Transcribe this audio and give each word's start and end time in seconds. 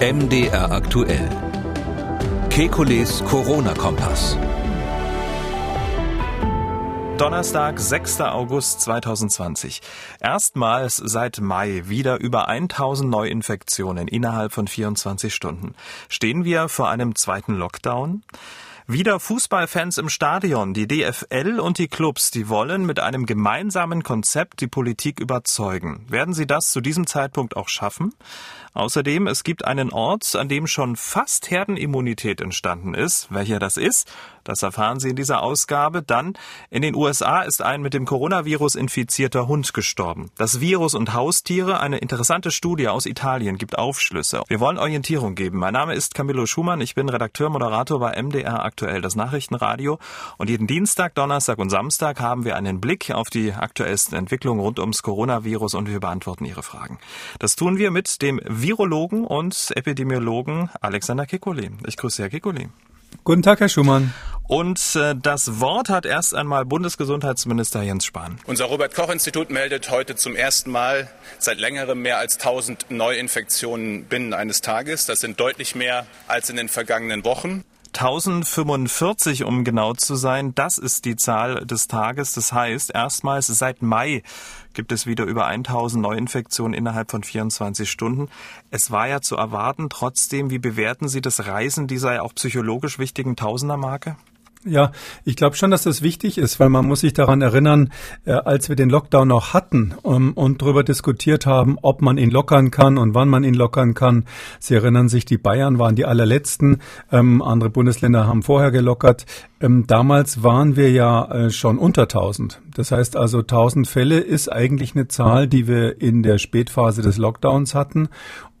MDR 0.00 0.70
aktuell. 0.70 1.28
Kekules 2.50 3.24
Corona-Kompass. 3.24 4.38
Donnerstag, 7.16 7.80
6. 7.80 8.20
August 8.20 8.82
2020. 8.82 9.80
Erstmals 10.20 10.98
seit 10.98 11.40
Mai 11.40 11.82
wieder 11.86 12.20
über 12.20 12.46
1000 12.46 13.10
Neuinfektionen 13.10 14.06
innerhalb 14.06 14.52
von 14.52 14.68
24 14.68 15.34
Stunden. 15.34 15.74
Stehen 16.08 16.44
wir 16.44 16.68
vor 16.68 16.88
einem 16.88 17.16
zweiten 17.16 17.56
Lockdown? 17.56 18.22
Wieder 18.90 19.20
Fußballfans 19.20 19.98
im 19.98 20.08
Stadion. 20.08 20.72
Die 20.72 20.88
DFL 20.88 21.60
und 21.60 21.76
die 21.76 21.88
Clubs, 21.88 22.30
die 22.30 22.48
wollen 22.48 22.86
mit 22.86 23.00
einem 23.00 23.26
gemeinsamen 23.26 24.02
Konzept 24.02 24.62
die 24.62 24.66
Politik 24.66 25.20
überzeugen. 25.20 26.06
Werden 26.08 26.32
sie 26.32 26.46
das 26.46 26.70
zu 26.70 26.80
diesem 26.80 27.06
Zeitpunkt 27.06 27.54
auch 27.54 27.68
schaffen? 27.68 28.14
Außerdem, 28.72 29.26
es 29.26 29.44
gibt 29.44 29.66
einen 29.66 29.92
Ort, 29.92 30.34
an 30.36 30.48
dem 30.48 30.66
schon 30.66 30.96
fast 30.96 31.50
Herdenimmunität 31.50 32.40
entstanden 32.40 32.94
ist. 32.94 33.26
Welcher 33.30 33.58
das 33.58 33.76
ist, 33.76 34.10
das 34.48 34.62
erfahren 34.62 34.98
Sie 34.98 35.10
in 35.10 35.16
dieser 35.16 35.42
Ausgabe. 35.42 36.02
Dann, 36.02 36.32
in 36.70 36.80
den 36.80 36.94
USA 36.94 37.42
ist 37.42 37.60
ein 37.60 37.82
mit 37.82 37.92
dem 37.92 38.06
Coronavirus 38.06 38.76
infizierter 38.76 39.46
Hund 39.46 39.74
gestorben. 39.74 40.30
Das 40.38 40.60
Virus 40.60 40.94
und 40.94 41.12
Haustiere, 41.12 41.80
eine 41.80 41.98
interessante 41.98 42.50
Studie 42.50 42.88
aus 42.88 43.04
Italien, 43.04 43.58
gibt 43.58 43.76
Aufschlüsse. 43.76 44.44
Wir 44.48 44.60
wollen 44.60 44.78
Orientierung 44.78 45.34
geben. 45.34 45.58
Mein 45.58 45.74
Name 45.74 45.94
ist 45.94 46.14
Camillo 46.14 46.46
Schumann. 46.46 46.80
Ich 46.80 46.94
bin 46.94 47.10
Redakteur, 47.10 47.50
Moderator 47.50 48.00
bei 48.00 48.22
MDR 48.22 48.64
aktuell, 48.64 48.77
das 48.80 49.16
Nachrichtenradio. 49.16 49.98
Und 50.36 50.50
jeden 50.50 50.66
Dienstag, 50.66 51.14
Donnerstag 51.14 51.58
und 51.58 51.70
Samstag 51.70 52.20
haben 52.20 52.44
wir 52.44 52.56
einen 52.56 52.80
Blick 52.80 53.10
auf 53.10 53.30
die 53.30 53.52
aktuellsten 53.52 54.16
Entwicklungen 54.16 54.60
rund 54.60 54.78
ums 54.78 55.02
Coronavirus 55.02 55.74
und 55.74 55.88
wir 55.88 56.00
beantworten 56.00 56.44
Ihre 56.44 56.62
Fragen. 56.62 56.98
Das 57.38 57.56
tun 57.56 57.78
wir 57.78 57.90
mit 57.90 58.22
dem 58.22 58.40
Virologen 58.44 59.24
und 59.24 59.72
Epidemiologen 59.74 60.70
Alexander 60.80 61.24
Kekulé. 61.24 61.70
Ich 61.86 61.96
grüße 61.96 62.22
Herr 62.22 62.30
Kekulé. 62.30 62.68
Guten 63.24 63.42
Tag, 63.42 63.60
Herr 63.60 63.68
Schumann. 63.68 64.14
Und 64.48 64.96
äh, 64.96 65.14
das 65.14 65.60
Wort 65.60 65.90
hat 65.90 66.06
erst 66.06 66.34
einmal 66.34 66.64
Bundesgesundheitsminister 66.64 67.82
Jens 67.82 68.06
Spahn. 68.06 68.38
Unser 68.46 68.64
Robert 68.64 68.94
Koch 68.94 69.10
Institut 69.10 69.50
meldet 69.50 69.90
heute 69.90 70.16
zum 70.16 70.34
ersten 70.34 70.70
Mal 70.70 71.10
seit 71.38 71.58
längerem 71.58 72.00
mehr 72.00 72.16
als 72.16 72.38
1000 72.38 72.90
Neuinfektionen 72.90 74.04
binnen 74.04 74.32
eines 74.32 74.62
Tages. 74.62 75.04
Das 75.04 75.20
sind 75.20 75.38
deutlich 75.38 75.74
mehr 75.74 76.06
als 76.28 76.48
in 76.48 76.56
den 76.56 76.70
vergangenen 76.70 77.24
Wochen. 77.26 77.62
1045, 77.88 79.44
um 79.44 79.64
genau 79.64 79.94
zu 79.94 80.14
sein. 80.14 80.54
Das 80.54 80.78
ist 80.78 81.04
die 81.04 81.16
Zahl 81.16 81.66
des 81.66 81.88
Tages. 81.88 82.32
Das 82.32 82.52
heißt, 82.52 82.94
erstmals 82.94 83.46
seit 83.46 83.82
Mai 83.82 84.22
gibt 84.74 84.92
es 84.92 85.06
wieder 85.06 85.24
über 85.24 85.46
1000 85.46 86.02
Neuinfektionen 86.02 86.74
innerhalb 86.74 87.10
von 87.10 87.22
24 87.24 87.90
Stunden. 87.90 88.28
Es 88.70 88.90
war 88.90 89.08
ja 89.08 89.20
zu 89.20 89.36
erwarten. 89.36 89.88
Trotzdem, 89.90 90.50
wie 90.50 90.58
bewerten 90.58 91.08
Sie 91.08 91.20
das 91.20 91.46
Reisen 91.46 91.86
dieser 91.86 92.14
ja 92.14 92.22
auch 92.22 92.34
psychologisch 92.34 92.98
wichtigen 92.98 93.36
Tausendermarke? 93.36 94.16
Ja, 94.64 94.90
ich 95.24 95.36
glaube 95.36 95.54
schon, 95.54 95.70
dass 95.70 95.84
das 95.84 96.02
wichtig 96.02 96.36
ist, 96.36 96.58
weil 96.58 96.68
man 96.68 96.84
muss 96.84 97.00
sich 97.00 97.12
daran 97.12 97.42
erinnern, 97.42 97.92
äh, 98.24 98.32
als 98.32 98.68
wir 98.68 98.74
den 98.74 98.90
Lockdown 98.90 99.28
noch 99.28 99.54
hatten 99.54 99.94
um, 100.02 100.32
und 100.32 100.60
darüber 100.62 100.82
diskutiert 100.82 101.46
haben, 101.46 101.78
ob 101.80 102.02
man 102.02 102.18
ihn 102.18 102.30
lockern 102.30 102.72
kann 102.72 102.98
und 102.98 103.14
wann 103.14 103.28
man 103.28 103.44
ihn 103.44 103.54
lockern 103.54 103.94
kann. 103.94 104.24
Sie 104.58 104.74
erinnern 104.74 105.08
sich, 105.08 105.24
die 105.24 105.38
Bayern 105.38 105.78
waren 105.78 105.94
die 105.94 106.06
allerletzten, 106.06 106.82
ähm, 107.12 107.40
andere 107.40 107.70
Bundesländer 107.70 108.26
haben 108.26 108.42
vorher 108.42 108.72
gelockert. 108.72 109.26
Ähm, 109.60 109.86
damals 109.86 110.42
waren 110.42 110.76
wir 110.76 110.90
ja 110.90 111.24
äh, 111.30 111.50
schon 111.50 111.78
unter 111.78 112.02
1000. 112.02 112.60
Das 112.74 112.92
heißt 112.92 113.16
also 113.16 113.38
1000 113.38 113.88
Fälle 113.88 114.20
ist 114.20 114.50
eigentlich 114.50 114.94
eine 114.94 115.08
Zahl, 115.08 115.48
die 115.48 115.66
wir 115.66 116.00
in 116.00 116.22
der 116.22 116.38
Spätphase 116.38 117.02
des 117.02 117.18
Lockdowns 117.18 117.74
hatten. 117.74 118.08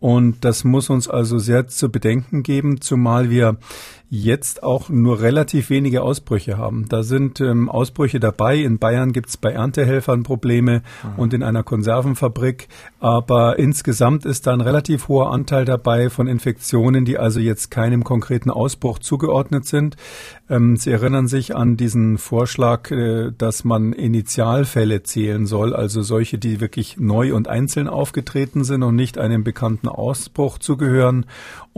Und 0.00 0.44
das 0.44 0.62
muss 0.62 0.90
uns 0.90 1.08
also 1.08 1.38
sehr 1.38 1.66
zu 1.66 1.90
bedenken 1.90 2.44
geben, 2.44 2.80
zumal 2.80 3.30
wir 3.30 3.56
jetzt 4.10 4.62
auch 4.62 4.88
nur 4.88 5.20
relativ 5.20 5.70
wenige 5.70 6.02
Ausbrüche 6.02 6.56
haben. 6.56 6.86
Da 6.88 7.02
sind 7.02 7.40
ähm, 7.40 7.68
Ausbrüche 7.68 8.20
dabei. 8.20 8.56
In 8.56 8.78
Bayern 8.78 9.12
gibt 9.12 9.28
es 9.28 9.36
bei 9.36 9.52
Erntehelfern 9.52 10.22
Probleme 10.22 10.82
mhm. 11.02 11.18
und 11.18 11.34
in 11.34 11.42
einer 11.42 11.62
Konservenfabrik. 11.62 12.68
Aber 13.00 13.58
insgesamt 13.58 14.24
ist 14.24 14.46
da 14.46 14.52
ein 14.52 14.60
relativ 14.60 15.08
hoher 15.08 15.32
Anteil 15.32 15.64
dabei 15.64 16.10
von 16.10 16.26
Infektionen, 16.26 17.04
die 17.04 17.18
also 17.18 17.40
jetzt 17.40 17.70
keinem 17.70 18.04
konkreten 18.04 18.50
Ausbruch 18.50 19.00
zugeordnet 19.00 19.66
sind. 19.66 19.96
Ähm, 20.50 20.76
Sie 20.76 20.90
erinnern 20.90 21.28
sich 21.28 21.54
an 21.54 21.76
diesen 21.76 22.16
Vorschlag, 22.16 22.90
äh, 22.90 23.30
dass 23.36 23.64
man 23.64 23.92
Initialfälle 23.92 25.02
zählen 25.02 25.46
soll, 25.46 25.74
also 25.74 26.02
solche, 26.02 26.38
die 26.38 26.60
wirklich 26.60 26.96
neu 26.98 27.34
und 27.34 27.48
einzeln 27.48 27.88
aufgetreten 27.88 28.64
sind 28.64 28.82
und 28.82 28.96
nicht 28.96 29.18
einem 29.18 29.44
bekannten 29.44 29.88
Ausbruch 29.88 30.58
zugehören. 30.58 31.26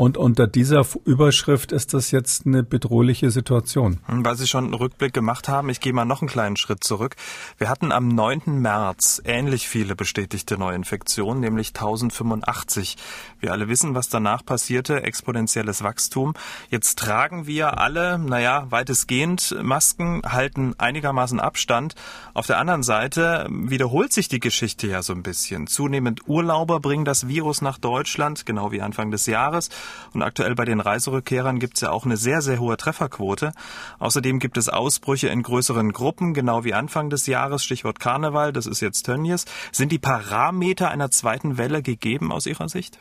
Und 0.01 0.17
unter 0.17 0.47
dieser 0.47 0.87
Überschrift 1.05 1.73
ist 1.73 1.93
das 1.93 2.11
jetzt 2.11 2.47
eine 2.47 2.63
bedrohliche 2.63 3.31
Situation. 3.31 4.01
Hm, 4.07 4.25
weil 4.25 4.35
Sie 4.35 4.47
schon 4.47 4.65
einen 4.65 4.73
Rückblick 4.73 5.13
gemacht 5.13 5.47
haben, 5.47 5.69
ich 5.69 5.81
gehe 5.81 5.93
mal 5.93 6.07
noch 6.07 6.23
einen 6.23 6.31
kleinen 6.31 6.57
Schritt 6.57 6.83
zurück. 6.83 7.17
Wir 7.59 7.69
hatten 7.69 7.93
am 7.93 8.09
9. 8.09 8.63
März 8.63 9.21
ähnlich 9.27 9.69
viele 9.69 9.95
bestätigte 9.95 10.57
Neuinfektionen, 10.57 11.41
nämlich 11.41 11.75
1085. 11.75 12.97
Wir 13.41 13.53
alle 13.53 13.69
wissen, 13.69 13.95
was 13.95 14.09
danach 14.09 14.43
passierte, 14.43 15.03
exponentielles 15.03 15.83
Wachstum. 15.83 16.33
Jetzt 16.71 16.99
tragen 16.99 17.47
wir 17.47 17.79
alle, 17.79 18.19
naja, 18.19 18.69
weitestgehend 18.71 19.55
Masken, 19.63 20.23
halten 20.25 20.75
einigermaßen 20.79 21.41
Abstand. 21.41 21.95
Auf 22.33 22.47
der 22.47 22.57
anderen 22.57 22.83
Seite 22.83 23.47
wiederholt 23.51 24.15
sich 24.15 24.29
die 24.29 24.41
Geschichte 24.41 24.87
ja 24.87 25.03
so 25.03 25.13
ein 25.13 25.23
bisschen. 25.23 25.67
Zunehmend 25.67 26.27
Urlauber 26.27 26.81
bringen 26.81 27.05
das 27.05 27.29
Virus 27.29 27.61
nach 27.61 27.77
Deutschland, 27.77 28.47
genau 28.47 28.73
wie 28.73 28.81
Anfang 28.81 29.11
des 29.11 29.27
Jahres. 29.27 29.69
Und 30.13 30.23
aktuell 30.23 30.55
bei 30.55 30.65
den 30.65 30.81
Reiserückkehrern 30.81 31.59
gibt 31.59 31.77
es 31.77 31.81
ja 31.83 31.91
auch 31.91 32.05
eine 32.05 32.17
sehr, 32.17 32.43
sehr 32.43 32.59
hohe 32.59 32.77
Trefferquote. 32.77 33.53
Außerdem 33.99 34.39
gibt 34.39 34.57
es 34.57 34.69
Ausbrüche 34.69 35.29
in 35.29 35.43
größeren 35.43 35.93
Gruppen, 35.93 36.35
genau 36.35 36.65
wie 36.65 36.75
Anfang 36.75 37.11
des 37.11 37.27
Jahres, 37.27 37.65
Stichwort 37.65 38.01
Karneval, 38.01 38.53
das 38.53 38.67
ist 38.67 38.81
jetzt 38.81 39.05
Tönnies. 39.05 39.45
Sind 39.73 39.93
die 39.93 39.99
Parameter 39.99 40.91
einer 40.91 41.11
zweiten 41.11 41.59
Welle 41.59 41.83
gegeben 41.83 42.33
aus 42.33 42.47
Ihrer 42.47 42.69
Sicht? 42.69 42.99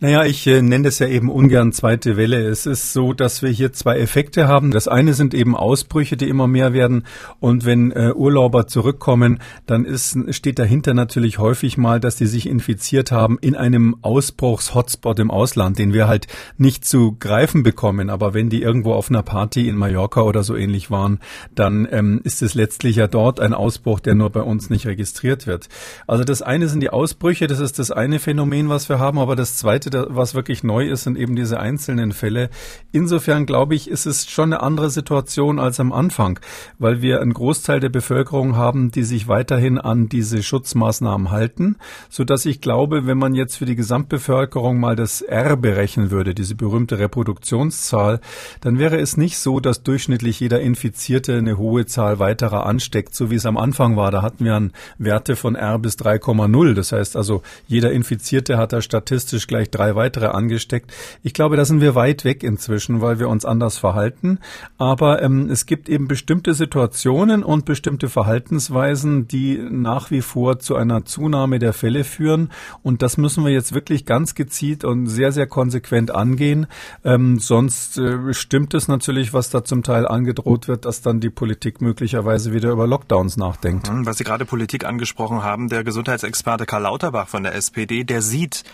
Naja, 0.00 0.24
ich 0.24 0.46
äh, 0.46 0.60
nenne 0.60 0.84
das 0.84 0.98
ja 0.98 1.06
eben 1.06 1.30
ungern 1.30 1.72
zweite 1.72 2.16
Welle. 2.16 2.46
Es 2.46 2.66
ist 2.66 2.92
so, 2.92 3.12
dass 3.12 3.42
wir 3.42 3.50
hier 3.50 3.72
zwei 3.72 3.98
Effekte 3.98 4.48
haben. 4.48 4.70
Das 4.70 4.88
eine 4.88 5.14
sind 5.14 5.34
eben 5.34 5.56
Ausbrüche, 5.56 6.16
die 6.16 6.28
immer 6.28 6.46
mehr 6.46 6.72
werden. 6.72 7.04
Und 7.40 7.64
wenn 7.64 7.92
äh, 7.92 8.12
Urlauber 8.14 8.66
zurückkommen, 8.66 9.38
dann 9.66 9.84
ist, 9.84 10.18
steht 10.30 10.58
dahinter 10.58 10.94
natürlich 10.94 11.38
häufig 11.38 11.78
mal, 11.78 12.00
dass 12.00 12.16
die 12.16 12.26
sich 12.26 12.48
infiziert 12.48 13.12
haben 13.12 13.38
in 13.40 13.54
einem 13.54 13.96
Ausbruchs-Hotspot 14.02 15.20
im 15.20 15.30
Ausland, 15.30 15.78
den 15.78 15.92
wir 15.92 16.08
halt 16.08 16.26
nicht 16.58 16.84
zu 16.84 17.16
greifen 17.18 17.62
bekommen. 17.62 18.10
Aber 18.10 18.34
wenn 18.34 18.50
die 18.50 18.62
irgendwo 18.62 18.92
auf 18.92 19.08
einer 19.08 19.22
Party 19.22 19.68
in 19.68 19.76
Mallorca 19.76 20.22
oder 20.22 20.42
so 20.42 20.56
ähnlich 20.56 20.90
waren, 20.90 21.20
dann 21.54 21.88
ähm, 21.90 22.20
ist 22.24 22.42
es 22.42 22.54
letztlich 22.54 22.96
ja 22.96 23.06
dort 23.06 23.40
ein 23.40 23.54
Ausbruch, 23.54 24.00
der 24.00 24.14
nur 24.14 24.30
bei 24.30 24.42
uns 24.42 24.70
nicht 24.70 24.86
registriert 24.86 25.46
wird. 25.46 25.68
Also 26.06 26.24
das 26.24 26.42
eine 26.42 26.68
sind 26.68 26.80
die 26.80 26.90
Ausbrüche, 26.90 27.46
das 27.46 27.60
ist 27.60 27.78
das 27.78 27.90
eine 27.90 28.18
Phänomen, 28.18 28.68
was 28.68 28.88
wir 28.88 28.98
haben. 28.98 29.18
Aber 29.18 29.33
aber 29.34 29.40
das 29.40 29.56
Zweite, 29.56 30.06
was 30.10 30.36
wirklich 30.36 30.62
neu 30.62 30.86
ist, 30.86 31.02
sind 31.02 31.18
eben 31.18 31.34
diese 31.34 31.58
einzelnen 31.58 32.12
Fälle. 32.12 32.50
Insofern 32.92 33.46
glaube 33.46 33.74
ich, 33.74 33.90
ist 33.90 34.06
es 34.06 34.30
schon 34.30 34.52
eine 34.52 34.62
andere 34.62 34.90
Situation 34.90 35.58
als 35.58 35.80
am 35.80 35.92
Anfang, 35.92 36.38
weil 36.78 37.02
wir 37.02 37.20
einen 37.20 37.34
Großteil 37.34 37.80
der 37.80 37.88
Bevölkerung 37.88 38.54
haben, 38.54 38.92
die 38.92 39.02
sich 39.02 39.26
weiterhin 39.26 39.78
an 39.78 40.08
diese 40.08 40.40
Schutzmaßnahmen 40.40 41.32
halten, 41.32 41.78
so 42.08 42.22
dass 42.22 42.46
ich 42.46 42.60
glaube, 42.60 43.08
wenn 43.08 43.18
man 43.18 43.34
jetzt 43.34 43.56
für 43.56 43.64
die 43.64 43.74
Gesamtbevölkerung 43.74 44.78
mal 44.78 44.94
das 44.94 45.20
R 45.20 45.56
berechnen 45.56 46.12
würde, 46.12 46.32
diese 46.32 46.54
berühmte 46.54 47.00
Reproduktionszahl, 47.00 48.20
dann 48.60 48.78
wäre 48.78 49.00
es 49.00 49.16
nicht 49.16 49.38
so, 49.38 49.58
dass 49.58 49.82
durchschnittlich 49.82 50.38
jeder 50.38 50.60
Infizierte 50.60 51.38
eine 51.38 51.58
hohe 51.58 51.86
Zahl 51.86 52.20
weiterer 52.20 52.66
ansteckt, 52.66 53.16
so 53.16 53.32
wie 53.32 53.34
es 53.34 53.46
am 53.46 53.56
Anfang 53.56 53.96
war. 53.96 54.12
Da 54.12 54.22
hatten 54.22 54.44
wir 54.44 54.70
Werte 54.98 55.34
von 55.34 55.56
R 55.56 55.80
bis 55.80 55.98
3,0. 55.98 56.74
Das 56.74 56.92
heißt 56.92 57.16
also, 57.16 57.42
jeder 57.66 57.90
Infizierte 57.90 58.58
hat 58.58 58.72
da 58.72 58.80
statistisch 58.80 59.23
statistisch 59.24 59.46
gleich 59.46 59.70
drei 59.70 59.94
weitere 59.94 60.26
angesteckt. 60.26 60.92
Ich 61.22 61.32
glaube, 61.32 61.56
da 61.56 61.64
sind 61.64 61.80
wir 61.80 61.94
weit 61.94 62.24
weg 62.24 62.42
inzwischen, 62.42 63.00
weil 63.00 63.18
wir 63.18 63.28
uns 63.28 63.44
anders 63.44 63.78
verhalten. 63.78 64.38
Aber 64.76 65.22
ähm, 65.22 65.48
es 65.50 65.66
gibt 65.66 65.88
eben 65.88 66.08
bestimmte 66.08 66.52
Situationen 66.52 67.42
und 67.42 67.64
bestimmte 67.64 68.08
Verhaltensweisen, 68.08 69.26
die 69.26 69.56
nach 69.58 70.10
wie 70.10 70.20
vor 70.20 70.58
zu 70.58 70.76
einer 70.76 71.04
Zunahme 71.04 71.58
der 71.58 71.72
Fälle 71.72 72.04
führen. 72.04 72.50
Und 72.82 73.00
das 73.00 73.16
müssen 73.16 73.44
wir 73.44 73.52
jetzt 73.52 73.74
wirklich 73.74 74.04
ganz 74.04 74.34
gezielt 74.34 74.84
und 74.84 75.06
sehr, 75.06 75.32
sehr 75.32 75.46
konsequent 75.46 76.14
angehen. 76.14 76.66
Ähm, 77.04 77.38
sonst 77.38 77.96
äh, 77.98 78.34
stimmt 78.34 78.74
es 78.74 78.88
natürlich, 78.88 79.32
was 79.32 79.48
da 79.48 79.64
zum 79.64 79.82
Teil 79.82 80.06
angedroht 80.06 80.68
wird, 80.68 80.84
dass 80.84 81.00
dann 81.00 81.20
die 81.20 81.30
Politik 81.30 81.80
möglicherweise 81.80 82.52
wieder 82.52 82.70
über 82.70 82.86
Lockdowns 82.86 83.36
nachdenkt. 83.36 83.88
Hm, 83.88 84.04
was 84.04 84.18
Sie 84.18 84.24
gerade 84.24 84.44
Politik 84.44 84.84
angesprochen 84.84 85.42
haben, 85.42 85.68
der 85.68 85.82
Gesundheitsexperte 85.82 86.66
Karl 86.66 86.82
Lauterbach 86.82 87.28
von 87.28 87.42
der 87.42 87.54
SPD, 87.54 88.04
der 88.04 88.20
sieht 88.20 88.64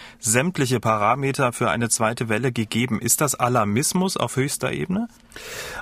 sämtliche 0.40 0.80
Parameter 0.80 1.52
für 1.52 1.68
eine 1.68 1.90
zweite 1.90 2.30
Welle 2.30 2.50
gegeben. 2.50 2.98
Ist 2.98 3.20
das 3.20 3.34
Alarmismus 3.34 4.16
auf 4.16 4.36
höchster 4.36 4.72
Ebene? 4.72 5.06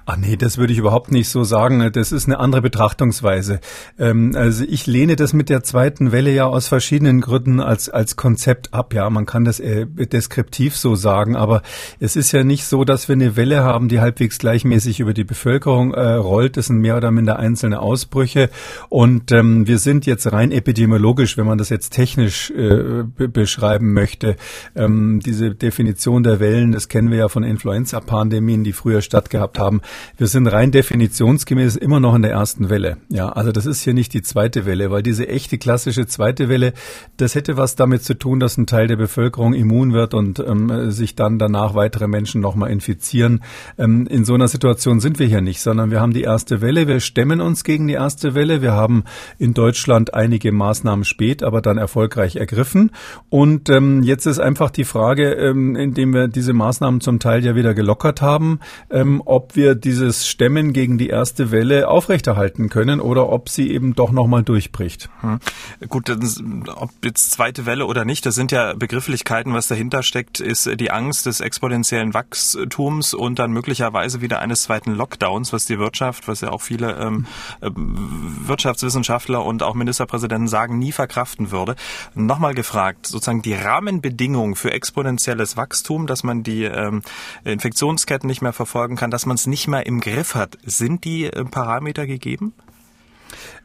Ach 0.05 0.17
nee, 0.17 0.37
das 0.37 0.59
würde 0.59 0.73
ich 0.73 0.81
überhaupt 0.81 1.13
nicht 1.13 1.29
so 1.29 1.45
sagen. 1.45 1.93
Das 1.93 2.11
ist 2.11 2.27
eine 2.27 2.41
andere 2.41 2.61
Betrachtungsweise. 2.61 3.61
Ähm, 4.01 4.33
also 4.35 4.65
ich 4.69 4.89
lehne 4.89 5.15
das 5.15 5.33
mit 5.33 5.49
der 5.49 5.63
zweiten 5.63 6.11
Welle 6.11 6.33
ja 6.33 6.47
aus 6.47 6.67
verschiedenen 6.67 7.21
Gründen 7.21 7.61
als, 7.61 7.89
als 7.89 8.17
Konzept 8.17 8.75
ab. 8.75 8.95
Ja, 8.95 9.09
man 9.11 9.27
kann 9.27 9.45
das 9.45 9.61
äh, 9.61 9.87
deskriptiv 9.87 10.77
so 10.77 10.97
sagen, 10.97 11.37
aber 11.37 11.63
es 12.01 12.17
ist 12.17 12.33
ja 12.33 12.43
nicht 12.43 12.65
so, 12.65 12.85
dass 12.85 13.07
wir 13.07 13.15
eine 13.15 13.37
Welle 13.37 13.63
haben, 13.63 13.89
die 13.89 14.01
halbwegs 14.01 14.39
gleichmäßig 14.39 14.99
über 14.99 15.15
die 15.15 15.25
Bevölkerung 15.25 15.95
äh, 15.95 16.15
rollt. 16.15 16.57
Das 16.57 16.67
sind 16.67 16.79
mehr 16.79 16.97
oder 16.97 17.13
minder 17.13 17.39
einzelne 17.39 17.79
Ausbrüche. 17.81 18.51
Und 18.89 19.31
ähm, 19.31 19.69
wir 19.69 19.79
sind 19.79 20.05
jetzt 20.05 20.33
rein 20.33 20.51
epidemiologisch, 20.51 21.37
wenn 21.37 21.47
man 21.47 21.59
das 21.59 21.69
jetzt 21.69 21.91
technisch 21.91 22.51
äh, 22.51 23.05
beschreiben 23.05 23.93
möchte. 23.93 24.37
Ähm, 24.75 25.21
diese 25.25 25.55
Definition 25.55 26.23
der 26.23 26.41
Wellen, 26.41 26.73
das 26.73 26.89
kennen 26.89 27.11
wir 27.11 27.19
ja 27.19 27.29
von 27.29 27.43
Influenza-Pandemien, 27.43 28.65
die 28.65 28.73
früher 28.73 29.03
stattgehabt 29.03 29.59
haben. 29.59 29.81
Wir 30.17 30.27
sind 30.27 30.47
rein 30.47 30.71
definitionsgemäß 30.71 31.77
immer 31.77 32.01
noch 32.01 32.15
in 32.15 32.23
der 32.23 32.33
ersten 32.33 32.71
Welle. 32.71 32.99
Ja, 33.09 33.29
also 33.29 33.53
das 33.53 33.67
ist 33.67 33.83
hier 33.83 33.95
nicht 33.95 34.15
die 34.15 34.23
zweite 34.23 34.67
Welle, 34.67 34.91
weil 34.91 35.03
diese 35.03 35.29
echte 35.29 35.59
klassische 35.59 36.07
zweite 36.07 36.49
Welle, 36.49 36.73
das 37.17 37.35
hätte 37.35 37.57
was 37.57 37.77
damit 37.77 38.03
zu 38.03 38.15
tun, 38.15 38.41
dass 38.41 38.57
ein 38.57 38.67
Teil 38.67 38.87
der 38.87 38.97
Bevölkerung 38.97 39.55
immun 39.55 39.93
wird 39.93 40.15
und 40.15 40.39
ähm, 40.41 40.91
sich 40.91 41.15
dann 41.15 41.39
danach 41.39 41.75
weitere 41.75 42.09
Menschen 42.09 42.41
nochmal 42.41 42.71
infizieren. 42.71 43.43
Ähm, 43.79 44.07
in 44.07 44.25
so 44.25 44.35
einer 44.35 44.49
Situation 44.49 45.01
sind 45.01 45.19
wir 45.19 45.27
hier 45.27 45.41
nicht, 45.41 45.61
sondern 45.61 45.91
wir 45.91 46.01
haben 46.01 46.13
die 46.13 46.23
erste 46.23 46.61
Welle. 46.61 46.87
Wir 46.87 47.01
stemmen 47.01 47.41
uns 47.41 47.65
gegen 47.65 47.89
die 47.89 47.95
erste 47.95 48.35
Welle. 48.35 48.63
Wir 48.63 48.73
haben 48.73 49.05
in 49.39 49.55
Deutschland 49.55 50.15
einige 50.15 50.53
Maßnahmen 50.53 51.05
spät, 51.05 51.43
aber 51.43 51.61
dann 51.61 51.79
erfolgreich 51.79 52.37
ergriffen. 52.37 52.91
Und 53.29 53.69
ähm, 53.69 54.03
jetzt 54.03 54.27
ist 54.27 54.38
einfach 54.41 54.71
die 54.71 54.85
Frage, 54.85 55.33
ähm, 55.33 55.77
indem 55.77 56.15
wir 56.15 56.29
diese 56.29 56.53
Maßnahmen 56.53 57.01
zum 57.01 57.19
Teil 57.19 57.45
ja 57.45 57.55
wieder 57.55 57.75
gelockert 57.75 58.23
haben, 58.23 58.61
ähm, 58.91 59.23
ob 59.25 59.57
wir 59.57 59.75
dieses 59.75 60.29
Stemmen 60.29 60.73
gegen 60.73 60.99
die 60.99 61.09
erste 61.09 61.51
Welle 61.51 61.89
aufrechterhalten 61.89 62.69
können 62.69 63.01
oder 63.01 63.29
ob 63.29 63.49
sie 63.49 63.71
eben 63.73 63.95
doch 63.95 64.13
nochmal 64.13 64.43
durchbricht. 64.43 65.11
Hm. 65.21 65.41
Gut, 65.89 66.11
ob 66.11 66.91
jetzt 67.05 67.33
zweite 67.33 67.67
Welle 67.67 67.87
oder 67.87 68.05
nicht, 68.05 68.25
das 68.27 68.35
sind 68.35 68.53
ja 68.53 68.75
Begrifflichkeiten. 68.75 69.53
Was 69.55 69.69
dahinter 69.69 70.03
steckt, 70.03 70.41
ist 70.41 70.69
die 70.81 70.91
Angst 70.91 71.27
des 71.27 71.41
exponentiellen 71.41 72.15
Wachstums 72.15 73.15
und 73.15 73.39
dann 73.39 73.51
möglicherweise 73.51 74.21
wieder 74.21 74.41
eines 74.41 74.63
zweiten 74.63 74.93
Lockdowns, 74.95 75.53
was 75.53 75.67
die 75.67 75.79
Wirtschaft, 75.79 76.29
was 76.29 76.41
ja 76.41 76.51
auch 76.51 76.63
viele 76.63 76.97
ähm, 76.97 77.27
äh, 77.61 77.71
Wirtschaftswissenschaftler 77.75 79.45
und 79.45 79.63
auch 79.63 79.75
Ministerpräsidenten 79.75 80.49
sagen, 80.49 80.79
nie 80.79 80.93
verkraften 80.93 81.51
würde. 81.51 81.77
Nochmal 82.15 82.55
gefragt, 82.55 83.07
sozusagen 83.07 83.43
die 83.43 83.55
Rahmenbedingungen 83.55 84.28
für 84.55 84.73
exponentielles 84.73 85.57
Wachstum, 85.57 86.07
dass 86.07 86.23
man 86.23 86.43
die 86.43 86.65
ähm, 86.65 87.03
Infektionsketten 87.45 88.27
nicht 88.27 88.43
mehr 88.43 88.53
verfolgen 88.53 88.97
kann, 88.97 89.11
dass 89.11 89.27
man 89.27 89.37
es 89.37 89.47
nicht 89.47 89.69
mehr 89.69 89.87
im 89.87 90.01
Griff 90.01 90.35
hat, 90.35 90.59
sind 90.65 91.05
die 91.05 91.25
äh, 91.25 91.45
Parameter 91.45 92.07
gegeben? 92.07 92.55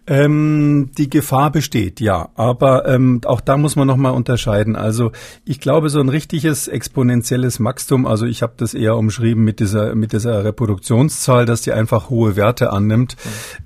Ähm, 0.06 0.92
die 0.98 1.10
Gefahr 1.10 1.50
besteht, 1.50 2.02
ja. 2.02 2.30
Aber 2.36 2.86
ähm, 2.90 3.22
auch 3.26 3.40
da 3.40 3.56
muss 3.56 3.78
man 3.78 3.88
nochmal 3.88 4.14
unterscheiden. 4.14 4.76
Also 4.76 5.14
ich 5.46 5.62
glaube, 5.62 5.90
so 5.90 6.02
ein 6.02 6.10
richtiges 6.10 6.68
exponentielles 6.68 7.64
Wachstum, 7.64 8.06
also 8.06 8.26
ich 8.26 8.42
habe 8.42 8.54
das 8.58 8.74
eher 8.74 8.98
umschrieben 8.98 9.46
mit 9.46 9.62
dieser, 9.62 9.96
mit 9.96 10.12
dieser 10.12 10.44
Reproduktionszahl, 10.44 11.46
dass 11.46 11.62
die 11.62 11.72
einfach 11.72 12.10
hohe 12.10 12.36
Werte 12.36 12.74
annimmt. 12.74 13.16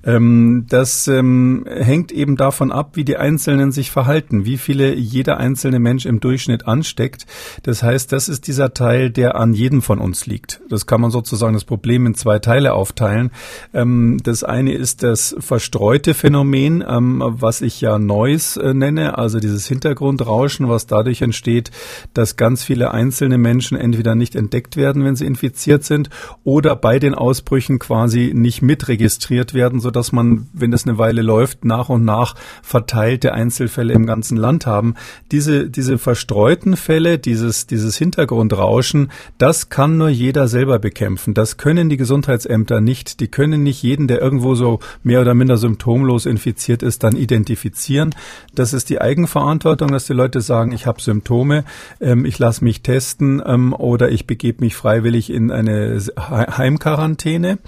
Mhm. 0.04 0.10
Ähm, 0.10 0.66
das 0.68 1.08
ähm, 1.08 1.64
hängt 1.68 2.12
eben 2.12 2.36
davon 2.36 2.70
ab, 2.70 2.92
wie 2.94 3.04
die 3.04 3.16
Einzelnen 3.16 3.72
sich 3.72 3.90
verhalten, 3.90 4.44
wie 4.44 4.58
viele 4.58 4.94
jeder 4.94 5.38
einzelne 5.38 5.80
Mensch 5.80 6.06
im 6.06 6.20
Durchschnitt 6.20 6.68
ansteckt. 6.68 7.26
Das 7.64 7.82
heißt, 7.82 8.12
das 8.12 8.28
ist 8.28 8.46
dieser 8.46 8.74
Teil, 8.74 9.10
der 9.10 9.34
an 9.34 9.54
jedem 9.54 9.82
von 9.82 9.98
uns 9.98 10.26
liegt. 10.26 10.60
Das 10.68 10.86
kann 10.86 11.00
man 11.00 11.10
sozusagen 11.10 11.54
das 11.54 11.64
Problem 11.64 12.06
in 12.06 12.14
zwei 12.14 12.38
Teile 12.38 12.74
aufteilen. 12.74 13.32
Ähm, 13.74 14.18
das 14.22 14.44
eine 14.44 14.74
ist 14.74 15.02
das 15.02 15.34
verstreute 15.40 16.14
Phänomen, 16.14 16.27
ähm, 16.34 17.22
was 17.24 17.60
ich 17.60 17.80
ja 17.80 17.98
Noise 17.98 18.60
äh, 18.62 18.74
nenne, 18.74 19.18
also 19.18 19.38
dieses 19.38 19.66
Hintergrundrauschen, 19.66 20.68
was 20.68 20.86
dadurch 20.86 21.22
entsteht, 21.22 21.70
dass 22.14 22.36
ganz 22.36 22.64
viele 22.64 22.92
einzelne 22.92 23.38
Menschen 23.38 23.76
entweder 23.78 24.14
nicht 24.14 24.34
entdeckt 24.34 24.76
werden, 24.76 25.04
wenn 25.04 25.16
sie 25.16 25.26
infiziert 25.26 25.84
sind, 25.84 26.10
oder 26.44 26.76
bei 26.76 26.98
den 26.98 27.14
Ausbrüchen 27.14 27.78
quasi 27.78 28.32
nicht 28.34 28.62
mitregistriert 28.62 29.54
werden, 29.54 29.80
so 29.80 29.90
dass 29.90 30.12
man, 30.12 30.48
wenn 30.52 30.70
das 30.70 30.86
eine 30.86 30.98
Weile 30.98 31.22
läuft, 31.22 31.64
nach 31.64 31.88
und 31.88 32.04
nach 32.04 32.34
verteilte 32.62 33.32
Einzelfälle 33.32 33.92
im 33.92 34.06
ganzen 34.06 34.36
Land 34.36 34.66
haben. 34.66 34.94
Diese, 35.32 35.70
diese 35.70 35.98
verstreuten 35.98 36.76
Fälle, 36.76 37.18
dieses, 37.18 37.66
dieses 37.66 37.96
Hintergrundrauschen, 37.96 39.10
das 39.38 39.68
kann 39.68 39.98
nur 39.98 40.08
jeder 40.08 40.48
selber 40.48 40.78
bekämpfen. 40.78 41.34
Das 41.34 41.56
können 41.56 41.88
die 41.88 41.96
Gesundheitsämter 41.96 42.80
nicht. 42.80 43.20
Die 43.20 43.28
können 43.28 43.62
nicht 43.62 43.82
jeden, 43.82 44.08
der 44.08 44.20
irgendwo 44.20 44.54
so 44.54 44.80
mehr 45.02 45.20
oder 45.20 45.34
minder 45.34 45.56
symptomlos 45.56 46.17
symptomlos 46.18 46.26
infiziert 46.26 46.82
ist, 46.82 47.02
dann 47.02 47.16
identifizieren. 47.16 48.14
Das 48.54 48.72
ist 48.72 48.90
die 48.90 49.00
Eigenverantwortung, 49.00 49.90
dass 49.90 50.06
die 50.06 50.12
Leute 50.12 50.40
sagen, 50.40 50.72
ich 50.72 50.86
habe 50.86 51.00
Symptome, 51.00 51.64
ähm, 52.00 52.24
ich 52.24 52.38
lasse 52.38 52.64
mich 52.64 52.82
testen 52.82 53.42
ähm, 53.44 53.72
oder 53.72 54.10
ich 54.10 54.26
begebe 54.26 54.64
mich 54.64 54.74
freiwillig 54.74 55.30
in 55.30 55.50
eine 55.50 56.00
Heimquarantäne. 56.18 57.58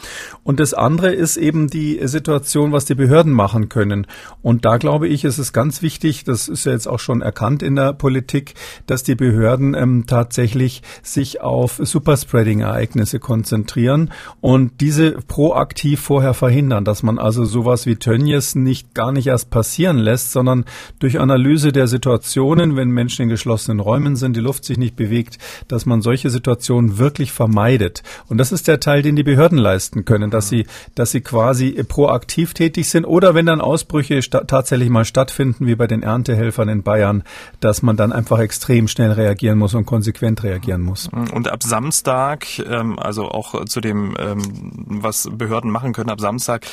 Und 0.45 0.61
das 0.61 0.75
andere 0.75 1.13
ist 1.13 1.37
eben 1.37 1.69
die 1.69 2.01
Situation, 2.07 2.73
was 2.73 2.85
die 2.85 2.95
Behörden 2.95 3.33
machen 3.33 3.69
können. 3.69 4.07
Und 4.43 4.65
da 4.65 4.77
glaube 4.77 5.09
ich, 5.09 5.25
ist 5.25 5.39
es 5.39 5.53
ganz 5.53 5.83
wichtig, 5.83 6.25
das 6.25 6.49
ist 6.49 6.67
ja 6.67 6.73
jetzt 6.73 6.89
auch 6.89 7.01
schon 7.01 7.23
erkannt 7.23 7.63
in 7.63 7.77
der 7.77 7.93
Politik, 7.93 8.55
dass 8.87 9.03
die 9.03 9.15
Behörden 9.15 9.75
ähm, 9.75 10.05
tatsächlich 10.07 10.83
sich 11.03 11.41
auf 11.41 11.81
Superspreading-Ereignisse 11.83 13.19
konzentrieren 13.19 14.11
und 14.41 14.81
diese 14.81 15.13
proaktiv 15.13 16.01
vorher 16.01 16.35
verhindern, 16.35 16.85
dass 16.85 17.03
man 17.03 17.19
also 17.19 17.45
sowas 17.45 17.87
wie 17.87 17.97
Tönnies 17.97 18.40
es 18.41 18.55
nicht 18.55 18.95
gar 18.95 19.13
nicht 19.13 19.27
erst 19.27 19.51
passieren 19.51 19.99
lässt, 19.99 20.33
sondern 20.33 20.65
durch 20.99 21.21
Analyse 21.21 21.73
der 21.73 21.87
Situationen, 21.87 22.77
wenn 22.77 22.89
Menschen 22.91 23.23
in 23.23 23.29
geschlossenen 23.29 23.81
Räumen 23.81 24.17
sind, 24.17 24.37
die 24.37 24.41
Luft 24.41 24.65
sich 24.65 24.79
nicht 24.79 24.97
bewegt, 24.97 25.39
dass 25.69 25.87
man 25.87 26.03
solche 26.03 26.31
Situationen 26.31 26.99
wirklich 26.99 27.33
vermeidet. 27.33 28.03
Und 28.29 28.39
das 28.39 28.53
ist 28.53 28.69
der 28.69 28.81
Teil, 28.81 29.03
den 29.03 29.17
die 29.17 29.23
Behörden 29.23 29.59
leisten 29.59 30.05
können, 30.05 30.31
dass 30.31 30.49
sie, 30.49 30.67
dass 30.95 31.11
sie 31.11 31.21
quasi 31.21 31.83
proaktiv 31.87 32.55
tätig 32.55 32.89
sind 32.89 33.05
oder 33.05 33.35
wenn 33.35 33.47
dann 33.47 33.61
Ausbrüche 33.61 34.21
tatsächlich 34.21 34.89
mal 34.89 35.05
stattfinden, 35.05 35.67
wie 35.67 35.75
bei 35.75 35.87
den 35.87 36.03
Erntehelfern 36.03 36.69
in 36.69 36.83
Bayern, 36.83 37.23
dass 37.61 37.83
man 37.83 37.97
dann 37.97 38.13
einfach 38.13 38.39
extrem 38.39 38.89
schnell 38.89 39.13
reagieren 39.13 39.59
muss 39.59 39.75
und 39.75 39.87
konsequent 39.87 40.43
reagieren 40.43 40.83
muss. 40.83 41.09
Und 41.09 41.49
ab 41.49 41.63
Samstag, 41.63 42.47
ähm, 42.59 42.99
also 42.99 43.29
auch 43.29 43.65
zu 43.67 43.81
dem, 43.81 44.17
ähm, 44.19 44.41
was 44.87 45.29
Behörden 45.31 45.71
machen 45.71 45.93
können, 45.93 46.11
ab 46.11 46.21
Samstag 46.21 46.67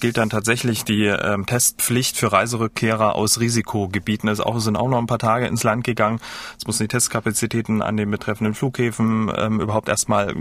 gilt 0.00 0.16
dann 0.16 0.30
tatsächlich 0.30 0.84
die 0.84 1.11
ähm, 1.22 1.46
Testpflicht 1.46 2.16
für 2.16 2.32
Reiserückkehrer 2.32 3.14
aus 3.14 3.40
Risikogebieten. 3.40 4.28
Es 4.28 4.38
sind 4.38 4.76
auch 4.76 4.88
noch 4.88 4.98
ein 4.98 5.06
paar 5.06 5.18
Tage 5.18 5.46
ins 5.46 5.64
Land 5.64 5.84
gegangen. 5.84 6.20
Es 6.58 6.66
müssen 6.66 6.84
die 6.84 6.88
Testkapazitäten 6.88 7.82
an 7.82 7.96
den 7.96 8.10
betreffenden 8.10 8.54
Flughäfen 8.54 9.30
ähm, 9.36 9.60
überhaupt 9.60 9.88
erstmal 9.88 10.34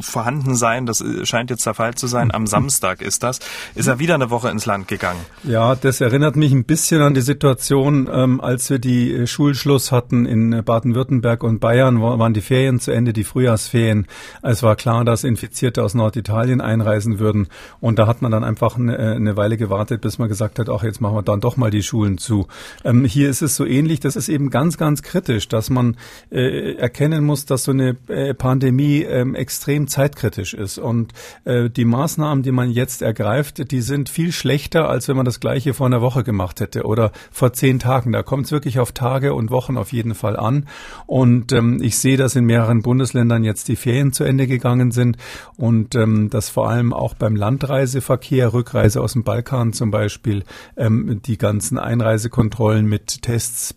vorhanden 0.00 0.54
sein. 0.54 0.86
Das 0.86 1.00
äh, 1.00 1.24
scheint 1.26 1.50
jetzt 1.50 1.66
der 1.66 1.74
Fall 1.74 1.94
zu 1.94 2.06
sein. 2.06 2.32
Am 2.32 2.46
Samstag 2.46 3.02
ist 3.02 3.22
das. 3.22 3.40
Ist 3.74 3.86
er 3.86 3.98
wieder 3.98 4.14
eine 4.14 4.30
Woche 4.30 4.50
ins 4.50 4.66
Land 4.66 4.88
gegangen? 4.88 5.20
Ja, 5.44 5.74
das 5.74 6.00
erinnert 6.00 6.36
mich 6.36 6.52
ein 6.52 6.64
bisschen 6.64 7.02
an 7.02 7.14
die 7.14 7.20
Situation, 7.20 8.08
ähm, 8.12 8.40
als 8.40 8.70
wir 8.70 8.78
die 8.78 9.12
äh, 9.12 9.26
Schulschluss 9.26 9.92
hatten 9.92 10.26
in 10.26 10.52
äh, 10.52 10.62
Baden-Württemberg 10.62 11.42
und 11.42 11.60
Bayern, 11.60 12.00
waren 12.00 12.34
die 12.34 12.40
Ferien 12.40 12.80
zu 12.80 12.90
Ende, 12.90 13.12
die 13.12 13.24
Frühjahrsferien. 13.24 14.06
Es 14.42 14.62
war 14.62 14.76
klar, 14.76 15.04
dass 15.04 15.24
Infizierte 15.24 15.82
aus 15.82 15.94
Norditalien 15.94 16.60
einreisen 16.60 17.18
würden. 17.18 17.48
Und 17.80 17.98
da 17.98 18.06
hat 18.06 18.22
man 18.22 18.32
dann 18.32 18.44
einfach 18.44 18.76
eine, 18.76 18.98
eine 18.98 19.36
Weile 19.36 19.56
gewartet, 19.56 19.99
bis 20.00 20.18
man 20.18 20.28
gesagt 20.28 20.58
hat, 20.58 20.68
ach, 20.68 20.82
jetzt 20.82 21.00
machen 21.00 21.14
wir 21.14 21.22
dann 21.22 21.40
doch 21.40 21.56
mal 21.56 21.70
die 21.70 21.82
Schulen 21.82 22.18
zu. 22.18 22.46
Ähm, 22.84 23.04
hier 23.04 23.28
ist 23.30 23.42
es 23.42 23.56
so 23.56 23.64
ähnlich, 23.64 24.00
das 24.00 24.16
ist 24.16 24.28
eben 24.28 24.50
ganz, 24.50 24.76
ganz 24.78 25.02
kritisch, 25.02 25.48
dass 25.48 25.70
man 25.70 25.96
äh, 26.30 26.74
erkennen 26.74 27.24
muss, 27.24 27.46
dass 27.46 27.64
so 27.64 27.72
eine 27.72 27.96
äh, 28.08 28.34
Pandemie 28.34 29.02
äh, 29.02 29.30
extrem 29.34 29.88
zeitkritisch 29.88 30.54
ist. 30.54 30.78
Und 30.78 31.12
äh, 31.44 31.70
die 31.70 31.84
Maßnahmen, 31.84 32.42
die 32.42 32.52
man 32.52 32.70
jetzt 32.70 33.02
ergreift, 33.02 33.70
die 33.70 33.80
sind 33.80 34.08
viel 34.08 34.32
schlechter, 34.32 34.88
als 34.88 35.08
wenn 35.08 35.16
man 35.16 35.24
das 35.24 35.40
gleiche 35.40 35.74
vor 35.74 35.86
einer 35.86 36.00
Woche 36.00 36.24
gemacht 36.24 36.60
hätte 36.60 36.84
oder 36.84 37.12
vor 37.30 37.52
zehn 37.52 37.78
Tagen. 37.78 38.12
Da 38.12 38.22
kommt 38.22 38.46
es 38.46 38.52
wirklich 38.52 38.78
auf 38.78 38.92
Tage 38.92 39.34
und 39.34 39.50
Wochen 39.50 39.76
auf 39.76 39.92
jeden 39.92 40.14
Fall 40.14 40.36
an. 40.36 40.66
Und 41.06 41.52
ähm, 41.52 41.82
ich 41.82 41.98
sehe, 41.98 42.16
dass 42.16 42.36
in 42.36 42.44
mehreren 42.44 42.82
Bundesländern 42.82 43.44
jetzt 43.44 43.68
die 43.68 43.76
Ferien 43.76 44.12
zu 44.12 44.24
Ende 44.24 44.46
gegangen 44.46 44.90
sind 44.90 45.16
und 45.56 45.94
ähm, 45.94 46.30
dass 46.30 46.48
vor 46.48 46.68
allem 46.68 46.92
auch 46.92 47.14
beim 47.14 47.36
Landreiseverkehr, 47.36 48.52
Rückreise 48.52 49.00
aus 49.00 49.12
dem 49.12 49.24
Balkan 49.24 49.72
zum 49.72 49.89
Beispiel 49.90 50.44
ähm, 50.76 51.20
die 51.24 51.38
ganzen 51.38 51.78
Einreisekontrollen 51.78 52.86
mit 52.86 53.22
Tests 53.22 53.74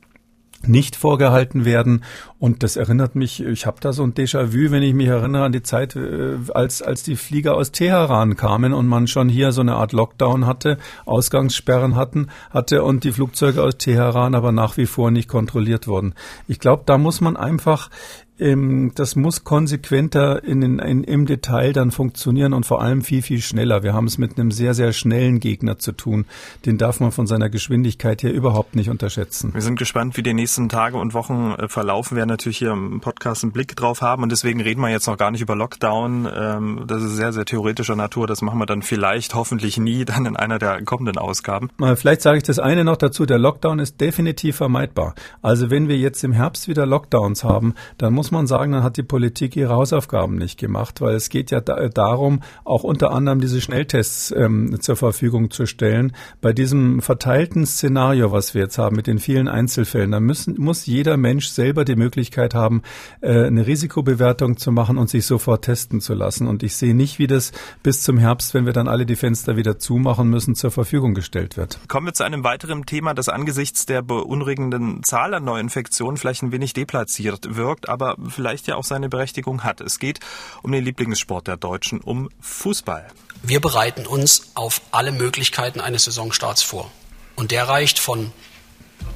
nicht 0.67 0.96
vorgehalten 0.96 1.65
werden. 1.65 2.03
Und 2.39 2.63
das 2.63 2.75
erinnert 2.75 3.15
mich, 3.15 3.43
ich 3.43 3.65
habe 3.65 3.77
da 3.79 3.93
so 3.93 4.03
ein 4.03 4.13
Déjà-vu, 4.13 4.72
wenn 4.72 4.84
ich 4.84 4.93
mich 4.93 5.08
erinnere 5.08 5.46
an 5.46 5.51
die 5.51 5.63
Zeit, 5.63 5.96
äh, 5.96 6.38
als, 6.53 6.82
als 6.82 7.03
die 7.03 7.15
Flieger 7.15 7.55
aus 7.55 7.72
Teheran 7.72 8.36
kamen 8.36 8.74
und 8.74 8.88
man 8.88 9.08
schon 9.08 9.29
hier 9.29 9.51
so 9.51 9.62
eine 9.62 9.75
Art 9.75 9.93
Lockdown 9.93 10.46
hatte, 10.46 10.77
Ausgangssperren 11.05 11.96
hatten, 11.96 12.27
hatte 12.50 12.84
und 12.84 13.03
die 13.03 13.12
Flugzeuge 13.12 13.63
aus 13.63 13.77
Teheran 13.77 14.36
aber 14.36 14.51
nach 14.51 14.77
wie 14.77 14.86
vor 14.86 15.12
nicht 15.12 15.29
kontrolliert 15.29 15.88
wurden. 15.88 16.13
Ich 16.48 16.60
glaube, 16.60 16.84
da 16.86 16.98
muss 16.98 17.22
man 17.22 17.38
einfach 17.38 17.89
das 18.37 19.15
muss 19.15 19.43
konsequenter 19.43 20.43
in, 20.43 20.61
in, 20.79 21.03
im 21.03 21.25
Detail 21.25 21.71
dann 21.71 21.91
funktionieren 21.91 22.53
und 22.53 22.65
vor 22.65 22.81
allem 22.81 23.03
viel, 23.03 23.21
viel 23.21 23.41
schneller. 23.41 23.83
Wir 23.83 23.93
haben 23.93 24.07
es 24.07 24.17
mit 24.17 24.39
einem 24.39 24.51
sehr, 24.51 24.73
sehr 24.73 24.91
schnellen 24.91 25.39
Gegner 25.39 25.77
zu 25.77 25.91
tun. 25.91 26.25
Den 26.65 26.77
darf 26.77 26.99
man 26.99 27.11
von 27.11 27.27
seiner 27.27 27.49
Geschwindigkeit 27.49 28.23
her 28.23 28.33
überhaupt 28.33 28.75
nicht 28.75 28.89
unterschätzen. 28.89 29.53
Wir 29.53 29.61
sind 29.61 29.77
gespannt, 29.77 30.17
wie 30.17 30.23
die 30.23 30.33
nächsten 30.33 30.67
Tage 30.67 30.97
und 30.97 31.13
Wochen 31.13 31.53
äh, 31.57 31.67
verlaufen. 31.67 32.15
Wir 32.15 32.21
werden 32.21 32.29
natürlich 32.29 32.57
hier 32.57 32.71
im 32.71 33.01
Podcast 33.01 33.43
einen 33.43 33.51
Blick 33.51 33.75
drauf 33.75 34.01
haben 34.01 34.23
und 34.23 34.31
deswegen 34.31 34.61
reden 34.61 34.81
wir 34.81 34.89
jetzt 34.89 35.07
noch 35.07 35.17
gar 35.17 35.31
nicht 35.31 35.41
über 35.41 35.55
Lockdown. 35.55 36.27
Ähm, 36.35 36.83
das 36.87 37.03
ist 37.03 37.15
sehr, 37.15 37.33
sehr 37.33 37.45
theoretischer 37.45 37.95
Natur. 37.95 38.25
Das 38.25 38.41
machen 38.41 38.59
wir 38.59 38.65
dann 38.65 38.81
vielleicht, 38.81 39.35
hoffentlich 39.35 39.77
nie, 39.77 40.05
dann 40.13 40.25
in 40.25 40.35
einer 40.35 40.59
der 40.59 40.83
kommenden 40.83 41.17
Ausgaben. 41.17 41.69
Vielleicht 41.95 42.21
sage 42.21 42.37
ich 42.37 42.43
das 42.43 42.59
eine 42.59 42.83
noch 42.83 42.97
dazu. 42.97 43.25
Der 43.25 43.37
Lockdown 43.37 43.79
ist 43.79 44.01
definitiv 44.01 44.57
vermeidbar. 44.57 45.13
Also 45.41 45.69
wenn 45.69 45.87
wir 45.87 45.97
jetzt 45.97 46.23
im 46.23 46.33
Herbst 46.33 46.67
wieder 46.67 46.85
Lockdowns 46.85 47.43
haben, 47.43 47.75
dann 47.97 48.13
muss 48.13 48.23
man 48.32 48.48
sagen, 48.48 48.72
dann 48.72 48.84
hat 48.84 48.98
die 48.98 49.03
Politik 49.03 49.56
ihre 49.56 49.74
Hausaufgaben 49.74 50.36
nicht 50.36 50.60
gemacht, 50.60 51.01
weil 51.01 51.15
es 51.15 51.30
geht 51.30 51.51
ja 51.51 51.62
da, 51.62 51.89
darum, 51.89 52.42
auch 52.63 52.84
unter 52.84 53.12
anderem 53.12 53.39
diese 53.39 53.62
Schnelltests 53.62 54.34
ähm, 54.36 54.80
zur 54.82 54.96
Verfügung 54.96 55.51
zu 55.51 55.65
stellen. 55.65 56.13
Bei 56.42 56.53
diesem 56.53 57.01
verteilten 57.01 57.65
Szenario, 57.65 58.32
was 58.32 58.53
wir 58.53 58.63
jetzt 58.63 58.77
haben 58.77 58.96
mit 58.96 59.08
den 59.08 59.20
vielen 59.20 59.48
Einzelfällen, 59.48 60.12
da 60.12 60.20
müssen, 60.20 60.56
muss 60.60 60.86
jeder 60.86 61.18
Mensch 61.18 61.48
selber 61.48 61.86
die 61.86 61.96
Möglichkeit 61.96 62.53
haben, 62.53 62.82
äh, 63.22 63.46
eine 63.46 63.68
Risikobewertung 63.68 64.58
zu 64.58 64.72
machen 64.72 64.98
und 64.98 65.10
sich 65.10 65.25
sofort 65.25 65.65
testen 65.65 66.01
zu 66.01 66.13
lassen. 66.13 66.48
Und 66.48 66.63
ich 66.63 66.75
sehe 66.75 66.96
nicht, 66.96 67.20
wie 67.20 67.27
das 67.27 67.51
bis 67.82 68.01
zum 68.03 68.18
Herbst, 68.18 68.53
wenn 68.53 68.65
wir 68.65 68.74
dann 68.74 68.88
alle 68.88 69.06
die 69.06 69.15
Fenster 69.15 69.58
wieder 69.58 69.80
zumachen 69.80 70.30
müssen, 70.30 70.56
zur 70.56 70.72
Verfügung 70.72 71.13
gestellt 71.13 71.58
wird. 71.58 71.80
Kommen 71.88 72.08
wir 72.08 72.13
zu 72.13 72.24
einem 72.24 72.44
weiteren 72.44 72.86
Thema, 72.86 73.13
das 73.13 73.30
angesichts 73.30 73.86
der 73.86 74.01
beunruhigenden 74.01 75.03
Zahl 75.03 75.34
an 75.34 75.44
Neuinfektionen 75.44 76.18
vielleicht 76.18 76.44
ein 76.44 76.51
wenig 76.51 76.74
deplatziert 76.74 77.56
wirkt, 77.56 77.89
aber 77.89 78.12
vielleicht 78.29 78.67
ja 78.67 78.75
auch 78.75 78.84
seine 78.84 79.10
Berechtigung 79.10 79.63
hat. 79.63 79.82
Es 79.82 80.00
geht 80.00 80.20
um 80.62 80.72
den 80.72 80.84
Lieblingssport 80.84 81.48
der 81.48 81.58
Deutschen, 81.58 82.01
um 82.01 82.29
Fußball. 82.41 83.08
Wir 83.41 83.60
bereiten 83.60 84.05
uns 84.05 84.51
auf 84.53 84.82
alle 84.91 85.12
Möglichkeiten 85.12 85.82
eines 85.82 86.05
Saisonstarts 86.05 86.63
vor. 86.63 86.91
Und 87.36 87.51
der 87.51 87.67
reicht 87.67 88.00
von 88.00 88.32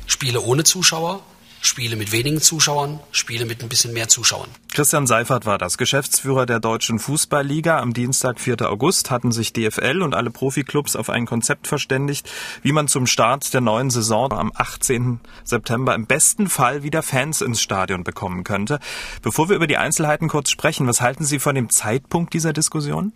Spiele 0.05 0.41
ohne 0.41 0.63
Zuschauer 0.63 1.21
Spiele 1.67 1.97
mit 1.97 2.11
wenigen 2.11 2.41
Zuschauern, 2.41 2.99
Spiele 3.11 3.45
mit 3.45 3.61
ein 3.61 3.69
bisschen 3.69 3.93
mehr 3.93 4.07
Zuschauern. 4.07 4.49
Christian 4.73 5.05
Seifert 5.05 5.45
war 5.45 5.57
das, 5.57 5.77
Geschäftsführer 5.77 6.45
der 6.45 6.59
Deutschen 6.59 6.97
Fußballliga. 6.97 7.79
Am 7.79 7.93
Dienstag, 7.93 8.39
4. 8.39 8.61
August, 8.61 9.11
hatten 9.11 9.31
sich 9.31 9.53
DFL 9.53 10.01
und 10.01 10.15
alle 10.15 10.31
Profiklubs 10.31 10.95
auf 10.95 11.09
ein 11.09 11.25
Konzept 11.25 11.67
verständigt, 11.67 12.29
wie 12.63 12.71
man 12.71 12.87
zum 12.87 13.05
Start 13.05 13.53
der 13.53 13.61
neuen 13.61 13.89
Saison 13.89 14.31
am 14.31 14.51
18. 14.55 15.19
September 15.43 15.93
im 15.93 16.05
besten 16.05 16.47
Fall 16.47 16.83
wieder 16.83 17.03
Fans 17.03 17.41
ins 17.41 17.61
Stadion 17.61 18.03
bekommen 18.03 18.43
könnte. 18.43 18.79
Bevor 19.21 19.49
wir 19.49 19.55
über 19.55 19.67
die 19.67 19.77
Einzelheiten 19.77 20.29
kurz 20.29 20.49
sprechen, 20.49 20.87
was 20.87 21.01
halten 21.01 21.25
Sie 21.25 21.39
von 21.39 21.53
dem 21.53 21.69
Zeitpunkt 21.69 22.33
dieser 22.33 22.53
Diskussion? 22.53 23.11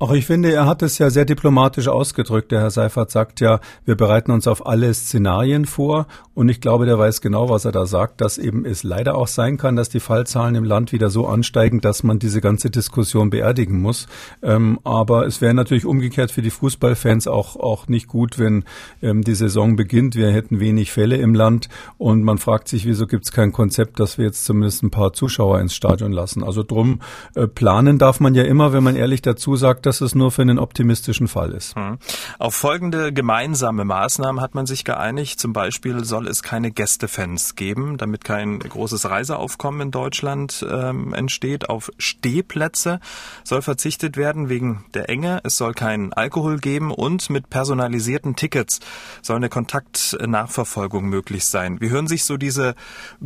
Auch 0.00 0.12
ich 0.12 0.26
finde, 0.26 0.52
er 0.52 0.66
hat 0.66 0.82
es 0.82 0.98
ja 0.98 1.10
sehr 1.10 1.24
diplomatisch 1.24 1.88
ausgedrückt. 1.88 2.52
Der 2.52 2.60
Herr 2.60 2.70
Seifert 2.70 3.10
sagt 3.10 3.40
ja, 3.40 3.58
wir 3.84 3.96
bereiten 3.96 4.30
uns 4.30 4.46
auf 4.46 4.64
alle 4.64 4.94
Szenarien 4.94 5.64
vor. 5.64 6.06
Und 6.34 6.48
ich 6.48 6.60
glaube, 6.60 6.86
der 6.86 7.00
weiß 7.00 7.20
genau, 7.20 7.48
was 7.48 7.64
er 7.64 7.72
da 7.72 7.84
sagt, 7.84 8.20
dass 8.20 8.38
eben 8.38 8.64
es 8.64 8.84
leider 8.84 9.16
auch 9.16 9.26
sein 9.26 9.56
kann, 9.56 9.74
dass 9.74 9.88
die 9.88 9.98
Fallzahlen 9.98 10.54
im 10.54 10.62
Land 10.62 10.92
wieder 10.92 11.10
so 11.10 11.26
ansteigen, 11.26 11.80
dass 11.80 12.04
man 12.04 12.20
diese 12.20 12.40
ganze 12.40 12.70
Diskussion 12.70 13.30
beerdigen 13.30 13.82
muss. 13.82 14.06
Ähm, 14.40 14.78
aber 14.84 15.26
es 15.26 15.40
wäre 15.40 15.52
natürlich 15.52 15.84
umgekehrt 15.84 16.30
für 16.30 16.42
die 16.42 16.50
Fußballfans 16.50 17.26
auch, 17.26 17.56
auch 17.56 17.88
nicht 17.88 18.06
gut, 18.06 18.38
wenn 18.38 18.62
ähm, 19.02 19.24
die 19.24 19.34
Saison 19.34 19.74
beginnt. 19.74 20.14
Wir 20.14 20.30
hätten 20.30 20.60
wenig 20.60 20.92
Fälle 20.92 21.16
im 21.16 21.34
Land 21.34 21.68
und 21.96 22.22
man 22.22 22.38
fragt 22.38 22.68
sich, 22.68 22.86
wieso 22.86 23.08
gibt 23.08 23.24
es 23.24 23.32
kein 23.32 23.50
Konzept, 23.50 23.98
dass 23.98 24.16
wir 24.16 24.26
jetzt 24.26 24.44
zumindest 24.44 24.84
ein 24.84 24.90
paar 24.90 25.12
Zuschauer 25.12 25.58
ins 25.58 25.74
Stadion 25.74 26.12
lassen. 26.12 26.44
Also 26.44 26.62
drum 26.62 27.00
äh, 27.34 27.48
planen 27.48 27.98
darf 27.98 28.20
man 28.20 28.36
ja 28.36 28.44
immer, 28.44 28.72
wenn 28.72 28.84
man 28.84 28.94
ehrlich 28.94 29.22
dazu 29.22 29.56
sagt, 29.56 29.86
dass 29.88 30.02
es 30.02 30.14
nur 30.14 30.30
für 30.30 30.42
einen 30.42 30.58
optimistischen 30.58 31.28
Fall 31.28 31.52
ist. 31.52 31.74
Hm. 31.74 31.98
Auf 32.38 32.54
folgende 32.54 33.10
gemeinsame 33.10 33.86
Maßnahmen 33.86 34.40
hat 34.40 34.54
man 34.54 34.66
sich 34.66 34.84
geeinigt. 34.84 35.40
Zum 35.40 35.54
Beispiel 35.54 36.04
soll 36.04 36.28
es 36.28 36.42
keine 36.42 36.70
Gästefans 36.70 37.56
geben, 37.56 37.96
damit 37.96 38.22
kein 38.22 38.58
großes 38.58 39.08
Reiseaufkommen 39.08 39.80
in 39.80 39.90
Deutschland 39.90 40.64
ähm, 40.70 41.14
entsteht. 41.14 41.70
Auf 41.70 41.90
Stehplätze 41.96 43.00
soll 43.44 43.62
verzichtet 43.62 44.18
werden 44.18 44.50
wegen 44.50 44.84
der 44.92 45.08
Enge. 45.08 45.40
Es 45.42 45.56
soll 45.56 45.72
keinen 45.72 46.12
Alkohol 46.12 46.58
geben 46.58 46.92
und 46.92 47.30
mit 47.30 47.48
personalisierten 47.48 48.36
Tickets 48.36 48.80
soll 49.22 49.36
eine 49.36 49.48
Kontaktnachverfolgung 49.48 51.06
möglich 51.06 51.46
sein. 51.46 51.80
Wie 51.80 51.88
hören 51.88 52.08
sich 52.08 52.24
so 52.24 52.36
diese 52.36 52.74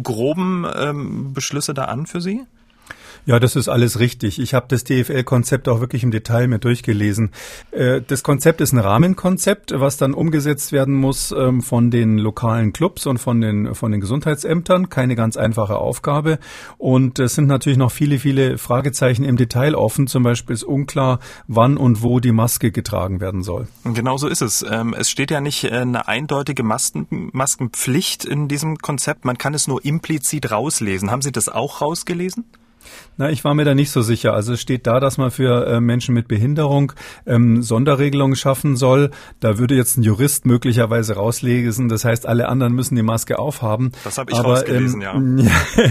groben 0.00 0.64
ähm, 0.76 1.33
Beschlüsse 1.33 1.75
da 1.75 1.87
an 1.87 2.07
für 2.07 2.21
Sie? 2.21 2.47
Ja, 3.25 3.38
das 3.38 3.55
ist 3.55 3.69
alles 3.69 4.00
richtig. 4.00 4.41
Ich 4.41 4.52
habe 4.52 4.67
das 4.69 4.83
DFL-Konzept 4.83 5.69
auch 5.69 5.79
wirklich 5.79 6.02
im 6.02 6.11
Detail 6.11 6.49
mir 6.49 6.59
durchgelesen. 6.59 7.31
Äh, 7.71 8.00
das 8.05 8.25
Konzept 8.25 8.61
ist 8.61 8.73
ein 8.73 8.81
Rahmenkonzept, 8.81 9.73
was 9.76 9.97
dann 9.97 10.12
umgesetzt 10.12 10.73
werden 10.73 10.95
muss 10.95 11.31
ähm, 11.31 11.62
von 11.62 11.93
den 11.93 12.19
lokalen 12.19 12.73
Clubs 12.73 13.07
und 13.07 13.19
von 13.19 13.41
den, 13.41 13.76
von 13.76 13.93
den 13.93 14.00
Gesundheitsämtern. 14.00 14.88
Keine 14.88 15.14
ganz 15.14 15.37
einfache 15.37 15.76
Aufgabe. 15.76 16.41
Und 16.79 17.21
es 17.21 17.37
sind 17.37 17.47
natürlich 17.47 17.79
noch 17.79 17.93
viele, 17.93 18.19
viele 18.19 18.59
Fragezeichen 18.59 19.23
im 19.23 19.37
Detail 19.37 19.76
offen. 19.76 20.09
Zum 20.09 20.25
Beispiel 20.25 20.55
ist 20.55 20.64
unklar, 20.64 21.21
wann 21.47 21.76
und 21.76 22.02
wo 22.02 22.19
die 22.19 22.33
Maske 22.33 22.73
getragen 22.73 23.21
werden 23.21 23.45
soll. 23.45 23.69
Genau 23.85 24.17
so 24.17 24.26
ist 24.26 24.43
es. 24.43 24.67
Ähm, 24.69 24.97
es 24.99 25.09
steht 25.09 25.31
ja 25.31 25.41
nicht 25.41 25.62
äh, 25.62 25.71
eine 25.71 26.09
eindeutige 26.09 26.64
Masken, 26.64 27.07
Maskenpflicht 27.33 28.25
in 28.25 28.49
diesem 28.49 28.79
Konzept. 28.79 29.25
Man 29.25 29.38
kann 29.38 29.55
es 29.55 29.69
nur 29.69 29.85
implizit 29.85 30.50
rauslesen. 30.50 31.12
Haben 31.12 31.23
Sie 31.23 31.31
das 31.31 31.49
auch 31.49 31.81
rausgelesen? 31.81 32.47
Na, 33.19 33.31
ich 33.31 33.45
war 33.45 33.55
mir 33.55 33.65
da 33.65 33.75
nicht 33.75 33.91
so 33.91 34.01
sicher. 34.01 34.33
Also 34.33 34.55
es 34.55 34.61
steht 34.61 34.87
da, 34.87 34.99
dass 34.99 35.19
man 35.19 35.31
für 35.31 35.67
äh, 35.67 35.81
Menschen 35.81 36.15
mit 36.15 36.29
Behinderung 36.29 36.93
ähm, 37.27 37.62
Sonderregelungen 37.62 38.37
schaffen 38.37 38.75
soll. 38.77 39.11
Da 39.39 39.59
würde 39.59 39.75
jetzt 39.75 39.99
ein 39.99 40.03
Jurist 40.03 40.47
möglicherweise 40.47 41.15
rauslesen. 41.15 41.89
Das 41.89 42.05
heißt, 42.05 42.27
alle 42.27 42.49
anderen 42.49 42.73
müssen 42.73 42.97
die 42.97 43.03
Maske 43.03 43.39
aufhaben. 43.39 43.93
Das 44.05 44.17
habe 44.17 44.33
ich 44.33 44.39
Aber, 44.39 44.55
rausgelesen, 44.55 45.03
ähm, 45.03 45.39
ja. 45.39 45.85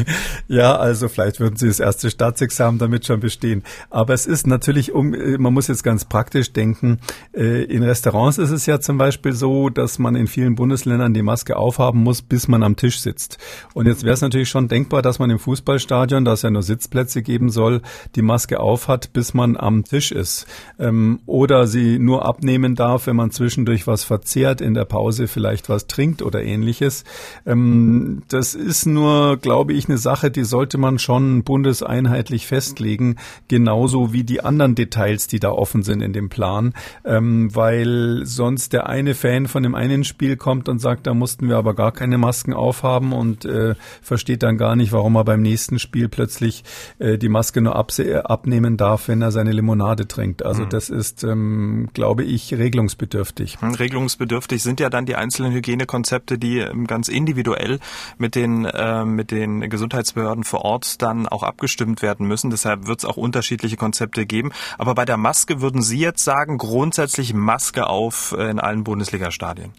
ja, 0.48 0.76
also 0.76 1.10
vielleicht 1.10 1.40
würden 1.40 1.58
Sie 1.58 1.68
das 1.68 1.80
erste 1.80 2.10
Staatsexamen 2.10 2.80
damit 2.80 3.06
schon 3.06 3.20
bestehen. 3.20 3.64
Aber 3.90 4.14
es 4.14 4.26
ist 4.26 4.48
natürlich, 4.48 4.92
um, 4.92 5.14
äh, 5.14 5.38
man 5.38 5.54
muss 5.54 5.68
jetzt 5.68 5.84
ganz 5.84 6.06
praktisch 6.06 6.54
denken. 6.54 7.00
Äh, 7.34 7.64
in 7.66 7.84
Restaurants 7.84 8.40
ist 8.40 8.52
es 8.52 8.66
ja 8.66 8.80
zum 8.80 8.98
Beispiel 8.98 9.34
so, 9.34 9.70
dass 9.70 10.00
man 10.00 10.16
in 10.16 10.26
vielen 10.26 10.56
Bundesländern 10.56 11.14
die 11.14 11.22
Maske 11.22 11.56
aufhaben 11.56 12.02
muss, 12.02 12.24
bis 12.24 12.48
man 12.48 12.64
am 12.64 12.76
Tisch 12.76 13.00
sitzt. 13.00 13.38
Und 13.76 13.86
jetzt 13.86 14.04
wäre 14.04 14.16
es 14.16 14.22
natürlich 14.22 14.50
schon 14.50 14.68
denkbar, 14.68 15.04
dass 15.04 15.20
man 15.20 15.30
im 15.30 15.38
Fußballstadion, 15.38 16.26
da 16.26 16.34
es 16.34 16.42
ja 16.42 16.50
nur 16.50 16.64
Sitzplätze 16.64 16.81
Sitzplätze 16.82 17.22
geben 17.22 17.50
soll, 17.50 17.82
die 18.16 18.24
Maske 18.24 18.60
aufhat, 18.60 19.14
bis 19.14 19.34
man 19.34 19.56
am 19.56 19.84
Tisch 19.84 20.12
ist. 20.12 20.48
Ähm, 20.80 21.20
oder 21.28 21.68
sie 21.68 22.00
nur 22.00 22.26
abnehmen 22.26 22.76
darf, 22.76 23.06
wenn 23.06 23.16
man 23.16 23.30
zwischendurch 23.30 23.86
was 23.86 24.04
verzehrt, 24.04 24.62
in 24.62 24.74
der 24.74 24.86
Pause 24.86 25.28
vielleicht 25.28 25.70
was 25.70 25.86
trinkt 25.86 26.24
oder 26.24 26.44
ähnliches. 26.44 27.04
Ähm, 27.46 28.24
das 28.30 28.56
ist 28.56 28.88
nur, 28.88 29.38
glaube 29.38 29.74
ich, 29.74 29.88
eine 29.88 30.00
Sache, 30.00 30.32
die 30.32 30.44
sollte 30.44 30.80
man 30.80 30.98
schon 30.98 31.44
bundeseinheitlich 31.44 32.48
festlegen, 32.48 33.18
genauso 33.48 34.12
wie 34.12 34.24
die 34.24 34.44
anderen 34.44 34.74
Details, 34.74 35.28
die 35.28 35.40
da 35.40 35.52
offen 35.52 35.84
sind 35.84 36.02
in 36.02 36.14
dem 36.14 36.30
Plan, 36.30 36.74
ähm, 37.06 37.54
weil 37.54 38.22
sonst 38.24 38.74
der 38.74 38.88
eine 38.88 39.14
Fan 39.14 39.48
von 39.48 39.62
dem 39.62 39.76
einen 39.76 40.04
Spiel 40.04 40.36
kommt 40.36 40.68
und 40.68 40.80
sagt, 40.80 41.06
da 41.06 41.14
mussten 41.14 41.48
wir 41.48 41.58
aber 41.58 41.76
gar 41.76 41.92
keine 41.92 42.18
Masken 42.18 42.54
aufhaben 42.54 43.14
und 43.14 43.46
äh, 43.46 43.76
versteht 44.02 44.42
dann 44.42 44.58
gar 44.58 44.76
nicht, 44.76 44.92
warum 44.92 45.16
er 45.16 45.26
beim 45.26 45.44
nächsten 45.44 45.78
Spiel 45.78 46.10
plötzlich 46.10 46.64
äh, 47.00 47.18
die 47.18 47.30
Maske 47.30 47.62
nur 47.62 47.76
abnehmen 47.76 48.78
darf, 48.78 49.08
wenn 49.08 49.22
er 49.22 49.32
seine 49.32 49.52
Limonade 49.52 50.08
trinkt. 50.08 50.46
Also 50.46 50.64
mhm. 50.64 50.70
das 50.70 50.90
ist, 50.90 51.24
ähm, 51.24 51.90
glaube 51.94 52.24
ich, 52.24 52.54
regelungsbedürftig. 52.54 53.62
Mhm, 53.62 53.74
regelungsbedürftig 53.76 54.62
sind 54.64 54.80
ja 54.80 54.90
dann 54.90 55.06
die 55.06 55.16
einzelnen 55.16 55.52
Hygienekonzepte, 55.52 56.38
die 56.38 56.60
ähm, 56.60 56.88
ganz 56.88 57.08
individuell 57.08 57.80
mit 58.18 58.36
den, 58.36 58.66
äh, 58.66 59.06
mit 59.06 59.32
den 59.32 59.70
Gesundheitsbehörden 59.70 60.44
vor 60.44 60.66
Ort 60.66 61.02
dann 61.02 61.28
auch 61.28 61.44
abgestimmt 61.44 62.02
werden 62.02 62.28
müssen. 62.28 62.50
Deshalb 62.50 62.88
wird 62.88 63.00
es 63.00 63.06
auch 63.06 63.18
unterschiedliche 63.18 63.78
Konzepte 63.78 64.26
geben. 64.26 64.52
Aber 64.78 64.96
bei 64.96 65.06
der 65.06 65.18
Maske 65.18 65.62
würden 65.62 65.82
Sie 65.82 66.00
jetzt 66.00 66.24
sagen, 66.24 66.58
grundsätzlich 66.58 67.34
Maske 67.34 67.88
auf 67.88 68.36
äh, 68.38 68.50
in 68.50 68.60
allen 68.60 68.84
Bundesliga-Stadien? 68.84 69.72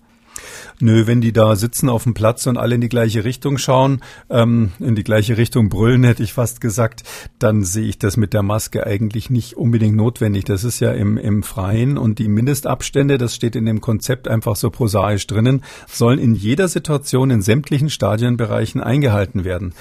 Nö, 0.81 1.07
wenn 1.07 1.21
die 1.21 1.33
da 1.33 1.57
sitzen 1.57 1.89
auf 1.89 2.05
dem 2.05 2.15
Platz 2.15 2.47
und 2.47 2.57
alle 2.57 2.75
in 2.75 2.81
die 2.81 2.89
gleiche 2.89 3.25
Richtung 3.25 3.59
schauen, 3.59 4.01
ähm, 4.31 4.73
in 4.79 4.95
die 4.95 5.05
gleiche 5.05 5.37
Richtung 5.37 5.69
brüllen, 5.69 6.05
hätte 6.13 6.23
ich 6.23 6.33
fast 6.33 6.61
gesagt, 6.61 7.03
dann 7.39 7.65
sehe 7.65 7.87
ich 7.87 7.99
das 7.99 8.17
mit 8.17 8.33
der 8.33 8.43
Maske 8.43 8.87
eigentlich 8.87 9.31
nicht 9.31 9.57
unbedingt 9.57 9.97
notwendig. 9.97 10.45
Das 10.45 10.65
ist 10.65 10.81
ja 10.81 10.93
im, 10.93 11.19
im 11.19 11.43
Freien 11.43 11.99
und 11.99 12.19
die 12.19 12.29
Mindestabstände, 12.29 13.19
das 13.19 13.35
steht 13.35 13.57
in 13.57 13.67
dem 13.67 13.81
Konzept 13.81 14.29
einfach 14.29 14.57
so 14.57 14.71
prosaisch 14.71 15.27
drinnen, 15.27 15.63
sollen 15.87 16.19
in 16.19 16.35
jeder 16.35 16.69
Situation 16.69 17.31
in 17.31 17.43
sämtlichen 17.43 17.91
Stadienbereichen 17.91 18.81
eingehalten 18.81 19.45
werden. 19.45 19.75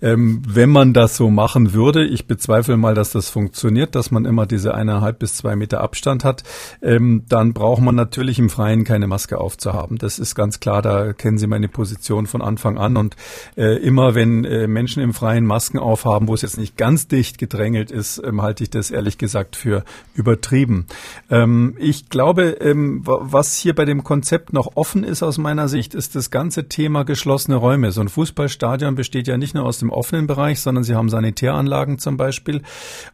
Ähm, 0.00 0.42
wenn 0.46 0.70
man 0.70 0.92
das 0.92 1.16
so 1.16 1.30
machen 1.30 1.72
würde, 1.72 2.04
ich 2.04 2.26
bezweifle 2.26 2.76
mal, 2.76 2.94
dass 2.94 3.12
das 3.12 3.28
funktioniert, 3.30 3.94
dass 3.94 4.10
man 4.10 4.24
immer 4.24 4.46
diese 4.46 4.74
eineinhalb 4.74 5.18
bis 5.18 5.36
zwei 5.36 5.56
Meter 5.56 5.80
Abstand 5.80 6.24
hat, 6.24 6.42
ähm, 6.82 7.24
dann 7.28 7.52
braucht 7.52 7.82
man 7.82 7.94
natürlich 7.94 8.38
im 8.38 8.50
Freien 8.50 8.84
keine 8.84 9.06
Maske 9.06 9.38
aufzuhaben. 9.38 9.98
Das 9.98 10.05
ist 10.18 10.34
ganz 10.34 10.60
klar, 10.60 10.82
da 10.82 11.12
kennen 11.12 11.38
Sie 11.38 11.46
meine 11.46 11.68
Position 11.68 12.26
von 12.26 12.42
Anfang 12.42 12.78
an. 12.78 12.96
Und 12.96 13.16
äh, 13.56 13.76
immer 13.78 14.14
wenn 14.14 14.44
äh, 14.44 14.66
Menschen 14.66 15.02
im 15.02 15.12
Freien 15.12 15.44
Masken 15.44 15.78
aufhaben, 15.78 16.28
wo 16.28 16.34
es 16.34 16.42
jetzt 16.42 16.58
nicht 16.58 16.76
ganz 16.76 17.08
dicht 17.08 17.38
gedrängelt 17.38 17.90
ist, 17.90 18.22
ähm, 18.24 18.42
halte 18.42 18.62
ich 18.62 18.70
das 18.70 18.90
ehrlich 18.90 19.18
gesagt 19.18 19.56
für 19.56 19.84
übertrieben. 20.14 20.86
Ähm, 21.30 21.76
ich 21.78 22.08
glaube, 22.08 22.56
ähm, 22.60 23.02
was 23.04 23.56
hier 23.56 23.74
bei 23.74 23.84
dem 23.84 24.04
Konzept 24.04 24.52
noch 24.52 24.76
offen 24.76 25.04
ist 25.04 25.22
aus 25.22 25.38
meiner 25.38 25.68
Sicht, 25.68 25.94
ist 25.94 26.14
das 26.14 26.30
ganze 26.30 26.68
Thema 26.68 27.04
geschlossene 27.04 27.56
Räume. 27.56 27.92
So 27.92 28.00
ein 28.00 28.08
Fußballstadion 28.08 28.94
besteht 28.94 29.26
ja 29.26 29.36
nicht 29.36 29.54
nur 29.54 29.64
aus 29.64 29.78
dem 29.78 29.90
offenen 29.90 30.26
Bereich, 30.26 30.60
sondern 30.60 30.84
Sie 30.84 30.94
haben 30.94 31.08
Sanitäranlagen 31.08 31.98
zum 31.98 32.16
Beispiel. 32.16 32.62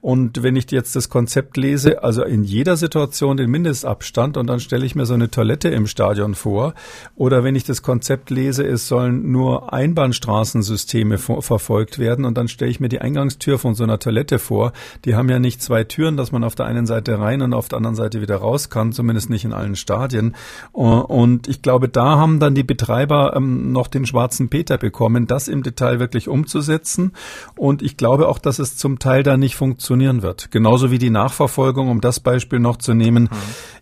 Und 0.00 0.42
wenn 0.42 0.56
ich 0.56 0.70
jetzt 0.70 0.96
das 0.96 1.08
Konzept 1.08 1.56
lese, 1.56 2.02
also 2.02 2.22
in 2.22 2.44
jeder 2.44 2.76
Situation 2.76 3.36
den 3.36 3.50
Mindestabstand 3.50 4.36
und 4.36 4.46
dann 4.46 4.60
stelle 4.60 4.86
ich 4.86 4.94
mir 4.94 5.06
so 5.06 5.14
eine 5.14 5.30
Toilette 5.30 5.68
im 5.68 5.86
Stadion 5.86 6.34
vor 6.34 6.74
oder 7.16 7.44
wenn 7.44 7.54
ich 7.54 7.64
das 7.64 7.82
Konzept 7.82 8.30
lese, 8.30 8.64
es 8.64 8.88
sollen 8.88 9.30
nur 9.30 9.72
Einbahnstraßensysteme 9.72 11.18
verfolgt 11.18 11.98
werden 11.98 12.24
und 12.24 12.36
dann 12.36 12.48
stelle 12.48 12.70
ich 12.70 12.80
mir 12.80 12.88
die 12.88 13.00
Eingangstür 13.00 13.58
von 13.58 13.74
so 13.74 13.84
einer 13.84 13.98
Toilette 13.98 14.38
vor. 14.38 14.72
Die 15.04 15.14
haben 15.14 15.28
ja 15.28 15.38
nicht 15.38 15.62
zwei 15.62 15.84
Türen, 15.84 16.16
dass 16.16 16.32
man 16.32 16.44
auf 16.44 16.54
der 16.54 16.66
einen 16.66 16.86
Seite 16.86 17.18
rein 17.18 17.42
und 17.42 17.54
auf 17.54 17.68
der 17.68 17.78
anderen 17.78 17.96
Seite 17.96 18.20
wieder 18.20 18.36
raus 18.36 18.70
kann, 18.70 18.92
zumindest 18.92 19.30
nicht 19.30 19.44
in 19.44 19.52
allen 19.52 19.76
Stadien. 19.76 20.34
Und 20.72 21.48
ich 21.48 21.62
glaube, 21.62 21.88
da 21.88 22.16
haben 22.16 22.40
dann 22.40 22.54
die 22.54 22.62
Betreiber 22.62 23.34
ähm, 23.36 23.72
noch 23.72 23.88
den 23.88 24.06
schwarzen 24.06 24.48
Peter 24.48 24.78
bekommen, 24.78 25.26
das 25.26 25.48
im 25.48 25.62
Detail 25.62 26.00
wirklich 26.00 26.28
umzusetzen. 26.28 27.12
Und 27.56 27.82
ich 27.82 27.96
glaube 27.96 28.28
auch, 28.28 28.38
dass 28.38 28.58
es 28.58 28.76
zum 28.76 28.98
Teil 28.98 29.22
da 29.22 29.36
nicht 29.36 29.56
funktionieren 29.56 30.22
wird. 30.22 30.50
Genauso 30.50 30.90
wie 30.90 30.98
die 30.98 31.10
Nachverfolgung, 31.10 31.88
um 31.88 32.00
das 32.00 32.20
Beispiel 32.20 32.58
noch 32.58 32.76
zu 32.76 32.94
nehmen. 32.94 33.24
Mhm. 33.24 33.28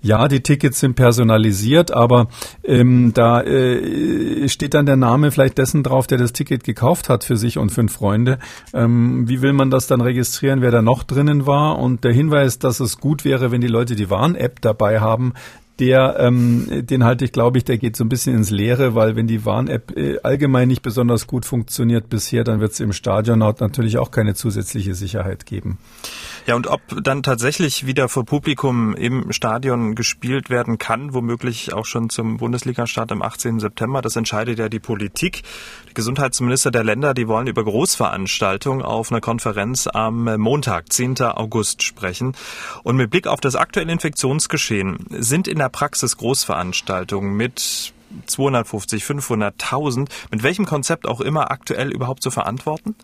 Ja, 0.03 0.29
die 0.29 0.43
Tickets 0.43 0.81
sind 0.81 0.95
personalisiert, 0.95 1.91
aber 1.91 2.29
ähm, 2.65 2.90
da 3.15 3.43
äh, 3.43 4.49
steht 4.49 4.75
dann 4.75 4.87
der 4.87 4.97
Name 4.97 5.31
vielleicht 5.31 5.59
dessen 5.59 5.83
drauf, 5.83 6.07
der 6.07 6.19
das 6.19 6.33
Ticket 6.33 6.65
gekauft 6.65 7.09
hat 7.09 7.25
für 7.25 7.37
sich 7.37 7.59
und 7.59 7.71
fünf 7.71 7.93
Freunde. 7.93 8.39
Ähm, 8.73 9.29
wie 9.29 9.43
will 9.43 9.53
man 9.53 9.71
das 9.71 9.87
dann 9.87 10.01
registrieren, 10.01 10.61
wer 10.61 10.71
da 10.71 10.83
noch 10.83 11.03
drinnen 11.03 11.47
war? 11.47 11.79
Und 11.79 12.05
der 12.05 12.13
Hinweis, 12.13 12.59
dass 12.59 12.81
es 12.81 12.99
gut 12.99 13.25
wäre, 13.25 13.51
wenn 13.51 13.61
die 13.61 13.67
Leute 13.67 13.95
die 13.95 14.11
Warn-App 14.11 14.61
dabei 14.61 15.01
haben, 15.01 15.35
der, 15.81 16.17
ähm, 16.19 16.67
den 16.87 17.05
halte 17.05 17.25
ich, 17.25 17.33
glaube 17.33 17.59
ich, 17.59 17.65
der 17.65 17.79
geht 17.79 17.97
so 17.97 18.05
ein 18.05 18.11
bisschen 18.11 18.37
ins 18.37 18.51
Leere, 18.51 18.95
weil 18.95 19.17
wenn 19.17 19.27
die 19.27 19.45
Warn-App 19.45 19.97
äh, 19.97 20.19
allgemein 20.23 20.69
nicht 20.69 20.83
besonders 20.83 21.27
gut 21.27 21.47
funktioniert 21.47 22.11
bisher, 22.11 22.45
dann 22.45 22.61
wird 22.61 22.73
es 22.73 22.81
im 22.81 22.93
Stadion 22.93 23.39
natürlich 23.39 23.97
auch 23.97 24.11
keine 24.11 24.35
zusätzliche 24.35 24.95
Sicherheit 24.95 25.47
geben. 25.47 25.79
Ja, 26.51 26.57
und 26.57 26.67
ob 26.67 26.81
dann 27.05 27.23
tatsächlich 27.23 27.87
wieder 27.87 28.09
vor 28.09 28.25
Publikum 28.25 28.93
im 28.97 29.31
Stadion 29.31 29.95
gespielt 29.95 30.51
werden 30.51 30.79
kann, 30.79 31.15
womöglich 31.15 31.73
auch 31.73 31.87
schon 31.87 32.11
zum 32.11 32.39
Bundesliga-Start 32.39 33.13
am 33.13 33.23
18. 33.23 33.61
September, 33.61 34.03
das 34.03 34.17
entscheidet 34.17 34.59
ja 34.59 34.69
die 34.69 34.81
Politik. 34.81 35.43
Die 35.91 35.95
Gesundheitsminister 35.95 36.73
der 36.73 36.83
Länder, 36.83 37.15
die 37.15 37.29
wollen 37.29 37.47
über 37.47 37.63
Großveranstaltungen 37.63 38.83
auf 38.83 39.13
einer 39.13 39.21
Konferenz 39.21 39.87
am 39.87 40.25
Montag, 40.25 40.93
10. 40.93 41.21
August 41.21 41.85
sprechen. 41.85 42.35
Und 42.83 42.97
mit 42.97 43.11
Blick 43.11 43.29
auf 43.29 43.39
das 43.39 43.55
aktuelle 43.55 43.93
Infektionsgeschehen 43.93 45.07
sind 45.09 45.47
in 45.47 45.59
der 45.59 45.69
Praxis 45.69 46.17
Großveranstaltungen 46.17 47.33
mit 47.33 47.93
250, 48.27 49.05
500.000, 49.05 50.09
mit 50.33 50.43
welchem 50.43 50.67
Konzept 50.67 51.07
auch 51.07 51.21
immer 51.21 51.53
aktuell 51.53 51.93
überhaupt 51.93 52.25
zu 52.25 52.33
verantworten? 52.33 52.97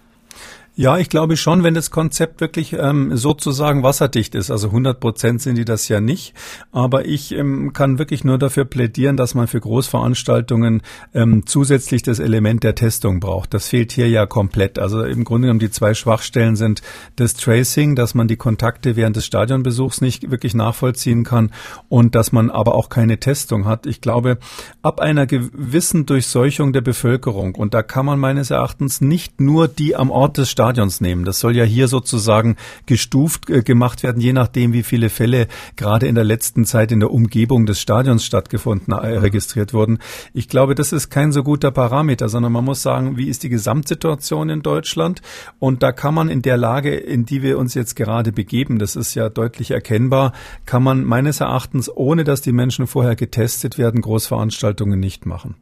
Ja, 0.79 0.99
ich 0.99 1.09
glaube 1.09 1.39
schon, 1.39 1.63
wenn 1.65 1.73
das 1.73 1.91
Konzept 1.91 2.43
wirklich 2.43 2.75
ähm, 2.75 3.17
sozusagen 3.17 3.83
wasserdicht 3.83 4.35
ist. 4.35 4.51
Also 4.51 4.67
100 4.67 5.01
Prozent 5.01 5.41
sind 5.41 5.57
die 5.57 5.65
das 5.65 5.89
ja 5.89 6.03
nicht. 6.03 6.35
Aber 6.71 7.07
ich 7.07 7.33
ähm, 7.33 7.73
kann 7.73 7.99
wirklich 7.99 8.25
nur 8.25 8.37
dafür 8.37 8.67
plädieren, 8.67 9.17
dass 9.17 9.35
man 9.35 9.47
für 9.47 9.59
Großveranstaltungen 9.59 10.83
ähm, 11.15 11.47
zusätzlich 11.47 12.03
das 12.03 12.19
Element 12.19 12.63
der 12.63 12.75
Testung 12.75 13.21
braucht. 13.21 13.55
Das 13.55 13.69
fehlt 13.69 13.91
hier 13.91 14.11
ja 14.11 14.27
komplett. 14.27 14.79
Also 14.79 15.03
im 15.03 15.25
Grunde 15.25 15.47
genommen 15.47 15.61
die 15.61 15.71
zwei 15.71 15.95
Schwachstellen 15.95 16.57
sind 16.57 16.83
das 17.17 17.33
Tracing, 17.33 17.97
dass 17.97 18.15
man 18.15 18.29
die 18.29 18.37
Kontakte 18.37 18.97
während 18.97 19.17
des 19.17 19.25
Stadionbesuchs 19.25 20.03
nicht 20.03 20.31
wirklich 20.31 20.53
nachvollziehen 20.53 21.25
kann 21.25 21.53
und 21.89 22.15
dass 22.15 22.33
man 22.33 22.51
aber 22.51 22.75
auch 22.75 22.91
keine 22.91 23.19
Testung 23.19 23.65
hat. 23.65 23.87
Ich 23.87 24.03
glaube, 24.03 24.37
ab 24.83 25.01
einer 25.01 25.27
gewissen 25.27 26.05
Durchseuchung 26.05 26.75
der 26.75 26.83
Bevölkerung, 26.83 27.55
und 27.55 27.73
da 27.73 27.83
kann 27.83 28.05
man 28.05 28.19
meines 28.19 28.51
Erachtens 28.51 29.01
nicht 29.01 29.41
nur 29.41 29.69
die 29.69 29.97
am 29.97 30.11
Ort 30.11 30.37
des 30.37 30.51
Stadions 30.51 30.66
Stadions 30.67 31.01
nehmen. 31.01 31.25
Das 31.25 31.39
soll 31.39 31.55
ja 31.57 31.63
hier 31.63 31.87
sozusagen 31.87 32.57
gestuft 32.87 33.49
äh, 33.49 33.63
gemacht 33.63 34.03
werden, 34.03 34.21
je 34.21 34.33
nachdem, 34.33 34.73
wie 34.73 34.83
viele 34.83 35.11
Fälle 35.11 35.47
gerade 35.77 36.09
in 36.09 36.17
der 36.17 36.25
letzten 36.25 36.65
Zeit 36.65 36.91
in 36.91 36.99
der 36.99 37.13
Umgebung 37.13 37.67
des 37.67 37.81
Stadions 37.81 38.25
stattgefunden, 38.25 38.93
äh, 38.93 39.19
registriert 39.19 39.73
wurden. 39.73 39.99
Ich 40.35 40.49
glaube, 40.49 40.75
das 40.75 40.93
ist 40.93 41.09
kein 41.09 41.31
so 41.31 41.45
guter 41.45 41.71
Parameter, 41.71 42.29
sondern 42.29 42.51
man 42.51 42.65
muss 42.65 42.83
sagen, 42.83 43.17
wie 43.17 43.29
ist 43.29 43.45
die 43.45 43.49
Gesamtsituation 43.49 44.49
in 44.49 44.63
Deutschland? 44.63 45.23
Und 45.61 45.85
da 45.85 45.93
kann 45.93 46.15
man 46.15 46.29
in 46.29 46.43
der 46.43 46.57
Lage, 46.57 46.97
in 46.97 47.25
die 47.25 47.43
wir 47.43 47.59
uns 47.59 47.75
jetzt 47.75 47.95
gerade 47.95 48.33
begeben, 48.33 48.81
das 48.81 48.97
ist 48.97 49.15
ja 49.15 49.29
deutlich 49.29 49.71
erkennbar, 49.71 50.33
kann 50.65 50.83
man 50.83 51.05
meines 51.05 51.41
Erachtens, 51.41 51.89
ohne 51.95 52.25
dass 52.25 52.41
die 52.41 52.53
Menschen 52.53 52.89
vorher 52.89 53.15
getestet 53.15 53.79
werden, 53.79 54.01
Großveranstaltungen 54.01 54.99
nicht 54.99 55.27
machen 55.27 55.55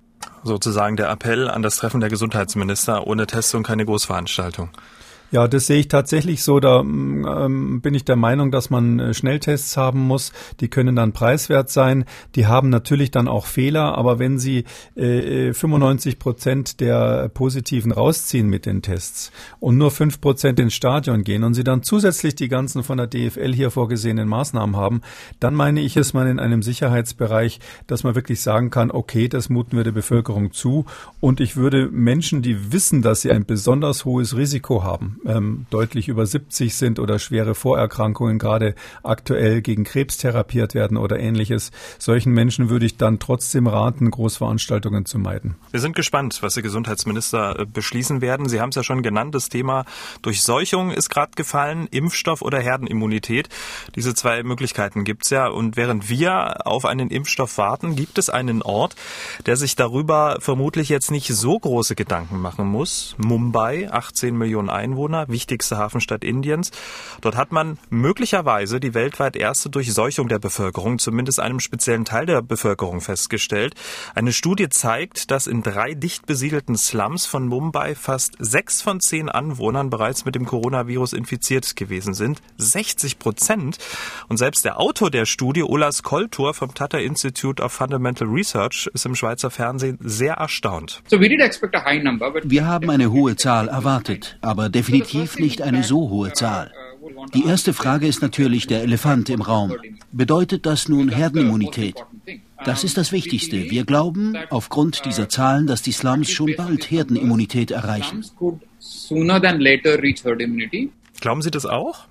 sozusagen 0.43 0.97
der 0.97 1.11
Appell 1.11 1.49
an 1.49 1.63
das 1.63 1.77
Treffen 1.77 2.01
der 2.01 2.11
Gesundheitsminister, 2.11 3.07
ohne 3.07 3.27
Testung 3.27 3.63
keine 3.63 3.85
Großveranstaltung. 3.85 4.71
Ja, 5.35 5.49
das 5.49 5.67
sehe 5.67 5.81
ich 5.81 5.89
tatsächlich 5.89 6.45
so. 6.45 6.61
Da 6.61 6.79
ähm, 6.79 7.81
bin 7.81 7.93
ich 7.93 8.05
der 8.05 8.15
Meinung, 8.15 8.53
dass 8.53 8.71
man 8.71 9.01
äh, 9.01 9.15
Schnelltests 9.15 9.77
haben 9.77 9.99
muss. 9.99 10.33
Die 10.61 10.69
können 10.69 10.95
dann 10.95 11.11
preiswert 11.11 11.71
sein. 11.71 12.05
Die 12.37 12.47
haben 12.47 12.69
natürlich 12.69 13.11
dann 13.11 13.27
auch 13.27 13.47
Fehler. 13.47 13.99
Aber 13.99 14.21
wenn 14.21 14.39
Sie 14.39 14.63
äh, 14.95 15.53
95 15.53 16.21
Prozent 16.21 16.79
der 16.79 17.31
Positiven 17.31 17.91
rausziehen 17.91 18.49
mit 18.49 18.65
den 18.65 18.81
Tests 18.81 19.33
und 19.59 19.77
nur 19.77 19.91
fünf 19.91 20.21
Prozent 20.21 20.61
ins 20.61 20.75
Stadion 20.75 21.25
gehen 21.25 21.43
und 21.43 21.55
Sie 21.55 21.65
dann 21.65 21.83
zusätzlich 21.83 22.37
die 22.37 22.49
ganzen 22.49 22.85
von 22.85 22.99
der 22.99 23.09
DFL 23.09 23.53
hier 23.53 23.73
vorgesehenen 23.73 24.29
Maßnahmen 24.29 24.77
haben, 24.77 25.01
dann 25.41 25.55
meine 25.55 25.81
ich, 25.81 25.97
ist 25.97 26.13
man 26.13 26.29
in 26.29 26.39
einem 26.39 26.63
Sicherheitsbereich, 26.63 27.59
dass 27.89 28.05
man 28.05 28.15
wirklich 28.15 28.41
sagen 28.41 28.71
kann, 28.71 28.93
okay, 28.93 29.27
das 29.27 29.49
muten 29.49 29.77
wir 29.77 29.83
der 29.83 29.91
Bevölkerung 29.91 30.53
zu. 30.53 30.85
Und 31.19 31.41
ich 31.41 31.57
würde 31.57 31.89
Menschen, 31.91 32.41
die 32.41 32.73
wissen, 32.73 33.03
dass 33.03 33.23
sie 33.23 33.33
ein 33.33 33.45
besonders 33.45 34.05
hohes 34.05 34.37
Risiko 34.37 34.85
haben, 34.85 35.19
ähm, 35.27 35.67
deutlich 35.71 36.09
über 36.09 36.27
70 36.27 36.75
sind 36.75 36.99
oder 36.99 37.19
schwere 37.19 37.55
Vorerkrankungen 37.55 38.39
gerade 38.39 38.75
aktuell 39.03 39.63
gegen 39.63 39.85
Krebs 39.85 40.17
therapiert 40.17 40.75
werden 40.75 40.97
oder 40.97 41.19
ähnliches. 41.19 41.71
Solchen 41.99 42.33
Menschen 42.33 42.71
würde 42.71 42.87
ich 42.87 42.97
dann 42.97 43.19
trotzdem 43.19 43.67
raten, 43.67 44.11
Großveranstaltungen 44.11 45.07
zu 45.07 45.19
meiden. 45.19 45.57
Wir 45.71 45.81
sind 45.81 45.97
gespannt, 45.97 46.39
was 46.43 46.55
die 46.55 46.63
Gesundheitsminister 46.63 47.61
äh, 47.61 47.67
beschließen 47.67 48.21
werden. 48.21 48.49
Sie 48.49 48.61
haben 48.61 48.71
es 48.71 48.77
ja 48.77 48.83
schon 48.83 49.03
genannt, 49.03 49.35
das 49.35 49.49
Thema 49.49 49.85
Durchseuchung 50.23 50.91
ist 50.91 51.09
gerade 51.09 51.33
gefallen, 51.37 51.89
Impfstoff 51.91 52.43
oder 52.43 52.59
Herdenimmunität. 52.59 53.49
Diese 53.95 54.15
zwei 54.15 54.43
Möglichkeiten 54.43 55.05
gibt 55.05 55.25
es 55.25 55.31
ja. 55.31 55.47
Und 55.47 55.77
während 55.77 56.09
wir 56.09 56.67
auf 56.67 56.85
einen 56.85 57.11
Impfstoff 57.11 57.59
warten, 57.59 57.97
gibt 57.97 58.19
es 58.19 58.31
einen 58.31 58.63
Ort, 58.63 58.97
der 59.47 59.57
sich 59.57 59.77
darüber 59.77 60.39
vermutlich 60.41 60.89
jetzt 60.89 61.11
nicht 61.11 61.29
so 61.29 61.59
große 61.59 61.95
Gedanken 61.95 62.41
machen 62.41 62.67
muss. 62.67 63.15
Mumbai, 63.19 63.91
18 63.91 64.37
Millionen 64.37 64.71
Einwohner. 64.71 65.14
Einwohner, 65.15 65.29
wichtigste 65.29 65.79
Hafenstadt 65.79 66.25
Indiens. 66.25 66.71
Dort 67.21 67.37
hat 67.37 67.53
man 67.53 67.79
möglicherweise 67.91 68.81
die 68.81 68.95
weltweit 68.95 69.37
erste 69.37 69.71
Durchseuchung 69.71 70.29
der 70.29 70.39
Bevölkerung, 70.39 70.99
zumindest 70.99 71.41
einem 71.41 71.61
speziellen 71.61 72.05
Teil 72.05 72.27
der 72.27 72.43
Bevölkerung 72.43 73.01
festgestellt. 73.01 73.75
Eine 74.15 74.33
Studie 74.33 74.69
zeigt, 74.69 75.31
dass 75.31 75.47
in 75.47 75.63
drei 75.63 75.95
dicht 75.95 76.27
besiedelten 76.27 76.77
Slums 76.77 77.27
von 77.27 77.47
Mumbai 77.47 77.95
fast 77.95 78.35
sechs 78.39 78.83
von 78.83 79.01
zehn 79.01 79.29
Anwohnern 79.29 79.91
bereits 79.91 80.25
mit 80.25 80.35
dem 80.35 80.47
Coronavirus 80.47 81.13
infiziert 81.13 81.77
gewesen 81.77 82.15
sind. 82.15 82.41
60 82.57 83.19
Prozent. 83.19 83.79
Und 84.29 84.39
selbst 84.39 84.65
der 84.65 84.81
Autor 84.81 85.11
der 85.11 85.27
Studie, 85.27 85.63
Olas 85.63 86.03
Koltur 86.03 86.55
vom 86.55 86.75
Tata 86.75 86.99
Institute 86.99 87.63
of 87.63 87.73
Fundamental 87.73 88.29
Research, 88.29 88.91
ist 88.93 89.07
im 89.07 89.15
Schweizer 89.15 89.51
Fernsehen 89.51 89.99
sehr 90.01 90.35
erstaunt. 90.35 91.03
Wir 91.11 92.67
haben 92.67 92.91
eine 92.91 93.13
hohe 93.13 93.37
Zahl 93.37 93.69
erwartet, 93.69 94.39
aber 94.41 94.69
definitiv 94.69 95.04
definitiv 95.05 95.39
nicht 95.39 95.63
eine 95.63 95.83
so 95.83 96.11
hohe 96.11 96.33
Zahl. 96.33 96.73
Die 97.35 97.45
erste 97.45 97.73
Frage 97.73 98.07
ist 98.07 98.23
natürlich 98.23 98.67
der 98.67 98.83
Elefant 98.83 99.29
im 99.29 99.43
Raum. 99.43 99.75
Bedeutet 100.13 100.67
das 100.67 100.89
nun 100.89 101.09
Herdenimmunität? 101.11 101.97
Das 102.65 102.83
ist 102.83 102.97
das 102.97 103.13
Wichtigste. 103.13 103.71
Wir 103.71 103.85
glauben 103.85 104.37
aufgrund 104.51 105.05
dieser 105.05 105.29
Zahlen, 105.29 105.67
dass 105.67 105.83
die 105.83 105.93
Slums 105.93 106.31
schon 106.31 106.55
bald 106.57 106.91
Herdenimmunität 106.91 107.71
erreichen. 107.71 108.25
Glauben 111.21 111.43
Sie 111.43 111.51
das 111.51 111.67
auch? 111.67 112.07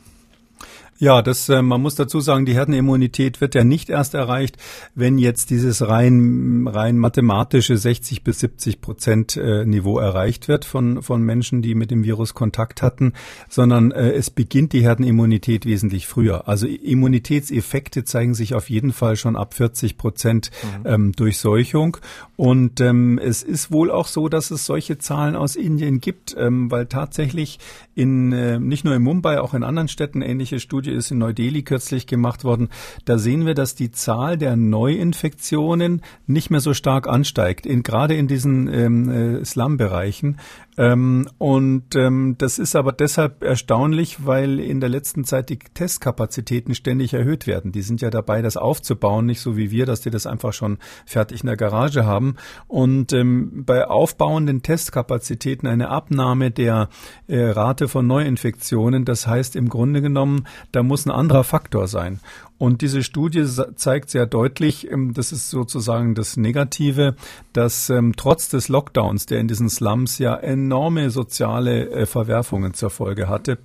Ja, 1.03 1.21
das, 1.21 1.49
äh, 1.49 1.61
man 1.61 1.81
muss 1.81 1.95
dazu 1.95 2.21
sagen, 2.21 2.45
die 2.45 2.53
Herdenimmunität 2.53 3.41
wird 3.41 3.55
ja 3.55 3.65
nicht 3.65 3.89
erst 3.89 4.13
erreicht, 4.13 4.55
wenn 4.95 5.17
jetzt 5.17 5.49
dieses 5.49 5.85
rein, 5.85 6.65
rein 6.65 6.97
mathematische 6.97 7.75
60 7.75 8.23
bis 8.23 8.39
70 8.39 8.79
Prozent 8.79 9.35
äh, 9.35 9.65
Niveau 9.65 9.99
erreicht 9.99 10.47
wird 10.47 10.63
von, 10.63 11.03
von 11.03 11.21
Menschen, 11.21 11.61
die 11.61 11.75
mit 11.75 11.91
dem 11.91 12.05
Virus 12.05 12.33
Kontakt 12.33 12.81
hatten, 12.81 13.11
sondern 13.49 13.91
äh, 13.91 14.11
es 14.11 14.29
beginnt 14.29 14.71
die 14.71 14.81
Herdenimmunität 14.81 15.65
wesentlich 15.65 16.07
früher. 16.07 16.47
Also 16.47 16.67
Immunitätseffekte 16.67 18.05
zeigen 18.05 18.33
sich 18.33 18.55
auf 18.55 18.69
jeden 18.69 18.93
Fall 18.93 19.17
schon 19.17 19.35
ab 19.35 19.55
40 19.55 19.97
Prozent 19.97 20.51
mhm. 20.63 20.87
ähm, 20.87 21.11
Durchseuchung. 21.11 21.97
Und 22.37 22.79
ähm, 22.79 23.19
es 23.21 23.43
ist 23.43 23.73
wohl 23.73 23.91
auch 23.91 24.07
so, 24.07 24.29
dass 24.29 24.51
es 24.51 24.65
solche 24.65 24.99
Zahlen 24.99 25.35
aus 25.35 25.57
Indien 25.57 25.99
gibt, 25.99 26.33
ähm, 26.39 26.71
weil 26.71 26.85
tatsächlich 26.85 27.59
in, 27.93 28.31
äh, 28.31 28.57
nicht 28.57 28.85
nur 28.85 28.95
in 28.95 29.03
Mumbai, 29.03 29.41
auch 29.41 29.53
in 29.53 29.63
anderen 29.63 29.89
Städten 29.89 30.21
ähnliche 30.21 30.61
Studie 30.61 30.92
ist 30.93 31.11
in 31.11 31.17
Neu-Delhi 31.17 31.63
kürzlich 31.63 32.07
gemacht 32.07 32.43
worden. 32.43 32.69
Da 33.05 33.17
sehen 33.17 33.45
wir, 33.45 33.53
dass 33.53 33.75
die 33.75 33.91
Zahl 33.91 34.37
der 34.37 34.55
Neuinfektionen 34.55 36.01
nicht 36.27 36.49
mehr 36.49 36.61
so 36.61 36.73
stark 36.73 37.07
ansteigt, 37.07 37.65
in, 37.65 37.83
gerade 37.83 38.15
in 38.15 38.27
diesen 38.27 38.67
ähm, 38.73 39.09
äh, 39.41 39.45
Slum-Bereichen. 39.45 40.37
Ähm, 40.77 41.29
und 41.37 41.95
ähm, 41.95 42.35
das 42.37 42.57
ist 42.57 42.75
aber 42.75 42.91
deshalb 42.91 43.43
erstaunlich, 43.43 44.25
weil 44.25 44.59
in 44.59 44.79
der 44.79 44.89
letzten 44.89 45.23
Zeit 45.23 45.49
die 45.49 45.59
Testkapazitäten 45.59 46.73
ständig 46.73 47.13
erhöht 47.13 47.45
werden. 47.47 47.71
Die 47.71 47.81
sind 47.81 48.01
ja 48.01 48.09
dabei, 48.09 48.41
das 48.41 48.57
aufzubauen, 48.57 49.25
nicht 49.25 49.41
so 49.41 49.55
wie 49.55 49.71
wir, 49.71 49.85
dass 49.85 50.01
die 50.01 50.09
das 50.09 50.25
einfach 50.25 50.53
schon 50.53 50.77
fertig 51.05 51.41
in 51.41 51.47
der 51.47 51.57
Garage 51.57 52.05
haben. 52.05 52.35
Und 52.67 53.13
ähm, 53.13 53.63
bei 53.65 53.85
aufbauenden 53.85 54.63
Testkapazitäten 54.63 55.67
eine 55.67 55.89
Abnahme 55.89 56.51
der 56.51 56.89
äh, 57.27 57.43
Rate 57.43 57.87
von 57.87 58.07
Neuinfektionen, 58.07 59.05
das 59.05 59.27
heißt 59.27 59.55
im 59.55 59.69
Grunde 59.69 60.01
genommen, 60.01 60.47
da 60.71 60.81
muss 60.81 61.05
ein 61.05 61.11
anderer 61.11 61.43
Faktor 61.43 61.87
sein. 61.87 62.19
Und 62.57 62.81
diese 62.81 63.03
Studie 63.03 63.45
zeigt 63.75 64.09
sehr 64.09 64.25
deutlich, 64.25 64.89
ähm, 64.89 65.13
das 65.13 65.31
ist 65.31 65.49
sozusagen 65.49 66.15
das 66.15 66.37
Negative, 66.37 67.15
dass 67.51 67.89
ähm, 67.89 68.13
trotz 68.15 68.49
des 68.49 68.69
Lockdowns, 68.69 69.25
der 69.25 69.39
in 69.39 69.47
diesen 69.47 69.69
Slums 69.69 70.17
ja 70.17 70.35
enorme 70.35 71.09
soziale 71.09 71.89
äh, 71.89 72.05
Verwerfungen 72.05 72.73
zur 72.73 72.89
Folge 72.89 73.27
hatte, 73.27 73.57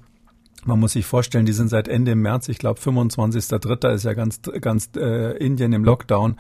man 0.69 0.79
muss 0.79 0.93
sich 0.93 1.07
vorstellen, 1.07 1.47
die 1.47 1.53
sind 1.53 1.69
seit 1.69 1.89
Ende 1.89 2.15
März, 2.15 2.49
ich 2.49 2.59
glaube 2.59 2.81
25.3. 2.81 3.95
ist 3.95 4.05
ja 4.05 4.13
ganz, 4.13 4.41
ganz 4.61 4.91
äh, 4.97 5.37
Indien 5.39 5.73
im 5.73 5.85
Lockdown. 5.85 6.37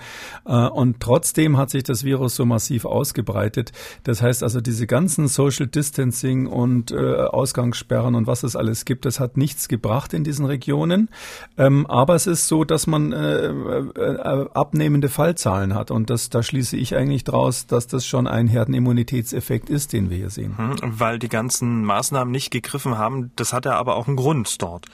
Äh, 0.46 0.52
und 0.52 1.00
trotzdem 1.00 1.56
hat 1.56 1.70
sich 1.70 1.82
das 1.82 2.04
Virus 2.04 2.36
so 2.36 2.44
massiv 2.44 2.84
ausgebreitet. 2.84 3.72
Das 4.04 4.22
heißt 4.22 4.42
also, 4.42 4.60
diese 4.60 4.86
ganzen 4.86 5.26
Social 5.26 5.66
Distancing 5.66 6.46
und 6.46 6.92
äh, 6.92 6.96
Ausgangssperren 6.96 8.14
und 8.14 8.26
was 8.26 8.42
es 8.42 8.54
alles 8.54 8.84
gibt, 8.84 9.04
das 9.06 9.18
hat 9.18 9.36
nichts 9.36 9.68
gebracht 9.68 10.12
in 10.12 10.24
diesen 10.24 10.44
Regionen. 10.44 11.08
Ähm, 11.56 11.86
aber 11.86 12.14
es 12.14 12.26
ist 12.26 12.46
so, 12.48 12.64
dass 12.64 12.86
man 12.86 13.12
äh, 13.12 13.46
äh, 13.46 14.48
abnehmende 14.52 15.08
Fallzahlen 15.08 15.74
hat. 15.74 15.90
Und 15.90 16.10
das, 16.10 16.28
da 16.28 16.42
schließe 16.42 16.76
ich 16.76 16.94
eigentlich 16.94 17.24
draus, 17.24 17.66
dass 17.66 17.86
das 17.86 18.06
schon 18.06 18.26
ein 18.26 18.46
Herdenimmunitätseffekt 18.46 19.70
ist, 19.70 19.94
den 19.94 20.10
wir 20.10 20.18
hier 20.18 20.30
sehen. 20.30 20.58
Hm, 20.58 20.76
weil 20.82 21.18
die 21.18 21.28
ganzen 21.28 21.84
Maßnahmen 21.84 22.30
nicht 22.30 22.50
gegriffen 22.50 22.98
haben. 22.98 23.32
Das 23.36 23.54
hat 23.54 23.64
er 23.64 23.76
aber 23.76 23.96
auch 23.96 24.06
einen 24.06 24.17
Grund 24.18 24.60
dort. 24.60 24.86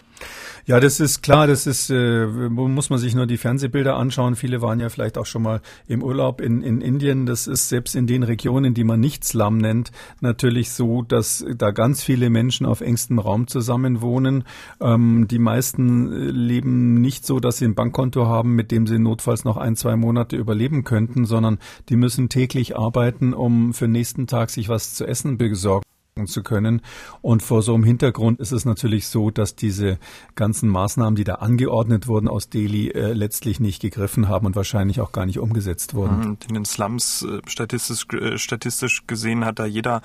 Ja, 0.66 0.80
das 0.80 1.00
ist 1.00 1.22
klar, 1.22 1.46
das 1.46 1.66
ist, 1.66 1.90
äh, 1.90 2.26
muss 2.26 2.88
man 2.88 2.98
sich 2.98 3.14
nur 3.14 3.26
die 3.26 3.36
Fernsehbilder 3.36 3.96
anschauen. 3.96 4.34
Viele 4.34 4.62
waren 4.62 4.80
ja 4.80 4.88
vielleicht 4.88 5.18
auch 5.18 5.26
schon 5.26 5.42
mal 5.42 5.60
im 5.88 6.02
Urlaub 6.02 6.40
in, 6.40 6.62
in 6.62 6.80
Indien. 6.80 7.26
Das 7.26 7.46
ist 7.46 7.68
selbst 7.70 7.94
in 7.94 8.06
den 8.06 8.22
Regionen, 8.22 8.74
die 8.74 8.84
man 8.84 9.00
nicht 9.00 9.24
Slum 9.24 9.58
nennt, 9.58 9.92
natürlich 10.20 10.72
so, 10.72 11.02
dass 11.02 11.44
da 11.56 11.70
ganz 11.70 12.02
viele 12.02 12.30
Menschen 12.30 12.64
auf 12.66 12.80
engstem 12.80 13.18
Raum 13.18 13.46
zusammenwohnen. 13.46 14.44
Ähm, 14.80 15.26
die 15.28 15.38
meisten 15.38 16.12
äh, 16.12 16.16
leben 16.30 17.00
nicht 17.00 17.26
so, 17.26 17.40
dass 17.40 17.58
sie 17.58 17.66
ein 17.66 17.74
Bankkonto 17.74 18.26
haben, 18.26 18.54
mit 18.54 18.70
dem 18.70 18.86
sie 18.86 18.98
notfalls 18.98 19.44
noch 19.44 19.58
ein, 19.58 19.76
zwei 19.76 19.96
Monate 19.96 20.36
überleben 20.36 20.84
könnten, 20.84 21.26
sondern 21.26 21.58
die 21.90 21.96
müssen 21.96 22.28
täglich 22.30 22.76
arbeiten, 22.76 23.34
um 23.34 23.74
für 23.74 23.86
den 23.86 23.92
nächsten 23.92 24.26
Tag 24.26 24.50
sich 24.50 24.70
was 24.70 24.94
zu 24.94 25.06
essen 25.06 25.36
besorgen 25.36 25.84
zu 26.26 26.44
können. 26.44 26.80
Und 27.22 27.42
vor 27.42 27.62
so 27.62 27.74
einem 27.74 27.82
Hintergrund 27.82 28.38
ist 28.38 28.52
es 28.52 28.64
natürlich 28.64 29.08
so, 29.08 29.30
dass 29.30 29.56
diese 29.56 29.98
ganzen 30.36 30.68
Maßnahmen, 30.68 31.16
die 31.16 31.24
da 31.24 31.34
angeordnet 31.36 32.06
wurden 32.06 32.28
aus 32.28 32.48
Delhi, 32.48 32.90
äh, 32.90 33.12
letztlich 33.12 33.58
nicht 33.58 33.82
gegriffen 33.82 34.28
haben 34.28 34.46
und 34.46 34.54
wahrscheinlich 34.54 35.00
auch 35.00 35.10
gar 35.10 35.26
nicht 35.26 35.40
umgesetzt 35.40 35.94
wurden. 35.94 36.18
Mhm, 36.18 36.36
in 36.48 36.54
den 36.54 36.64
Slums 36.64 37.22
äh, 37.22 37.40
statistisch, 37.46 38.06
äh, 38.12 38.38
statistisch 38.38 39.08
gesehen 39.08 39.44
hat 39.44 39.58
da 39.58 39.66
jeder 39.66 40.02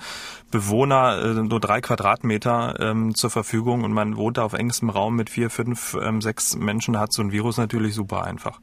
Bewohner 0.50 1.22
äh, 1.22 1.42
nur 1.44 1.60
drei 1.60 1.80
Quadratmeter 1.80 2.74
ähm, 2.80 3.14
zur 3.14 3.30
Verfügung 3.30 3.84
und 3.84 3.92
man 3.92 4.16
wohnt 4.16 4.36
da 4.36 4.42
auf 4.42 4.54
engstem 4.54 4.90
Raum 4.90 5.14
mit 5.14 5.30
vier, 5.30 5.48
fünf, 5.48 5.96
ähm, 6.02 6.20
sechs 6.20 6.56
Menschen, 6.56 6.98
hat 6.98 7.12
so 7.12 7.22
ein 7.22 7.30
Virus 7.30 7.56
natürlich 7.56 7.94
super 7.94 8.24
einfach. 8.24 8.60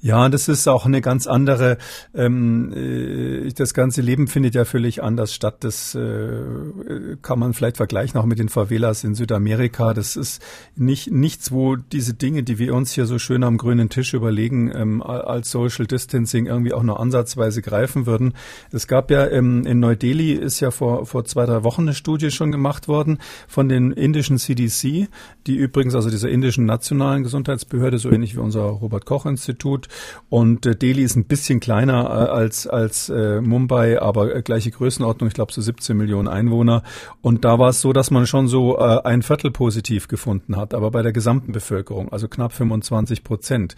Ja, 0.00 0.28
das 0.28 0.48
ist 0.48 0.68
auch 0.68 0.84
eine 0.84 1.00
ganz 1.00 1.26
andere, 1.26 1.78
ähm, 2.14 2.72
äh, 2.74 3.50
das 3.52 3.74
ganze 3.74 4.02
Leben 4.02 4.26
findet 4.26 4.54
ja 4.54 4.64
völlig 4.64 5.02
anders 5.02 5.34
statt. 5.34 5.64
Das 5.64 5.94
äh, 5.94 7.16
kann 7.22 7.38
man 7.38 7.54
vielleicht 7.54 7.78
vergleichen 7.78 8.20
auch 8.20 8.26
mit 8.26 8.38
den 8.38 8.48
Favelas 8.48 9.04
in 9.04 9.14
Südamerika. 9.14 9.94
Das 9.94 10.16
ist 10.16 10.42
nicht 10.76 11.10
nichts, 11.10 11.52
wo 11.52 11.76
diese 11.76 12.14
Dinge, 12.14 12.42
die 12.42 12.58
wir 12.58 12.74
uns 12.74 12.92
hier 12.92 13.06
so 13.06 13.18
schön 13.18 13.44
am 13.44 13.56
grünen 13.56 13.88
Tisch 13.88 14.14
überlegen, 14.14 14.70
ähm, 14.74 15.02
als 15.02 15.50
Social 15.50 15.86
Distancing 15.86 16.46
irgendwie 16.46 16.74
auch 16.74 16.82
nur 16.82 17.00
ansatzweise 17.00 17.62
greifen 17.62 18.06
würden. 18.06 18.34
Es 18.72 18.86
gab 18.86 19.10
ja 19.10 19.26
ähm, 19.26 19.64
in 19.66 19.80
Neu-Delhi 19.80 20.32
ist 20.32 20.60
ja 20.60 20.70
vor, 20.70 21.06
vor 21.06 21.24
zwei, 21.24 21.46
drei 21.46 21.64
Wochen 21.64 21.82
eine 21.82 21.94
Studie 21.94 22.30
schon 22.30 22.52
gemacht 22.52 22.88
worden 22.88 23.18
von 23.48 23.68
den 23.68 23.92
indischen 23.92 24.38
CDC, 24.38 25.08
die 25.46 25.56
übrigens, 25.56 25.94
also 25.94 26.10
dieser 26.10 26.28
indischen 26.28 26.66
nationalen 26.66 27.22
Gesundheitsbehörde, 27.22 27.98
so 27.98 28.10
ähnlich 28.10 28.34
wie 28.34 28.40
unser 28.40 28.64
Robert-Koch-Institut, 28.64 29.54
Institut. 29.54 29.73
Und 30.28 30.66
äh, 30.66 30.76
Delhi 30.76 31.02
ist 31.02 31.16
ein 31.16 31.24
bisschen 31.24 31.60
kleiner 31.60 32.04
äh, 32.04 32.30
als, 32.30 32.66
als 32.66 33.08
äh, 33.08 33.40
Mumbai, 33.40 34.00
aber 34.00 34.34
äh, 34.34 34.42
gleiche 34.42 34.70
Größenordnung, 34.70 35.28
ich 35.28 35.34
glaube 35.34 35.52
so 35.52 35.60
17 35.60 35.96
Millionen 35.96 36.28
Einwohner. 36.28 36.82
Und 37.22 37.44
da 37.44 37.58
war 37.58 37.70
es 37.70 37.80
so, 37.80 37.92
dass 37.92 38.10
man 38.10 38.26
schon 38.26 38.48
so 38.48 38.78
äh, 38.78 39.00
ein 39.04 39.22
Viertel 39.22 39.50
positiv 39.50 40.08
gefunden 40.08 40.56
hat, 40.56 40.74
aber 40.74 40.90
bei 40.90 41.02
der 41.02 41.12
gesamten 41.12 41.52
Bevölkerung, 41.52 42.12
also 42.12 42.28
knapp 42.28 42.52
25 42.52 43.24
Prozent. 43.24 43.76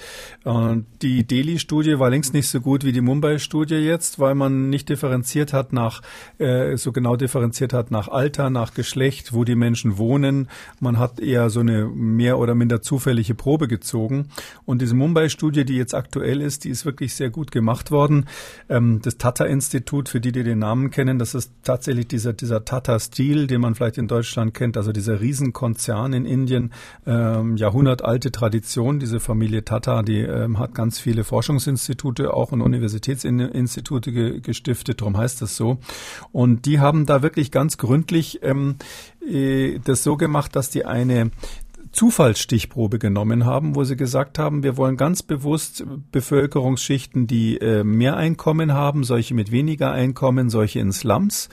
Die 1.03 1.27
Delhi-Studie 1.27 1.99
war 1.99 2.11
längst 2.11 2.35
nicht 2.35 2.49
so 2.49 2.61
gut 2.61 2.85
wie 2.85 2.93
die 2.93 3.01
Mumbai-Studie 3.01 3.75
jetzt, 3.75 4.19
weil 4.19 4.35
man 4.35 4.71
nicht 4.71 4.89
differenziert 4.89 5.53
hat 5.53 5.73
nach, 5.73 6.03
äh, 6.39 6.77
so 6.77 6.93
genau 6.93 7.17
differenziert 7.17 7.73
hat 7.73 7.91
nach 7.91 8.09
Alter, 8.09 8.51
nach 8.51 8.75
Geschlecht, 8.75 9.33
wo 9.33 9.45
die 9.45 9.55
Menschen 9.55 9.99
wohnen. 9.99 10.49
Man 10.81 10.99
hat 10.99 11.21
eher 11.21 11.51
so 11.51 11.61
eine 11.61 11.87
mehr 11.87 12.39
oder 12.39 12.55
minder 12.55 12.83
zufällige 12.83 13.35
Probe 13.35 13.69
gezogen. 13.69 14.29
Und 14.65 14.83
diese 14.83 14.95
Mumbai-Studie, 14.95 15.65
die 15.65 15.77
jetzt 15.77 15.86
aktuell 15.95 16.41
ist, 16.41 16.65
die 16.65 16.71
ist 16.71 16.85
wirklich 16.85 17.15
sehr 17.15 17.31
gut 17.31 17.51
gemacht 17.51 17.91
worden. 17.91 18.27
Ähm, 18.69 19.01
das 19.03 19.19
Tata-Institut, 19.19 20.09
für 20.09 20.21
die, 20.21 20.33
die 20.33 20.43
den 20.43 20.59
Namen 20.59 20.91
kennen, 20.91 21.19
das 21.19 21.35
ist 21.35 21.53
tatsächlich 21.63 22.09
dieser, 22.09 22.33
dieser 22.33 22.65
Tata-Stil, 22.65 23.47
den 23.47 23.61
man 23.61 23.75
vielleicht 23.75 23.99
in 23.99 24.09
Deutschland 24.09 24.55
kennt, 24.55 24.77
also 24.77 24.93
dieser 24.93 25.21
Riesenkonzern 25.21 26.13
in 26.13 26.25
Indien, 26.25 26.73
ähm, 27.07 27.57
jahrhundertalte 27.57 28.33
Tradition. 28.33 28.99
Diese 28.99 29.21
Familie 29.21 29.65
Tata, 29.65 30.03
die 30.03 30.21
ähm, 30.21 30.59
hat 30.59 30.75
ganz 30.75 30.99
viele 30.99 31.25
Forschungsinstitute 31.25 32.33
auch 32.35 32.53
und 32.53 32.61
Universitätsinstitute 32.61 34.13
ge 34.13 34.41
gestiftet, 34.41 35.01
darum 35.01 35.17
heißt 35.17 35.43
das 35.43 35.57
so. 35.57 35.79
Und 36.33 36.67
die 36.67 36.81
haben 36.81 37.07
da 37.07 37.23
wirklich 37.23 37.51
ganz 37.51 37.79
gründlich 37.79 38.41
ähm, 38.43 38.77
äh, 39.27 39.79
das 39.85 40.03
so 40.03 40.17
gemacht, 40.17 40.57
dass 40.57 40.71
die 40.71 40.85
eine 40.85 41.31
Zufallsstichprobe 41.97 42.99
genommen 42.99 43.47
haben, 43.47 43.75
wo 43.75 43.83
sie 43.83 43.97
gesagt 43.97 44.39
haben, 44.39 44.63
wir 44.63 44.77
wollen 44.77 44.99
ganz 44.99 45.23
bewusst 45.23 45.83
Bevölkerungsschichten, 46.13 47.27
die 47.27 47.57
äh, 47.57 47.85
mehr 47.85 48.19
Einkommen 48.19 48.75
haben, 48.75 49.03
solche 49.03 49.33
mit 49.35 49.51
weniger 49.51 49.93
Einkommen, 49.93 50.51
solche 50.51 50.79
in 50.81 50.93
Slums 50.93 51.49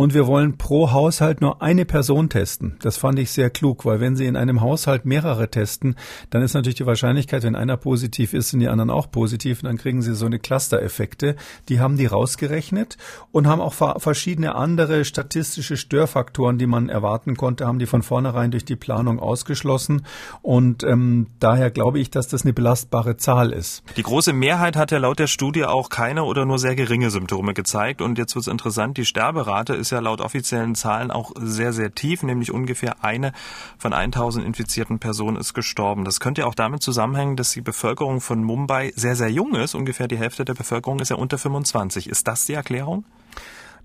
und 0.00 0.14
wir 0.14 0.26
wollen 0.26 0.56
pro 0.56 0.92
Haushalt 0.92 1.42
nur 1.42 1.60
eine 1.60 1.84
Person 1.84 2.30
testen. 2.30 2.76
Das 2.80 2.96
fand 2.96 3.18
ich 3.18 3.32
sehr 3.32 3.50
klug, 3.50 3.84
weil 3.84 4.00
wenn 4.00 4.16
Sie 4.16 4.24
in 4.24 4.34
einem 4.34 4.62
Haushalt 4.62 5.04
mehrere 5.04 5.50
testen, 5.50 5.94
dann 6.30 6.40
ist 6.40 6.54
natürlich 6.54 6.76
die 6.76 6.86
Wahrscheinlichkeit, 6.86 7.42
wenn 7.42 7.54
einer 7.54 7.76
positiv 7.76 8.32
ist, 8.32 8.48
sind 8.48 8.60
die 8.60 8.68
anderen 8.68 8.88
auch 8.88 9.10
positiv. 9.10 9.62
Und 9.62 9.66
dann 9.66 9.76
kriegen 9.76 10.00
Sie 10.00 10.14
so 10.14 10.24
eine 10.24 10.38
Cluster-Effekte. 10.38 11.36
Die 11.68 11.80
haben 11.80 11.98
die 11.98 12.06
rausgerechnet 12.06 12.96
und 13.30 13.46
haben 13.46 13.60
auch 13.60 13.74
verschiedene 14.00 14.54
andere 14.54 15.04
statistische 15.04 15.76
Störfaktoren, 15.76 16.56
die 16.56 16.66
man 16.66 16.88
erwarten 16.88 17.36
konnte, 17.36 17.66
haben 17.66 17.78
die 17.78 17.84
von 17.84 18.02
vornherein 18.02 18.52
durch 18.52 18.64
die 18.64 18.76
Planung 18.76 19.20
ausgeschlossen. 19.20 20.06
Und 20.40 20.82
ähm, 20.82 21.26
daher 21.40 21.70
glaube 21.70 21.98
ich, 21.98 22.08
dass 22.08 22.26
das 22.26 22.44
eine 22.44 22.54
belastbare 22.54 23.18
Zahl 23.18 23.52
ist. 23.52 23.82
Die 23.98 24.02
große 24.02 24.32
Mehrheit 24.32 24.76
hat 24.76 24.92
ja 24.92 24.98
laut 24.98 25.18
der 25.18 25.26
Studie 25.26 25.66
auch 25.66 25.90
keine 25.90 26.24
oder 26.24 26.46
nur 26.46 26.58
sehr 26.58 26.74
geringe 26.74 27.10
Symptome 27.10 27.52
gezeigt. 27.52 28.00
Und 28.00 28.16
jetzt 28.16 28.34
wird 28.34 28.46
es 28.46 28.50
interessant, 28.50 28.96
die 28.96 29.04
Sterberate 29.04 29.74
ist 29.74 29.89
ja 29.90 30.00
laut 30.00 30.20
offiziellen 30.20 30.74
Zahlen 30.74 31.10
auch 31.10 31.32
sehr, 31.38 31.72
sehr 31.72 31.94
tief, 31.94 32.22
nämlich 32.22 32.52
ungefähr 32.52 33.04
eine 33.04 33.32
von 33.78 33.92
1000 33.92 34.44
infizierten 34.44 34.98
Personen 34.98 35.36
ist 35.36 35.54
gestorben. 35.54 36.04
Das 36.04 36.20
könnte 36.20 36.42
ja 36.42 36.46
auch 36.46 36.54
damit 36.54 36.82
zusammenhängen, 36.82 37.36
dass 37.36 37.52
die 37.52 37.60
Bevölkerung 37.60 38.20
von 38.20 38.42
Mumbai 38.42 38.92
sehr, 38.96 39.16
sehr 39.16 39.30
jung 39.30 39.54
ist. 39.54 39.74
Ungefähr 39.74 40.08
die 40.08 40.18
Hälfte 40.18 40.44
der 40.44 40.54
Bevölkerung 40.54 41.00
ist 41.00 41.10
ja 41.10 41.16
unter 41.16 41.38
25. 41.38 42.08
Ist 42.08 42.26
das 42.26 42.46
die 42.46 42.54
Erklärung? 42.54 43.04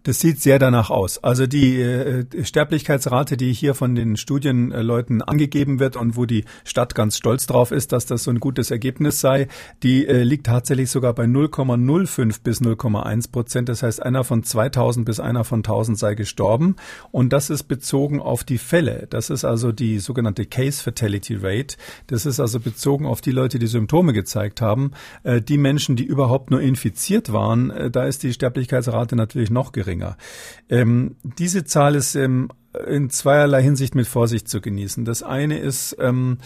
Das 0.05 0.19
sieht 0.19 0.39
sehr 0.39 0.59
danach 0.59 0.91
aus. 0.91 1.17
Also 1.23 1.47
die 1.47 1.81
äh, 1.81 2.25
Sterblichkeitsrate, 2.43 3.37
die 3.37 3.51
hier 3.51 3.73
von 3.73 3.95
den 3.95 4.17
Studienleuten 4.17 5.23
angegeben 5.23 5.79
wird 5.79 5.95
und 5.95 6.15
wo 6.15 6.25
die 6.25 6.45
Stadt 6.63 6.93
ganz 6.93 7.17
stolz 7.17 7.47
drauf 7.47 7.71
ist, 7.71 7.91
dass 7.91 8.05
das 8.05 8.23
so 8.23 8.29
ein 8.29 8.39
gutes 8.39 8.69
Ergebnis 8.69 9.19
sei, 9.19 9.47
die 9.81 10.05
äh, 10.05 10.21
liegt 10.21 10.45
tatsächlich 10.45 10.91
sogar 10.91 11.13
bei 11.13 11.23
0,05 11.23 12.43
bis 12.43 12.61
0,1 12.61 13.31
Prozent. 13.31 13.67
Das 13.67 13.81
heißt, 13.81 14.03
einer 14.03 14.23
von 14.23 14.43
2000 14.43 15.07
bis 15.07 15.19
einer 15.19 15.43
von 15.43 15.61
1000 15.61 15.97
sei 15.97 16.13
gestorben. 16.13 16.75
Und 17.11 17.33
das 17.33 17.49
ist 17.49 17.63
bezogen 17.63 18.21
auf 18.21 18.43
die 18.43 18.59
Fälle. 18.59 19.07
Das 19.09 19.31
ist 19.31 19.43
also 19.43 19.71
die 19.71 19.97
sogenannte 19.97 20.45
Case 20.45 20.83
Fatality 20.83 21.33
Rate. 21.41 21.77
Das 22.05 22.27
ist 22.27 22.39
also 22.39 22.59
bezogen 22.59 23.07
auf 23.07 23.21
die 23.21 23.31
Leute, 23.31 23.57
die 23.57 23.65
Symptome 23.65 24.13
gezeigt 24.13 24.61
haben. 24.61 24.91
Äh, 25.23 25.41
die 25.41 25.57
Menschen, 25.57 25.95
die 25.95 26.05
überhaupt 26.05 26.51
nur 26.51 26.61
infiziert 26.61 27.33
waren, 27.33 27.71
äh, 27.71 27.89
da 27.89 28.05
ist 28.05 28.21
die 28.21 28.33
Sterblichkeitsrate 28.33 29.15
natürlich 29.15 29.49
noch 29.49 29.71
geringer 29.71 29.94
geringer. 29.95 30.17
Ähm, 30.69 31.15
diese 31.23 31.63
Zahl 31.63 31.95
ist 31.95 32.15
ähm, 32.15 32.49
in 32.87 33.09
zweierlei 33.09 33.61
Hinsicht 33.61 33.95
mit 33.95 34.07
Vorsicht 34.07 34.47
zu 34.47 34.61
genießen. 34.61 35.05
Das 35.05 35.23
eine 35.23 35.59
ist, 35.59 35.95
ähm, 35.99 36.39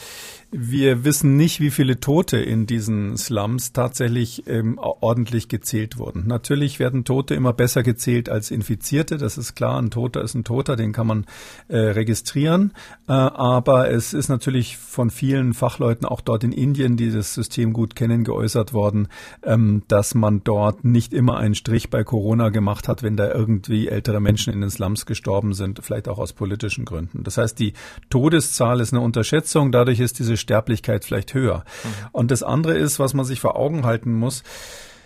wir 0.51 1.03
wissen 1.03 1.37
nicht, 1.37 1.59
wie 1.59 1.69
viele 1.69 1.99
Tote 1.99 2.37
in 2.37 2.65
diesen 2.65 3.17
Slums 3.17 3.71
tatsächlich 3.71 4.47
ähm, 4.47 4.79
ordentlich 4.79 5.47
gezählt 5.47 5.99
wurden. 5.99 6.25
Natürlich 6.25 6.79
werden 6.79 7.05
Tote 7.05 7.35
immer 7.35 7.53
besser 7.53 7.83
gezählt 7.83 8.29
als 8.29 8.49
Infizierte. 8.49 9.17
Das 9.17 9.37
ist 9.37 9.53
klar. 9.53 9.79
Ein 9.79 9.91
Toter 9.91 10.23
ist 10.23 10.33
ein 10.33 10.43
Toter, 10.43 10.75
den 10.75 10.91
kann 10.91 11.05
man 11.05 11.25
äh, 11.67 11.77
registrieren. 11.77 12.73
Äh, 13.07 13.11
aber 13.11 13.91
es 13.91 14.13
ist 14.13 14.29
natürlich 14.29 14.77
von 14.77 15.11
vielen 15.11 15.53
Fachleuten 15.53 16.07
auch 16.07 16.21
dort 16.21 16.43
in 16.43 16.51
Indien, 16.51 16.97
die 16.97 17.11
das 17.11 17.35
System 17.35 17.71
gut 17.71 17.95
kennen, 17.95 18.23
geäußert 18.23 18.73
worden, 18.73 19.07
ähm, 19.43 19.83
dass 19.87 20.15
man 20.15 20.43
dort 20.43 20.83
nicht 20.83 21.13
immer 21.13 21.37
einen 21.37 21.55
Strich 21.55 21.91
bei 21.91 22.03
Corona 22.03 22.49
gemacht 22.49 22.87
hat, 22.87 23.03
wenn 23.03 23.17
da 23.17 23.31
irgendwie 23.31 23.87
ältere 23.87 24.19
Menschen 24.19 24.51
in 24.51 24.61
den 24.61 24.71
Slums 24.71 25.05
gestorben 25.05 25.53
sind, 25.53 25.79
vielleicht 25.83 26.07
auch 26.07 26.17
aus 26.19 26.33
politischen 26.33 26.85
Gründen. 26.85 27.23
Das 27.23 27.37
heißt, 27.37 27.57
die 27.59 27.73
Todeszahl 28.09 28.79
ist 28.79 28.93
eine 28.93 29.01
Unterschätzung. 29.01 29.71
Dadurch 29.71 29.99
ist 29.99 30.19
diese 30.19 30.37
Sterblichkeit 30.37 31.05
vielleicht 31.05 31.33
höher. 31.33 31.63
Mhm. 31.83 31.89
Und 32.11 32.31
das 32.31 32.43
andere 32.43 32.77
ist, 32.77 32.99
was 32.99 33.13
man 33.13 33.25
sich 33.25 33.39
vor 33.39 33.55
Augen 33.55 33.85
halten 33.85 34.13
muss, 34.13 34.43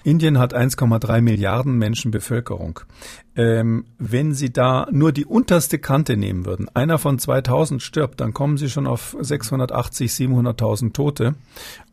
Indien 0.04 0.38
hat 0.38 0.54
1,3 0.54 1.22
Milliarden 1.22 1.78
Menschen 1.78 2.12
Bevölkerung. 2.12 2.82
Ähm, 3.36 3.86
wenn 3.98 4.34
Sie 4.34 4.52
da 4.52 4.88
nur 4.92 5.12
die 5.12 5.26
unterste 5.26 5.80
Kante 5.80 6.18
nehmen 6.18 6.46
würden, 6.46 6.68
einer 6.74 6.98
von 6.98 7.20
2000 7.20 7.82
stirbt, 7.82 8.20
dann 8.20 8.34
kommen 8.34 8.58
Sie 8.58 8.70
schon 8.70 8.86
auf 8.86 9.16
680, 9.20 10.12
700.000 10.12 10.94
Tote. 10.94 11.36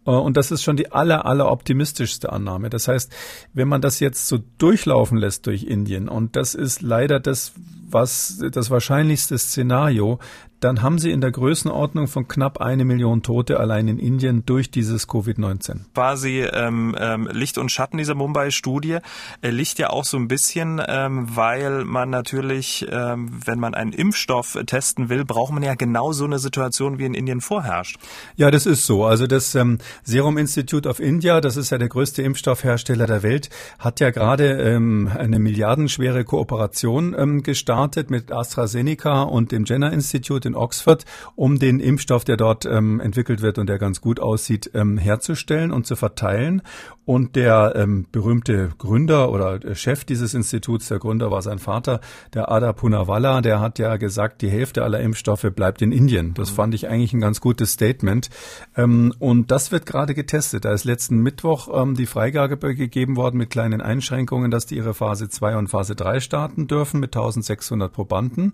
Äh, 0.07 0.11
und 0.11 0.37
das 0.37 0.51
ist 0.51 0.63
schon 0.63 0.77
die 0.77 0.93
aller, 0.93 1.25
aller 1.25 1.51
optimistischste 1.51 2.33
Annahme. 2.33 2.69
Das 2.69 2.89
heißt, 2.89 3.13
wenn 3.55 3.69
man 3.69 3.81
das 3.81 4.01
jetzt 4.01 4.27
so 4.27 4.39
durchlaufen 4.59 5.17
lässt 5.17 5.47
durch 5.47 5.65
Indien, 5.65 6.09
und 6.09 6.37
das 6.37 6.55
ist 6.55 6.83
leider 6.83 7.21
das, 7.21 7.53
was 7.93 8.43
das 8.53 8.71
wahrscheinlichste 8.71 9.39
Szenario, 9.39 10.19
dann 10.61 10.83
haben 10.83 10.99
sie 10.99 11.11
in 11.11 11.21
der 11.21 11.31
Größenordnung 11.31 12.07
von 12.07 12.29
knapp 12.29 12.61
eine 12.61 12.85
Million 12.85 13.23
Tote 13.23 13.59
allein 13.59 13.89
in 13.89 13.99
Indien 13.99 14.45
durch 14.45 14.71
dieses 14.71 15.09
Covid-19. 15.09 15.81
Quasi 15.95 16.41
ähm, 16.41 16.95
ähm, 16.99 17.29
Licht 17.33 17.57
und 17.57 17.73
Schatten 17.73 17.97
dieser 17.97 18.15
Mumbai-Studie. 18.15 18.99
Äh, 19.41 19.51
Licht 19.51 19.79
ja 19.79 19.89
auch 19.89 20.05
so 20.05 20.19
ein 20.19 20.29
bisschen, 20.29 20.81
ähm, 20.87 21.29
weil 21.35 21.85
man 21.85 22.11
natürlich, 22.11 22.87
ähm, 22.91 23.31
wenn 23.45 23.59
man 23.59 23.75
einen 23.75 23.93
Impfstoff 23.93 24.59
testen 24.67 25.09
will, 25.09 25.25
braucht 25.25 25.53
man 25.53 25.63
ja 25.63 25.75
genau 25.75 26.13
so 26.13 26.25
eine 26.25 26.39
Situation, 26.39 26.99
wie 26.99 27.07
in 27.07 27.15
Indien 27.15 27.41
vorherrscht. 27.41 27.97
Ja, 28.37 28.51
das 28.51 28.67
ist 28.67 28.85
so. 28.85 29.05
Also 29.05 29.27
das 29.27 29.55
ähm, 29.55 29.79
Serum 30.03 30.37
Institute 30.37 30.87
of 30.87 31.01
India, 31.01 31.41
das 31.41 31.57
ist 31.57 31.71
ja 31.71 31.79
der 31.79 31.89
größte 31.89 32.21
Impfstoffhersteller 32.21 33.07
der 33.07 33.23
Welt, 33.23 33.49
hat 33.79 34.01
ja 34.01 34.11
gerade 34.11 34.61
ähm, 34.61 35.11
eine 35.17 35.39
milliardenschwere 35.39 36.25
Kooperation 36.25 37.17
ähm, 37.19 37.43
gestartet 37.43 37.80
mit 38.11 38.33
AstraZeneca 38.33 39.23
und 39.23 39.53
dem 39.53 39.65
Jenner 39.65 39.93
Institute 39.93 40.47
in 40.47 40.55
Oxford, 40.55 41.05
um 41.37 41.59
den 41.59 41.81
Impfstoff, 41.81 42.25
der 42.25 42.37
dort 42.37 42.67
ähm, 42.67 43.01
entwickelt 43.01 43.43
wird 43.43 43.59
und 43.59 43.69
der 43.69 43.79
ganz 43.79 44.01
gut 44.01 44.21
aussieht, 44.21 44.71
ähm, 44.75 44.99
herzustellen 44.99 45.71
und 45.73 45.87
zu 45.87 45.97
verteilen. 45.97 46.63
Und 47.07 47.35
der 47.35 47.73
ähm, 47.75 48.07
berühmte 48.13 48.71
Gründer 48.79 49.33
oder 49.33 49.75
Chef 49.75 50.05
dieses 50.05 50.33
Instituts, 50.35 50.87
der 50.87 51.01
Gründer 51.01 51.31
war 51.33 51.43
sein 51.43 51.59
Vater, 51.59 52.01
der 52.35 52.53
Ada 52.53 52.73
Punawalla, 52.73 53.41
der 53.41 53.59
hat 53.59 53.81
ja 53.81 53.97
gesagt, 53.97 54.43
die 54.43 54.51
Hälfte 54.51 54.85
aller 54.85 55.01
Impfstoffe 55.01 55.47
bleibt 55.55 55.83
in 55.83 55.91
Indien. 55.91 56.35
Das 56.35 56.53
mhm. 56.53 56.55
fand 56.55 56.75
ich 56.75 56.89
eigentlich 56.89 57.13
ein 57.13 57.21
ganz 57.21 57.41
gutes 57.41 57.73
Statement. 57.73 58.31
Ähm, 58.77 59.13
und 59.19 59.51
das 59.51 59.73
wird 59.73 59.87
gerade 59.87 60.15
getestet. 60.15 60.65
Da 60.65 60.73
ist 60.73 60.85
letzten 60.85 61.19
Mittwoch 61.19 61.69
ähm, 61.73 61.97
die 61.97 62.07
Freigabe 62.07 62.75
gegeben 62.77 63.17
worden 63.17 63.39
mit 63.39 63.51
kleinen 63.51 63.81
Einschränkungen, 63.81 64.51
dass 64.51 64.67
die 64.67 64.77
ihre 64.77 64.95
Phase 64.95 65.29
2 65.29 65.57
und 65.57 65.69
Phase 65.69 65.97
3 65.97 66.21
starten 66.21 66.69
dürfen 66.69 67.01
mit 67.01 67.17
1600 67.17 67.70
Probanden. 67.89 68.53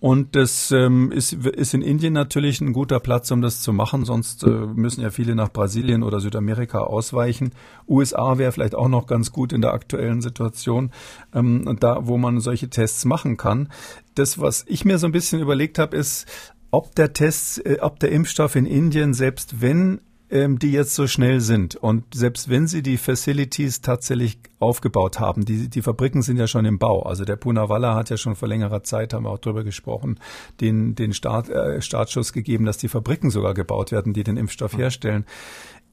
Und 0.00 0.36
das 0.36 0.70
ähm, 0.70 1.12
ist 1.12 1.32
ist 1.32 1.74
in 1.74 1.82
Indien 1.82 2.12
natürlich 2.12 2.60
ein 2.60 2.72
guter 2.72 3.00
Platz, 3.00 3.30
um 3.30 3.42
das 3.42 3.60
zu 3.60 3.72
machen. 3.72 4.04
Sonst 4.04 4.44
äh, 4.44 4.48
müssen 4.48 5.00
ja 5.00 5.10
viele 5.10 5.34
nach 5.34 5.52
Brasilien 5.52 6.02
oder 6.02 6.20
Südamerika 6.20 6.78
ausweichen. 6.80 7.52
USA 7.88 8.38
wäre 8.38 8.52
vielleicht 8.52 8.74
auch 8.74 8.88
noch 8.88 9.06
ganz 9.06 9.32
gut 9.32 9.52
in 9.52 9.60
der 9.60 9.72
aktuellen 9.72 10.20
Situation, 10.20 10.90
ähm, 11.34 11.76
da 11.80 12.06
wo 12.06 12.18
man 12.18 12.40
solche 12.40 12.70
Tests 12.70 13.04
machen 13.04 13.36
kann. 13.36 13.68
Das, 14.14 14.40
was 14.40 14.64
ich 14.68 14.84
mir 14.84 14.98
so 14.98 15.06
ein 15.06 15.12
bisschen 15.12 15.40
überlegt 15.40 15.78
habe, 15.78 15.96
ist, 15.96 16.26
ob 16.70 16.94
der 16.94 17.12
Test, 17.12 17.64
äh, 17.64 17.78
ob 17.80 18.00
der 18.00 18.10
Impfstoff 18.10 18.56
in 18.56 18.66
Indien, 18.66 19.14
selbst 19.14 19.60
wenn 19.60 20.00
ähm, 20.30 20.58
die 20.58 20.72
jetzt 20.72 20.94
so 20.94 21.06
schnell 21.06 21.40
sind. 21.40 21.76
Und 21.76 22.04
selbst 22.14 22.48
wenn 22.48 22.66
sie 22.66 22.82
die 22.82 22.96
Facilities 22.96 23.80
tatsächlich 23.80 24.38
aufgebaut 24.58 25.20
haben, 25.20 25.44
die, 25.44 25.68
die 25.68 25.82
Fabriken 25.82 26.22
sind 26.22 26.38
ja 26.38 26.46
schon 26.46 26.64
im 26.64 26.78
Bau. 26.78 27.02
Also 27.02 27.24
der 27.24 27.36
Punawalla 27.36 27.94
hat 27.94 28.10
ja 28.10 28.16
schon 28.16 28.34
vor 28.34 28.48
längerer 28.48 28.82
Zeit, 28.82 29.12
haben 29.12 29.24
wir 29.24 29.30
auch 29.30 29.38
drüber 29.38 29.64
gesprochen, 29.64 30.18
den, 30.60 30.94
den 30.94 31.12
Start, 31.12 31.50
äh, 31.50 31.80
Startschuss 31.82 32.32
gegeben, 32.32 32.64
dass 32.64 32.78
die 32.78 32.88
Fabriken 32.88 33.30
sogar 33.30 33.54
gebaut 33.54 33.92
werden, 33.92 34.12
die 34.12 34.24
den 34.24 34.36
Impfstoff 34.36 34.76
herstellen. 34.76 35.26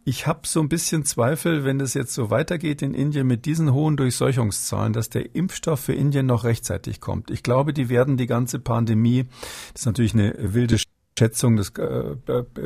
Ich 0.03 0.25
habe 0.25 0.47
so 0.47 0.59
ein 0.61 0.69
bisschen 0.69 1.05
Zweifel, 1.05 1.63
wenn 1.63 1.79
es 1.79 1.93
jetzt 1.93 2.13
so 2.13 2.31
weitergeht 2.31 2.81
in 2.81 2.95
Indien 2.95 3.27
mit 3.27 3.45
diesen 3.45 3.71
hohen 3.71 3.97
Durchseuchungszahlen, 3.97 4.93
dass 4.93 5.09
der 5.09 5.35
Impfstoff 5.35 5.79
für 5.79 5.93
Indien 5.93 6.25
noch 6.25 6.43
rechtzeitig 6.43 7.01
kommt. 7.01 7.29
Ich 7.29 7.43
glaube, 7.43 7.71
die 7.71 7.87
werden 7.87 8.17
die 8.17 8.25
ganze 8.25 8.57
Pandemie, 8.57 9.25
das 9.73 9.81
ist 9.81 9.85
natürlich 9.85 10.15
eine 10.15 10.33
wilde 10.39 10.79
Schätzung, 11.21 11.55
das, 11.55 11.71
äh, 11.77 12.15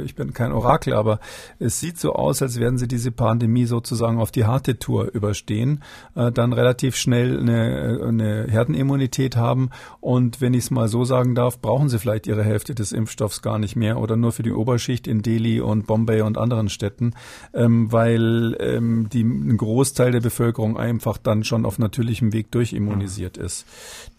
ich 0.06 0.15
bin 0.15 0.34
kein 0.34 0.54
Orakel, 0.54 0.94
aber 0.94 1.20
es 1.60 1.82
sieht 1.82 2.00
so 2.00 2.13
aus, 2.13 2.41
als 2.41 2.58
werden 2.58 2.78
sie 2.78 2.88
diese 2.88 3.12
Pandemie 3.12 3.65
sozusagen 3.65 4.18
auf 4.18 4.32
die 4.32 4.46
harte 4.46 4.80
Tour 4.80 5.13
überstehen, 5.13 5.84
äh, 6.15 6.32
dann 6.32 6.54
relativ 6.54 6.96
schnell 6.96 7.38
eine, 7.38 8.00
eine 8.08 8.48
Herdenimmunität 8.50 9.36
haben 9.36 9.72
und 10.00 10.39
wenn 10.39 10.54
ich 10.54 10.65
es 10.65 10.72
mal 10.72 10.88
so 10.88 11.04
sagen 11.04 11.36
darf, 11.36 11.60
brauchen 11.60 11.89
sie 11.89 12.00
vielleicht 12.00 12.28
ihre 12.28 12.46
Hälfte 12.46 12.74
des 12.74 12.94
Impfstoffs 12.94 13.41
gar 13.41 13.60
nicht 13.60 13.76
mehr 13.76 13.98
oder 13.98 14.15
nur 14.15 14.32
für 14.32 14.44
die 14.44 14.54
Oberschicht 14.54 15.06
in 15.06 15.22
Delhi 15.22 15.60
und 15.60 15.86
Bombay 15.86 16.22
und 16.22 16.38
anderen 16.38 16.70
Städten, 16.70 17.13
ähm, 17.54 17.91
weil 17.91 18.56
ähm, 18.62 19.10
die, 19.12 19.24
ein 19.24 19.58
Großteil 19.58 20.13
der 20.13 20.22
Bevölkerung 20.22 20.78
einfach 20.78 21.18
dann 21.18 21.44
schon 21.44 21.65
auf 21.65 21.78
natürlichem 21.78 22.32
Weg 22.32 22.52
durchimmunisiert 22.52 23.36
ist. 23.36 23.65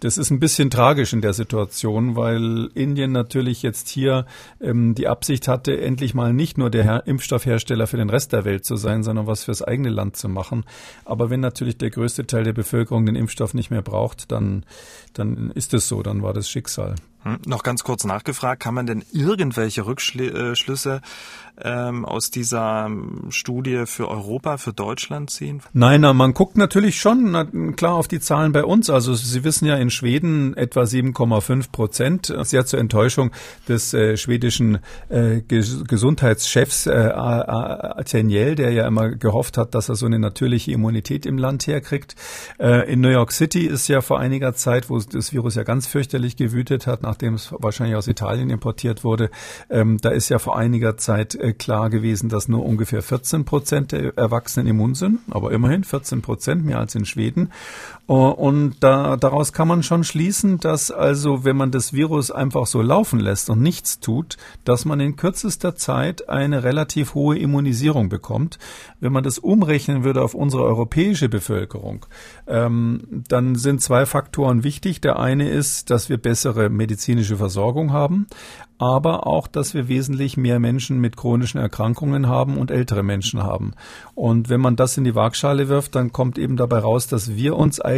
Das 0.01 0.18
ist 0.18 0.31
ein 0.31 0.40
bisschen 0.40 0.68
tragisch 0.68 1.14
in 1.14 1.22
der 1.22 1.33
Situation, 1.33 2.16
weil 2.16 2.68
Indien 2.75 3.12
natürlich 3.12 3.62
jetzt 3.62 3.88
hier 3.88 4.26
ähm, 4.61 4.95
die 4.95 5.09
Absicht 5.09 5.49
hatte, 5.49 5.81
endlich 5.81 6.15
mal 6.15 6.33
nicht 6.33 6.59
nur 6.59 6.71
der 6.71 6.85
Her 6.85 7.03
Impfstoffhersteller 7.07 7.87
für 7.87 7.97
den 7.97 8.11
Rest 8.11 8.33
der 8.33 8.45
Welt 8.45 8.65
zu 8.65 8.77
sein, 8.77 9.03
sondern 9.03 9.27
was 9.27 9.45
fürs 9.45 9.62
eigene 9.62 9.91
Land 9.91 10.17
zu 10.17 10.29
machen. 10.29 10.65
Aber 11.05 11.31
wenn 11.31 11.41
natürlich 11.41 11.79
der 11.79 11.91
größte 11.91 12.27
Teil 12.27 12.45
der 12.45 12.53
Bevölkerung 12.53 13.07
den 13.07 13.17
Impfstoff 13.17 13.55
nicht 13.55 13.71
mehr 13.71 13.83
braucht, 13.83 14.31
dann, 14.33 14.65
dann 15.12 15.51
ist 15.53 15.75
es 15.75 15.89
so, 15.89 16.03
dann 16.03 16.23
war 16.23 16.33
das 16.33 16.49
Schicksal. 16.49 16.95
Hm, 17.27 17.41
noch 17.47 17.65
ganz 17.65 17.83
kurz 17.83 18.05
nachgefragt, 18.05 18.62
kann 18.62 18.75
man 18.75 18.87
denn 18.87 19.05
irgendwelche 19.12 19.85
Rückschlüsse 19.85 21.01
ähm, 21.61 22.05
aus 22.05 22.31
dieser 22.31 22.87
ähm, 22.87 23.27
Studie 23.31 23.83
für 23.87 24.09
Europa, 24.09 24.57
für 24.57 24.73
Deutschland 24.73 25.31
ziehen? 25.31 25.61
Nein, 25.73 26.03
na, 26.03 26.12
man 26.12 26.33
guckt 26.33 26.57
natürlich 26.57 27.01
schon 27.01 27.33
na, 27.33 27.45
klar 27.73 27.95
auf 27.95 28.09
die 28.09 28.21
Zahlen 28.21 28.53
bei 28.53 28.64
uns. 28.64 28.88
Also 28.88 29.14
Sie 29.14 29.42
wissen 29.42 29.66
ja 29.66 29.77
in 29.77 29.90
Schweden 29.90 30.57
etwa 30.57 30.83
7,5 30.83 31.73
Prozent, 31.73 32.35
sehr 32.42 32.64
zur 32.66 32.79
Enttäuschung 32.79 33.33
des 33.69 33.92
äh, 33.92 34.16
schwedischen 34.16 34.79
äh, 35.09 35.40
Gesundheitschefs 35.42 36.87
äh, 36.87 38.05
Teniel, 38.05 38.55
der 38.55 38.71
ja 38.71 38.87
immer 38.87 39.11
gehofft 39.11 39.59
hat, 39.59 39.75
dass 39.75 39.88
er 39.88 39.97
so 39.97 40.07
eine 40.07 40.21
natürliche 40.21 40.71
Immunität 40.71 41.27
im 41.27 41.38
Land 41.38 41.66
herkriegt. 41.66 42.14
Äh, 42.61 42.92
in 42.92 43.01
New 43.01 43.09
York 43.09 43.33
City 43.33 43.66
ist 43.66 43.88
ja 43.88 44.01
vor 44.01 44.21
einiger 44.21 44.55
Zeit, 44.55 44.90
wo 44.90 44.99
das 44.99 45.33
Virus 45.33 45.57
ja 45.57 45.64
ganz 45.64 45.88
fürchterlich 45.88 46.37
gewütet 46.37 46.87
hat, 46.87 47.03
nach 47.03 47.16
nachdem 47.16 47.35
es 47.35 47.51
wahrscheinlich 47.51 47.97
aus 47.97 48.09
Italien 48.09 48.51
importiert 48.51 49.03
wurde. 49.03 49.31
Ähm, 49.71 49.97
da 50.03 50.11
ist 50.11 50.29
ja 50.29 50.38
vor 50.38 50.59
einiger 50.59 50.99
Zeit 50.99 51.35
äh, 51.35 51.45
klar 51.52 51.90
gewesen, 51.90 52.28
dass 52.28 52.48
nur 52.48 52.64
ungefähr 52.64 53.02
14 53.02 53.44
Prozent 53.44 53.92
der 53.92 54.16
Erwachsenen 54.16 54.66
immun 54.66 54.94
sind, 54.94 55.20
aber 55.30 55.52
immerhin 55.52 55.85
14 55.85 56.22
Prozent, 56.22 56.64
mehr 56.64 56.78
als 56.78 56.94
in 56.94 57.04
Schweden. 57.04 57.50
Uh, 58.09 58.29
und 58.29 58.77
da, 58.81 59.16
daraus 59.16 59.53
kann 59.53 59.66
man 59.66 59.83
schon 59.83 60.05
schließen, 60.05 60.61
dass 60.61 60.92
also, 60.92 61.45
wenn 61.45 61.57
man 61.57 61.73
das 61.73 61.92
Virus 61.92 62.31
einfach 62.31 62.66
so 62.66 62.81
laufen 62.81 63.19
lässt 63.19 63.51
und 63.51 63.61
nichts 63.61 63.99
tut, 63.99 64.37
dass 64.64 64.85
man 64.85 65.01
in 65.01 65.16
kürzester 65.16 65.75
Zeit 65.75 66.29
eine 66.29 66.62
relativ 66.62 67.14
hohe 67.14 67.37
Immunisierung 67.37 68.09
bekommt. 68.09 68.61
Wenn 69.01 69.12
man 69.12 69.25
das 69.25 69.40
umrechnen 69.40 70.05
würde 70.05 70.23
auf 70.23 70.35
unsere 70.35 70.62
europäische 70.62 71.29
Bevölkerung, 71.29 72.07
ähm, 72.47 73.25
dann 73.29 73.57
sind 73.57 73.83
zwei 73.83 74.07
Faktoren 74.07 74.62
wichtig. 74.62 75.01
Der 75.01 75.19
eine 75.19 75.49
ist, 75.49 75.90
dass 75.90 76.09
wir 76.09 76.19
bessere 76.19 76.69
medizinische 76.69 77.37
Versorgung 77.37 77.92
haben, 77.92 78.29
aber 78.79 79.27
auch, 79.27 79.47
dass 79.47 79.75
wir 79.75 79.88
wesentlich 79.88 80.37
mehr 80.37 80.61
Menschen 80.61 81.01
mit 81.01 81.16
chronischen 81.16 81.59
Erkrankungen 81.61 82.29
haben 82.29 82.59
und 82.59 82.71
ältere 82.71 83.03
Menschen 83.03 83.42
haben. 83.42 83.73
Und 84.14 84.49
wenn 84.49 84.61
man 84.61 84.77
das 84.77 84.97
in 84.97 85.05
die 85.05 85.14
Waagschale 85.14 85.69
wirft, 85.69 85.95
dann 85.95 86.12
kommt 86.12 86.38
eben 86.38 86.57
dabei 86.57 86.79
raus, 86.79 87.07
dass 87.07 87.37
wir 87.37 87.57
uns 87.57 87.81
eigentlich, 87.81 87.95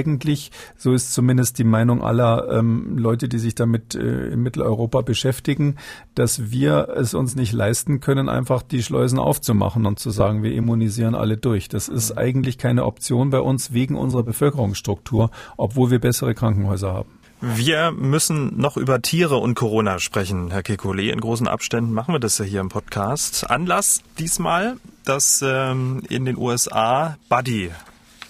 so 0.77 0.93
ist 0.93 1.13
zumindest 1.13 1.59
die 1.59 1.65
Meinung 1.65 2.03
aller 2.03 2.49
ähm, 2.51 2.99
Leute, 2.99 3.29
die 3.29 3.39
sich 3.39 3.55
damit 3.55 3.95
äh, 3.95 4.29
in 4.29 4.43
Mitteleuropa 4.43 5.03
beschäftigen, 5.03 5.77
dass 6.15 6.51
wir 6.51 6.89
es 6.97 7.15
uns 7.15 7.37
nicht 7.37 7.53
leisten 7.53 8.01
können, 8.01 8.29
einfach 8.29 8.63
die 8.63 8.83
Schleusen 8.83 9.19
aufzumachen 9.19 9.87
und 9.87 9.99
zu 9.99 10.11
sagen, 10.11 10.43
wir 10.43 10.53
immunisieren 10.53 11.15
alle 11.15 11.37
durch. 11.37 11.69
Das 11.69 11.89
ist 11.89 12.17
eigentlich 12.17 12.59
keine 12.59 12.85
Option 12.85 13.31
bei 13.31 13.41
uns 13.41 13.73
wegen 13.73 13.97
unserer 13.97 14.23
Bevölkerungsstruktur, 14.23 15.31
obwohl 15.57 15.91
wir 15.91 15.99
bessere 15.99 16.35
Krankenhäuser 16.35 16.93
haben. 16.93 17.19
Wir 17.41 17.93
müssen 17.93 18.59
noch 18.59 18.77
über 18.77 19.01
Tiere 19.01 19.37
und 19.37 19.55
Corona 19.55 20.01
sprechen, 20.01 20.51
Herr 20.51 20.63
Kekulé. 20.63 21.13
In 21.13 21.21
großen 21.21 21.47
Abständen 21.47 21.93
machen 21.93 22.13
wir 22.13 22.19
das 22.19 22.39
ja 22.39 22.45
hier 22.45 22.61
im 22.61 22.69
Podcast. 22.69 23.49
Anlass 23.49 24.03
diesmal, 24.19 24.77
dass 25.05 25.41
ähm, 25.47 26.03
in 26.09 26.25
den 26.25 26.37
USA 26.37 27.17
Buddy 27.29 27.71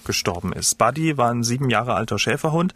gestorben 0.08 0.52
ist. 0.52 0.76
Buddy 0.76 1.16
war 1.16 1.30
ein 1.30 1.44
sieben 1.44 1.70
Jahre 1.70 1.94
alter 1.94 2.18
Schäferhund 2.18 2.74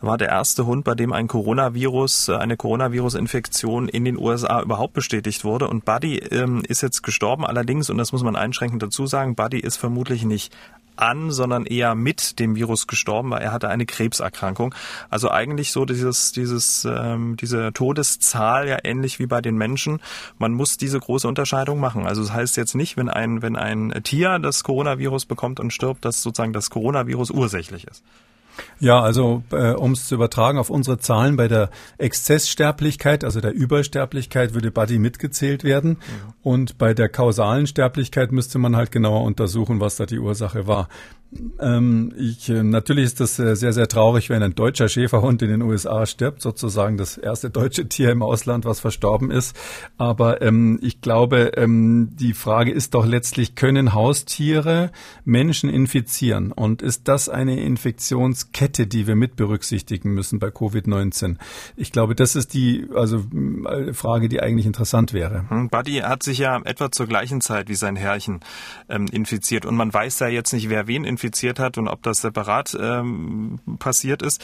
war 0.00 0.18
der 0.18 0.28
erste 0.28 0.66
Hund, 0.66 0.84
bei 0.84 0.94
dem 0.94 1.12
ein 1.12 1.26
Coronavirus, 1.26 2.30
eine 2.30 2.56
Coronavirus-Infektion 2.56 3.88
in 3.88 4.04
den 4.04 4.18
USA 4.18 4.62
überhaupt 4.62 4.94
bestätigt 4.94 5.44
wurde. 5.44 5.68
Und 5.68 5.84
Buddy 5.84 6.18
ähm, 6.18 6.62
ist 6.66 6.82
jetzt 6.82 7.02
gestorben. 7.02 7.44
Allerdings, 7.44 7.90
und 7.90 7.98
das 7.98 8.12
muss 8.12 8.22
man 8.22 8.36
einschränkend 8.36 8.82
dazu 8.82 9.06
sagen, 9.06 9.34
Buddy 9.34 9.58
ist 9.58 9.76
vermutlich 9.76 10.24
nicht 10.24 10.54
an, 11.00 11.30
sondern 11.30 11.64
eher 11.66 11.94
mit 11.94 12.38
dem 12.38 12.56
Virus 12.56 12.86
gestorben, 12.86 13.30
weil 13.30 13.42
er 13.42 13.52
hatte 13.52 13.68
eine 13.68 13.86
Krebserkrankung. 13.86 14.74
Also 15.10 15.30
eigentlich 15.30 15.72
so 15.72 15.84
dieses, 15.84 16.32
dieses, 16.32 16.84
ähm, 16.84 17.36
diese 17.36 17.72
Todeszahl 17.72 18.68
ja 18.68 18.78
ähnlich 18.84 19.18
wie 19.18 19.26
bei 19.26 19.40
den 19.40 19.56
Menschen. 19.56 20.00
Man 20.38 20.52
muss 20.52 20.76
diese 20.76 20.98
große 20.98 21.28
Unterscheidung 21.28 21.80
machen. 21.80 22.06
Also 22.06 22.22
das 22.22 22.32
heißt 22.32 22.56
jetzt 22.56 22.74
nicht, 22.74 22.96
wenn 22.96 23.08
ein, 23.08 23.42
wenn 23.42 23.56
ein 23.56 23.92
Tier 24.02 24.38
das 24.38 24.64
Coronavirus 24.64 25.26
bekommt 25.26 25.60
und 25.60 25.72
stirbt, 25.72 26.04
dass 26.04 26.22
sozusagen 26.22 26.52
das 26.52 26.70
Coronavirus 26.70 27.30
ursächlich 27.30 27.86
ist. 27.86 28.02
Ja, 28.80 29.00
also 29.00 29.42
äh, 29.52 29.72
um 29.72 29.92
es 29.92 30.08
zu 30.08 30.14
übertragen 30.14 30.58
auf 30.58 30.70
unsere 30.70 30.98
Zahlen 30.98 31.36
bei 31.36 31.48
der 31.48 31.70
Exzesssterblichkeit, 31.98 33.24
also 33.24 33.40
der 33.40 33.52
Übersterblichkeit, 33.52 34.54
würde 34.54 34.70
Buddy 34.70 34.98
mitgezählt 34.98 35.64
werden. 35.64 35.90
Mhm. 35.90 36.32
Und 36.42 36.78
bei 36.78 36.94
der 36.94 37.08
kausalen 37.08 37.66
Sterblichkeit 37.66 38.32
müsste 38.32 38.58
man 38.58 38.76
halt 38.76 38.92
genauer 38.92 39.22
untersuchen, 39.22 39.80
was 39.80 39.96
da 39.96 40.06
die 40.06 40.18
Ursache 40.18 40.66
war. 40.66 40.88
Ähm, 41.60 42.14
ich, 42.16 42.48
äh, 42.48 42.62
natürlich 42.62 43.04
ist 43.04 43.20
das 43.20 43.38
äh, 43.38 43.54
sehr, 43.54 43.74
sehr 43.74 43.86
traurig, 43.86 44.30
wenn 44.30 44.42
ein 44.42 44.54
deutscher 44.54 44.88
Schäferhund 44.88 45.42
in 45.42 45.50
den 45.50 45.62
USA 45.62 46.06
stirbt, 46.06 46.40
sozusagen 46.40 46.96
das 46.96 47.18
erste 47.18 47.50
deutsche 47.50 47.86
Tier 47.86 48.10
im 48.10 48.22
Ausland, 48.22 48.64
was 48.64 48.80
verstorben 48.80 49.30
ist. 49.30 49.54
Aber 49.98 50.40
ähm, 50.40 50.78
ich 50.80 51.02
glaube, 51.02 51.52
ähm, 51.56 52.10
die 52.14 52.32
Frage 52.32 52.70
ist 52.70 52.94
doch 52.94 53.04
letztlich, 53.04 53.56
können 53.56 53.92
Haustiere 53.92 54.90
Menschen 55.26 55.68
infizieren? 55.68 56.50
Und 56.50 56.80
ist 56.80 57.08
das 57.08 57.28
eine 57.28 57.60
Infektionskette, 57.60 58.86
die 58.86 59.06
wir 59.06 59.14
mit 59.14 59.36
berücksichtigen 59.36 60.14
müssen 60.14 60.38
bei 60.38 60.48
Covid-19? 60.48 61.36
Ich 61.76 61.92
glaube, 61.92 62.14
das 62.14 62.36
ist 62.36 62.54
die 62.54 62.86
also 62.94 63.22
äh, 63.68 63.92
Frage, 63.92 64.30
die 64.30 64.40
eigentlich 64.40 64.66
interessant 64.66 65.12
wäre. 65.12 65.44
Hm, 65.50 65.68
Buddy 65.68 65.98
hat 65.98 66.22
sich 66.22 66.38
ja 66.38 66.58
etwa 66.64 66.90
zur 66.90 67.06
gleichen 67.06 67.42
Zeit 67.42 67.68
wie 67.68 67.74
sein 67.74 67.96
Herrchen 67.96 68.40
ähm, 68.88 69.06
infiziert. 69.12 69.66
Und 69.66 69.76
man 69.76 69.92
weiß 69.92 70.20
ja 70.20 70.28
jetzt 70.28 70.54
nicht, 70.54 70.70
wer 70.70 70.86
wen 70.86 71.04
infiziert 71.04 71.17
infiziert 71.18 71.58
hat 71.58 71.78
und 71.78 71.88
ob 71.88 72.02
das 72.02 72.20
separat 72.20 72.76
ähm, 72.80 73.58
passiert 73.78 74.22
ist. 74.22 74.42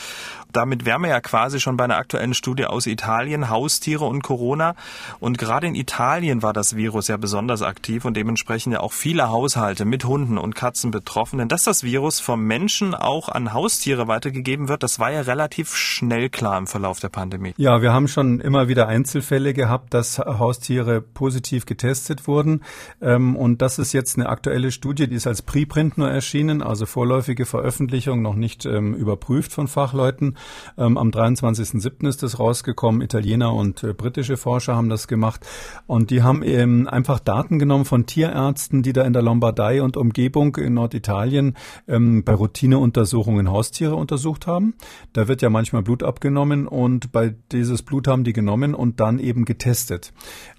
Damit 0.53 0.85
wären 0.85 1.03
wir 1.03 1.09
ja 1.09 1.21
quasi 1.21 1.61
schon 1.61 1.77
bei 1.77 1.85
einer 1.85 1.97
aktuellen 1.97 2.35
Studie 2.35 2.67
aus 2.67 2.87
Italien, 2.87 3.49
Haustiere 3.49 4.05
und 4.05 4.23
Corona. 4.23 4.75
Und 5.21 5.39
gerade 5.39 5.69
in 5.69 5.75
Italien 5.77 6.43
war 6.43 6.53
das 6.53 6.77
Virus 6.77 7.09
ja 7.09 7.17
besonders 7.17 7.63
aktiv 7.63 8.05
und 8.05 8.17
dementsprechend 8.17 8.73
ja 8.73 8.81
auch 8.81 8.93
viele 8.93 9.31
Haushalte 9.31 9.85
mit 9.85 10.05
Hunden 10.05 10.37
und 10.37 10.55
Katzen 10.55 10.91
betroffen. 10.91 11.39
Denn 11.39 11.49
dass 11.49 11.65
das 11.65 11.85
Virus 11.85 12.19
vom 12.21 12.45
Menschen 12.45 12.95
auch 12.95 13.29
an 13.29 13.53
Haustiere 13.53 14.09
weitergegeben 14.09 14.69
wird, 14.69 14.83
das 14.83 14.99
war 14.99 15.13
ja 15.13 15.21
relativ 15.21 15.75
schnell 15.77 16.29
klar 16.29 16.59
im 16.59 16.67
Verlauf 16.67 16.99
der 16.99 17.09
Pandemie. 17.09 17.55
Ja, 17.57 17.83
wir 17.83 17.93
haben 17.93 18.09
schon 18.09 18.41
immer 18.41 18.69
wieder 18.69 18.89
Einzelfälle 18.89 19.55
gehabt, 19.55 19.95
dass 19.95 20.19
Haustiere 20.19 21.01
positiv 21.01 21.67
getestet 21.67 22.27
wurden. 22.27 22.63
Ähm, 23.01 23.37
und 23.37 23.63
das 23.63 23.79
ist 23.79 23.93
jetzt 23.93 24.17
eine 24.17 24.29
aktuelle 24.29 24.73
Studie, 24.73 25.07
die 25.09 25.17
ist 25.17 25.27
als 25.27 25.43
Preprint 25.43 25.99
nur 25.99 26.11
erschienen 26.11 26.64
also 26.65 26.87
vorläufige 26.87 27.47
Veröffentlichung, 27.47 28.23
noch 28.23 28.35
nicht 28.35 28.67
ähm, 28.67 28.95
überprüft 28.95 29.53
von 29.53 29.69
Fachleuten. 29.69 30.37
Ähm, 30.77 30.97
am 30.99 31.11
23.07. 31.11 32.09
ist 32.09 32.23
es 32.23 32.39
rausgekommen. 32.39 33.03
Italiener 33.03 33.53
und 33.55 33.83
äh, 33.83 33.93
britische 33.93 34.37
Forscher 34.37 34.77
haben 34.77 34.89
das 34.89 35.09
gemacht. 35.09 35.47
Und 35.87 36.11
die 36.11 36.23
haben 36.23 36.43
ähm, 36.43 36.89
einfach 36.89 37.21
Daten 37.21 37.59
genommen 37.59 37.85
von 37.85 38.07
Tierärzten, 38.07 38.83
die 38.83 38.93
da 38.93 39.03
in 39.03 39.13
der 39.13 39.23
Lombardei 39.23 39.83
und 39.83 39.97
Umgebung 39.97 40.57
in 40.57 40.75
Norditalien 40.75 41.57
ähm, 41.89 42.25
bei 42.25 42.35
Routineuntersuchungen 42.35 43.51
Haustiere 43.51 43.95
untersucht 43.95 44.47
haben. 44.47 44.75
Da 45.13 45.29
wird 45.29 45.43
ja 45.43 45.51
manchmal 45.51 45.83
Blut 45.83 46.03
abgenommen 46.03 46.67
und 46.67 47.13
bei 47.13 47.35
dieses 47.53 47.83
Blut 47.83 48.09
haben 48.09 48.25
die 48.25 48.33
genommen 48.33 48.75
und 48.75 49.01
dann 49.01 49.19
eben 49.19 49.45
getestet. 49.45 50.13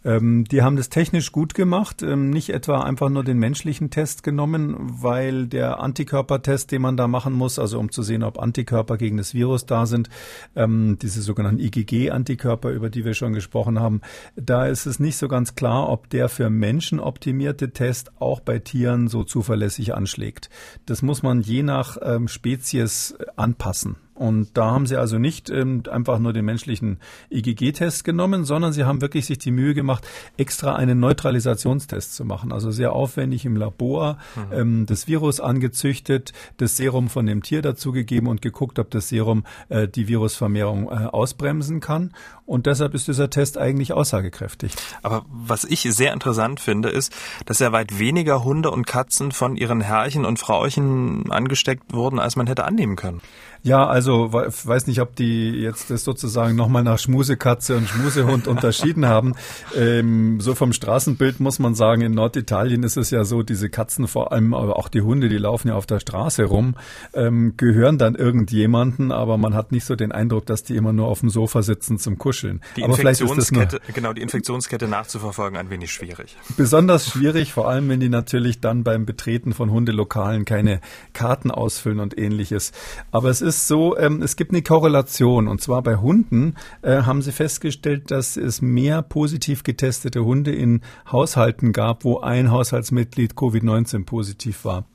Ähm, 0.03 0.45
die 0.45 0.61
haben 0.61 0.75
das 0.75 0.89
technisch 0.89 1.31
gut 1.31 1.53
gemacht, 1.53 2.03
ähm, 2.03 2.29
nicht 2.29 2.49
etwa 2.49 2.81
einfach 2.81 3.09
nur 3.09 3.23
den 3.23 3.39
menschlichen 3.39 3.89
Test 3.89 4.23
genommen, 4.23 4.75
weil 4.77 5.47
der 5.47 5.79
Antikörpertest, 5.95 6.73
den 6.73 6.81
man 6.81 6.97
da 6.97 7.07
machen 7.07 7.31
muss, 7.31 7.57
also 7.57 7.79
um 7.79 7.89
zu 7.89 8.03
sehen, 8.03 8.21
ob 8.23 8.37
Antikörper 8.37 8.97
gegen 8.97 9.15
das 9.15 9.33
Virus 9.33 9.65
da 9.65 9.85
sind, 9.85 10.09
ähm, 10.53 10.97
diese 11.01 11.21
sogenannten 11.21 11.61
IgG-Antikörper, 11.61 12.71
über 12.71 12.89
die 12.89 13.05
wir 13.05 13.13
schon 13.13 13.31
gesprochen 13.31 13.79
haben, 13.79 14.01
da 14.35 14.65
ist 14.65 14.87
es 14.87 14.99
nicht 14.99 15.15
so 15.15 15.29
ganz 15.29 15.55
klar, 15.55 15.87
ob 15.87 16.09
der 16.09 16.27
für 16.27 16.49
Menschen 16.49 16.99
optimierte 16.99 17.71
Test 17.71 18.11
auch 18.19 18.41
bei 18.41 18.59
Tieren 18.59 19.07
so 19.07 19.23
zuverlässig 19.23 19.95
anschlägt. 19.95 20.49
Das 20.85 21.01
muss 21.01 21.23
man 21.23 21.39
je 21.39 21.63
nach 21.63 21.95
ähm, 22.01 22.27
Spezies 22.27 23.15
anpassen. 23.37 23.95
Und 24.15 24.57
da 24.57 24.71
haben 24.71 24.87
sie 24.87 24.95
also 24.95 25.19
nicht 25.19 25.49
ähm, 25.49 25.83
einfach 25.91 26.19
nur 26.19 26.31
den 26.31 26.45
menschlichen 26.45 26.99
IgG-Test 27.29 28.05
genommen, 28.05 28.45
sondern 28.45 28.71
sie 28.71 28.85
haben 28.85 29.01
wirklich 29.01 29.25
sich 29.25 29.39
die 29.39 29.51
Mühe 29.51 29.73
gemacht, 29.73 30.07
extra 30.37 30.75
einen 30.75 31.01
Neutralisationstest 31.01 32.15
zu 32.15 32.23
machen. 32.23 32.53
Also 32.53 32.71
sehr 32.71 32.93
aufwendig 32.93 33.45
im 33.45 33.57
Labor 33.57 34.17
mhm. 34.35 34.53
ähm, 34.53 34.85
das 34.85 35.07
Virus 35.07 35.41
angezüchtet, 35.41 36.31
das 36.55 36.77
Serum 36.77 37.09
von 37.09 37.25
dem 37.25 37.43
Tier 37.43 37.61
dazugegeben 37.61 38.29
und 38.29 38.41
geguckt, 38.41 38.79
ob 38.79 38.89
das 38.89 39.09
Serum 39.09 39.43
äh, 39.67 39.87
die 39.87 40.07
Virusvermehrung 40.07 40.87
äh, 40.89 41.07
ausbremsen 41.07 41.81
kann. 41.81 42.13
Und 42.45 42.67
deshalb 42.67 42.93
ist 42.93 43.07
dieser 43.07 43.29
Test 43.29 43.57
eigentlich 43.57 43.93
aussagekräftig. 43.93 44.73
Aber 45.01 45.25
was 45.29 45.63
ich 45.63 45.81
sehr 45.81 46.13
interessant 46.13 46.59
finde, 46.59 46.89
ist, 46.89 47.11
dass 47.45 47.59
ja 47.59 47.71
weit 47.71 47.97
weniger 47.97 48.43
Hunde 48.43 48.69
und 48.69 48.85
Katzen 48.85 49.31
von 49.31 49.55
ihren 49.55 49.81
Herrchen 49.81 50.25
und 50.25 50.37
Frauchen 50.37 51.31
angesteckt 51.31 51.93
wurden, 51.93 52.19
als 52.19 52.35
man 52.35 52.45
hätte 52.45 52.65
annehmen 52.65 52.95
können. 52.95 53.21
Ja, 53.65 53.87
also 53.87 54.31
weiß 54.31 54.85
nicht, 54.85 55.01
ob 55.01 55.15
die 55.15 55.49
jetzt 55.49 55.89
das 55.89 56.03
sozusagen 56.03 56.55
nochmal 56.55 56.83
nach 56.83 56.99
Schmusekatze 56.99 57.75
und 57.75 57.89
Schmusehund 57.89 58.47
unterschieden 58.47 59.07
haben. 59.07 59.33
Ähm, 59.75 60.39
so 60.39 60.53
vom 60.53 60.71
Straßenbild 60.71 61.39
muss 61.39 61.57
man 61.57 61.73
sagen, 61.73 62.01
in 62.01 62.11
Norditalien 62.11 62.83
ist 62.83 62.95
es 62.95 63.09
ja 63.09 63.23
so, 63.23 63.41
diese 63.41 63.71
Katzen 63.71 64.07
vor 64.07 64.31
allem, 64.31 64.53
aber 64.53 64.77
auch 64.77 64.87
die 64.87 65.01
Hunde, 65.01 65.29
die 65.29 65.39
laufen 65.39 65.69
ja 65.69 65.73
auf 65.73 65.87
der 65.87 65.99
Straße 65.99 66.43
rum, 66.43 66.75
ähm, 67.15 67.55
gehören 67.57 67.97
dann 67.97 68.13
irgendjemanden, 68.13 69.11
aber 69.11 69.37
man 69.37 69.55
hat 69.55 69.71
nicht 69.71 69.85
so 69.85 69.95
den 69.95 70.11
Eindruck, 70.11 70.45
dass 70.45 70.61
die 70.61 70.75
immer 70.75 70.93
nur 70.93 71.07
auf 71.07 71.21
dem 71.21 71.31
Sofa 71.31 71.63
sitzen 71.63 71.97
zum 71.97 72.19
Kuscheln. 72.19 72.34
Die 72.75 72.83
aber 72.83 72.97
Infektionskette, 72.97 73.81
genau, 73.93 74.13
die 74.13 74.21
Infektionskette 74.21 74.87
nachzuverfolgen, 74.87 75.57
ein 75.57 75.69
wenig 75.69 75.91
schwierig. 75.91 76.37
Besonders 76.55 77.09
schwierig, 77.09 77.51
vor 77.51 77.67
allem 77.67 77.89
wenn 77.89 77.99
die 77.99 78.09
natürlich 78.09 78.59
dann 78.59 78.83
beim 78.83 79.05
Betreten 79.05 79.53
von 79.53 79.71
Hundelokalen 79.71 80.45
keine 80.45 80.81
Karten 81.13 81.49
ausfüllen 81.49 81.99
und 81.99 82.17
ähnliches. 82.17 82.71
Aber 83.11 83.29
es 83.29 83.41
ist 83.41 83.55
ist 83.55 83.67
so, 83.67 83.97
ähm, 83.97 84.21
es 84.21 84.35
gibt 84.35 84.51
eine 84.51 84.61
Korrelation 84.61 85.47
und 85.47 85.61
zwar 85.61 85.81
bei 85.81 85.95
Hunden 85.95 86.55
äh, 86.81 87.03
haben 87.03 87.21
sie 87.21 87.31
festgestellt, 87.31 88.11
dass 88.11 88.37
es 88.37 88.61
mehr 88.61 89.01
positiv 89.01 89.63
getestete 89.63 90.23
Hunde 90.23 90.53
in 90.53 90.81
Haushalten 91.11 91.71
gab, 91.71 92.03
wo 92.03 92.19
ein 92.19 92.51
Haushaltsmitglied 92.51 93.33
Covid-19 93.33 94.05
positiv 94.05 94.65
war. 94.65 94.85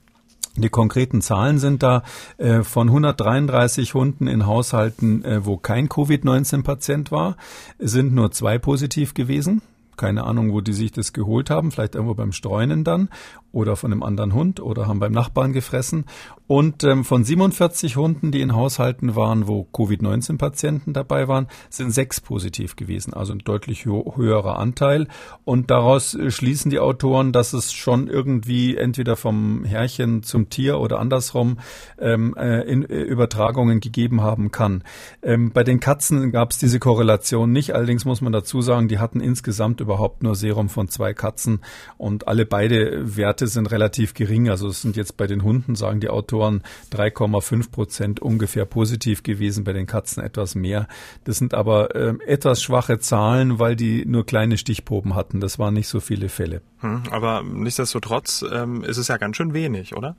Die 0.57 0.69
konkreten 0.69 1.21
Zahlen 1.21 1.59
sind 1.59 1.83
da 1.83 2.03
äh, 2.37 2.63
von 2.63 2.89
133 2.89 3.95
Hunden 3.95 4.27
in 4.27 4.47
Haushalten, 4.47 5.25
äh, 5.25 5.45
wo 5.47 5.57
kein 5.57 5.89
Covid-19-Patient 5.89 7.13
war, 7.13 7.37
sind 7.79 8.13
nur 8.13 8.33
zwei 8.33 8.59
positiv 8.59 9.15
gewesen. 9.15 9.63
Keine 10.01 10.25
Ahnung, 10.25 10.55
wo 10.55 10.63
die 10.63 10.73
sich 10.73 10.93
das 10.93 11.13
geholt 11.13 11.51
haben, 11.51 11.71
vielleicht 11.71 11.95
irgendwo 11.95 12.15
beim 12.15 12.33
Streunen 12.33 12.85
dann 12.85 13.11
oder 13.53 13.77
von 13.77 13.93
einem 13.93 14.03
anderen 14.03 14.33
Hund 14.33 14.61
oder 14.61 14.87
haben 14.87 15.01
beim 15.01 15.13
Nachbarn 15.13 15.53
gefressen. 15.53 16.05
Und 16.47 16.83
ähm, 16.85 17.05
von 17.05 17.23
47 17.25 17.97
Hunden, 17.97 18.33
die 18.33 18.41
in 18.41 18.55
Haushalten 18.55 19.15
waren, 19.15 19.47
wo 19.47 19.65
Covid-19-Patienten 19.65 20.93
dabei 20.93 21.29
waren, 21.29 21.47
sind 21.69 21.93
sechs 21.93 22.21
positiv 22.21 22.77
gewesen, 22.77 23.15
also 23.15 23.33
ein 23.33 23.39
deutlich 23.39 23.85
höherer 23.85 24.59
Anteil. 24.59 25.07
Und 25.45 25.71
daraus 25.71 26.15
äh, 26.15 26.31
schließen 26.31 26.71
die 26.71 26.81
Autoren, 26.81 27.33
dass 27.33 27.53
es 27.53 27.73
schon 27.73 28.09
irgendwie 28.09 28.77
entweder 28.77 29.17
vom 29.17 29.65
Herrchen 29.65 30.23
zum 30.23 30.51
Tier 30.51 30.81
oder 30.81 30.99
andersrum 30.99 31.59
ähm, 31.99 32.35
äh, 32.37 32.63
in, 32.63 32.89
äh, 32.89 33.01
Übertragungen 33.03 33.81
gegeben 33.81 34.23
haben 34.23 34.51
kann. 34.51 34.83
Ähm, 35.23 35.53
bei 35.53 35.63
den 35.63 35.79
Katzen 35.79 36.33
gab 36.33 36.51
es 36.51 36.59
diese 36.59 36.79
Korrelation 36.79 37.53
nicht. 37.53 37.75
Allerdings 37.75 38.05
muss 38.05 38.21
man 38.21 38.33
dazu 38.33 38.61
sagen, 38.61 38.89
die 38.89 38.99
hatten 38.99 39.21
insgesamt 39.21 39.81
überhaupt 39.91 40.23
nur 40.23 40.37
Serum 40.37 40.69
von 40.69 40.89
zwei 40.89 41.15
Katzen 41.15 41.59
und 41.99 42.29
alle 42.29 42.47
beide 42.47 43.17
Werte 43.17 43.49
sind 43.49 43.73
relativ 43.73 44.15
gering. 44.15 44.49
Also 44.49 44.69
es 44.69 44.83
sind 44.83 44.97
jetzt 44.97 45.17
bei 45.17 45.27
den 45.27 45.43
Hunden, 45.43 45.75
sagen 45.75 45.99
die 45.99 46.09
Autoren, 46.09 46.63
3,5 46.93 47.73
Prozent 47.73 48.21
ungefähr 48.21 48.67
positiv 48.67 49.25
gewesen, 49.25 49.65
bei 49.65 49.73
den 49.73 49.87
Katzen 49.87 50.23
etwas 50.23 50.55
mehr. 50.55 50.87
Das 51.25 51.39
sind 51.39 51.55
aber 51.55 51.97
äh, 51.97 52.15
etwas 52.25 52.63
schwache 52.63 53.01
Zahlen, 53.01 53.59
weil 53.59 53.75
die 53.75 54.05
nur 54.07 54.25
kleine 54.25 54.59
Stichproben 54.59 55.17
hatten. 55.17 55.41
Das 55.41 55.59
waren 55.59 55.75
nicht 55.75 55.89
so 55.89 55.99
viele 55.99 56.29
Fälle. 56.29 56.63
Hm, 56.79 57.03
aber 57.11 57.43
nichtsdestotrotz 57.43 58.45
ähm, 58.53 58.85
ist 58.85 58.97
es 58.97 59.09
ja 59.09 59.17
ganz 59.17 59.37
schön 59.37 59.55
wenig, 59.55 59.97
oder? 59.97 60.15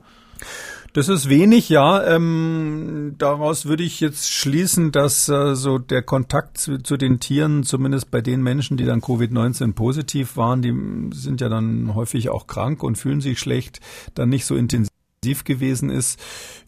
Das 0.94 1.08
ist 1.08 1.30
wenig, 1.30 1.70
ja. 1.70 2.04
Ähm, 2.04 3.14
daraus 3.16 3.64
würde 3.64 3.82
ich 3.82 4.00
jetzt 4.00 4.30
schließen, 4.30 4.92
dass 4.92 5.26
äh, 5.28 5.54
so 5.54 5.78
der 5.78 6.02
Kontakt 6.02 6.58
zu, 6.58 6.78
zu, 6.78 6.98
den 6.98 7.18
Tieren, 7.18 7.64
zumindest 7.64 8.10
bei 8.10 8.20
den 8.20 8.42
Menschen, 8.42 8.76
die 8.76 8.84
dann 8.84 9.00
Covid-19 9.00 9.72
positiv 9.72 10.36
waren, 10.36 10.60
die 10.60 10.74
sind 11.16 11.40
ja 11.40 11.48
dann 11.48 11.94
häufig 11.94 12.28
auch 12.28 12.46
krank 12.46 12.82
und 12.82 12.98
fühlen 12.98 13.22
sich 13.22 13.38
schlecht, 13.38 13.80
dann 14.14 14.28
nicht 14.28 14.44
so 14.44 14.54
intensiv 14.54 14.91
gewesen 15.22 15.88
ist. 15.88 16.18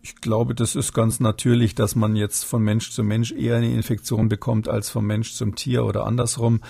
Ich 0.01 0.17
glaube, 0.17 0.55
das 0.55 0.77
ist 0.77 0.93
ganz 0.93 1.19
natürlich, 1.19 1.75
dass 1.75 1.97
man 1.97 2.15
jetzt 2.15 2.45
von 2.45 2.63
Mensch 2.63 2.93
zu 2.93 3.03
Mensch 3.03 3.33
eher 3.33 3.57
eine 3.57 3.73
Infektion 3.73 4.29
bekommt 4.29 4.69
als 4.69 4.91
vom 4.91 5.07
Mensch 5.07 5.33
zum 5.33 5.57
Tier 5.57 5.85
oder 5.85 6.07
andersrum. 6.07 6.61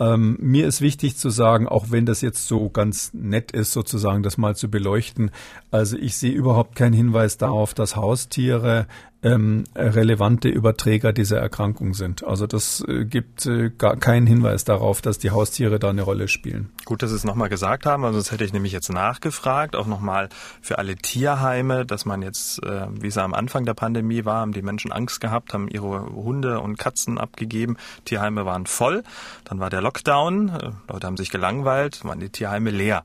Ähm, 0.00 0.38
mir 0.40 0.66
ist 0.66 0.80
wichtig 0.80 1.18
zu 1.18 1.28
sagen, 1.28 1.68
auch 1.68 1.90
wenn 1.90 2.06
das 2.06 2.22
jetzt 2.22 2.46
so 2.46 2.70
ganz 2.70 3.12
nett 3.12 3.52
ist, 3.52 3.72
sozusagen 3.72 4.22
das 4.22 4.38
mal 4.38 4.56
zu 4.56 4.70
beleuchten. 4.70 5.32
Also 5.70 5.98
ich 5.98 6.16
sehe 6.16 6.32
überhaupt 6.32 6.76
keinen 6.76 6.94
Hinweis 6.94 7.36
darauf, 7.36 7.74
dass 7.74 7.94
Haustiere 7.94 8.86
ähm, 9.24 9.64
relevante 9.74 10.48
Überträger 10.48 11.12
dieser 11.12 11.38
Erkrankung 11.38 11.94
sind. 11.94 12.24
Also 12.24 12.46
das 12.46 12.84
äh, 12.86 13.06
gibt 13.06 13.46
äh, 13.46 13.70
gar 13.70 13.96
keinen 13.96 14.26
Hinweis 14.26 14.64
darauf, 14.64 15.00
dass 15.00 15.18
die 15.18 15.30
Haustiere 15.30 15.78
da 15.78 15.90
eine 15.90 16.02
Rolle 16.02 16.28
spielen. 16.28 16.70
Gut, 16.84 17.02
dass 17.02 17.10
Sie 17.10 17.16
es 17.16 17.24
nochmal 17.24 17.48
gesagt 17.48 17.86
haben, 17.86 18.02
sonst 18.02 18.30
hätte 18.30 18.44
ich 18.44 18.52
nämlich 18.52 18.72
jetzt 18.72 18.92
nachgefragt, 18.92 19.76
auch 19.76 19.86
nochmal 19.86 20.28
für 20.60 20.78
alle 20.78 20.96
Tierheime, 20.96 21.86
dass 21.86 22.04
man 22.04 22.20
jetzt, 22.20 22.62
äh, 22.62 22.86
wie 22.90 23.06
es 23.06 23.16
am 23.16 23.32
Anfang 23.32 23.64
der 23.64 23.72
Pandemie 23.72 24.26
war, 24.26 24.40
haben 24.40 24.52
die 24.52 24.62
Menschen 24.62 24.92
Angst 24.92 25.22
gehabt, 25.22 25.54
haben 25.54 25.68
ihre 25.68 26.04
Hunde 26.12 26.60
und 26.60 26.78
Katzen 26.78 27.16
abgegeben, 27.16 27.78
Tierheime 28.04 28.44
waren 28.44 28.66
voll, 28.66 29.02
dann 29.44 29.58
war 29.58 29.70
der 29.70 29.80
Lockdown, 29.80 30.48
äh, 30.50 30.70
Leute 30.92 31.06
haben 31.06 31.16
sich 31.16 31.30
gelangweilt, 31.30 32.04
waren 32.04 32.20
die 32.20 32.28
Tierheime 32.28 32.70
leer. 32.70 33.04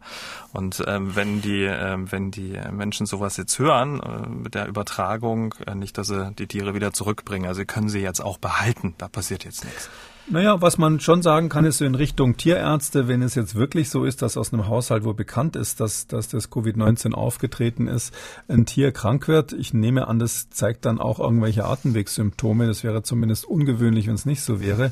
Und 0.53 0.83
ähm, 0.87 1.15
wenn 1.15 1.41
die, 1.41 1.63
äh, 1.63 1.97
wenn 1.99 2.31
die 2.31 2.59
Menschen 2.71 3.05
sowas 3.05 3.37
jetzt 3.37 3.59
hören, 3.59 4.01
äh, 4.01 4.27
mit 4.27 4.55
der 4.55 4.67
Übertragung, 4.67 5.53
äh, 5.65 5.75
nicht, 5.75 5.97
dass 5.97 6.07
sie 6.07 6.31
die 6.33 6.47
Tiere 6.47 6.73
wieder 6.73 6.91
zurückbringen. 6.91 7.47
Also 7.47 7.59
sie 7.59 7.65
können 7.65 7.89
sie 7.89 7.99
jetzt 7.99 8.21
auch 8.21 8.37
behalten. 8.37 8.95
Da 8.97 9.07
passiert 9.07 9.45
jetzt 9.45 9.63
nichts. 9.63 9.89
Naja, 10.31 10.61
was 10.61 10.77
man 10.77 10.99
schon 10.99 11.23
sagen 11.23 11.49
kann, 11.49 11.65
ist 11.65 11.79
so 11.79 11.85
in 11.85 11.95
Richtung 11.95 12.37
Tierärzte, 12.37 13.07
wenn 13.07 13.23
es 13.23 13.33
jetzt 13.33 13.55
wirklich 13.55 13.89
so 13.89 14.05
ist, 14.05 14.21
dass 14.21 14.37
aus 14.37 14.53
einem 14.53 14.67
Haushalt, 14.67 15.03
wo 15.03 15.13
bekannt 15.13 15.55
ist, 15.55 15.79
dass, 15.79 16.05
dass 16.05 16.27
das 16.27 16.51
Covid-19 16.51 17.13
aufgetreten 17.13 17.87
ist, 17.87 18.13
ein 18.47 18.67
Tier 18.67 18.91
krank 18.91 19.27
wird. 19.27 19.53
Ich 19.53 19.73
nehme 19.73 20.07
an, 20.07 20.19
das 20.19 20.51
zeigt 20.51 20.85
dann 20.85 20.99
auch 20.99 21.19
irgendwelche 21.19 21.65
Atemwegssymptome. 21.65 22.67
Das 22.67 22.83
wäre 22.83 23.01
zumindest 23.01 23.45
ungewöhnlich, 23.45 24.05
wenn 24.05 24.13
es 24.13 24.27
nicht 24.27 24.43
so 24.43 24.61
wäre. 24.61 24.91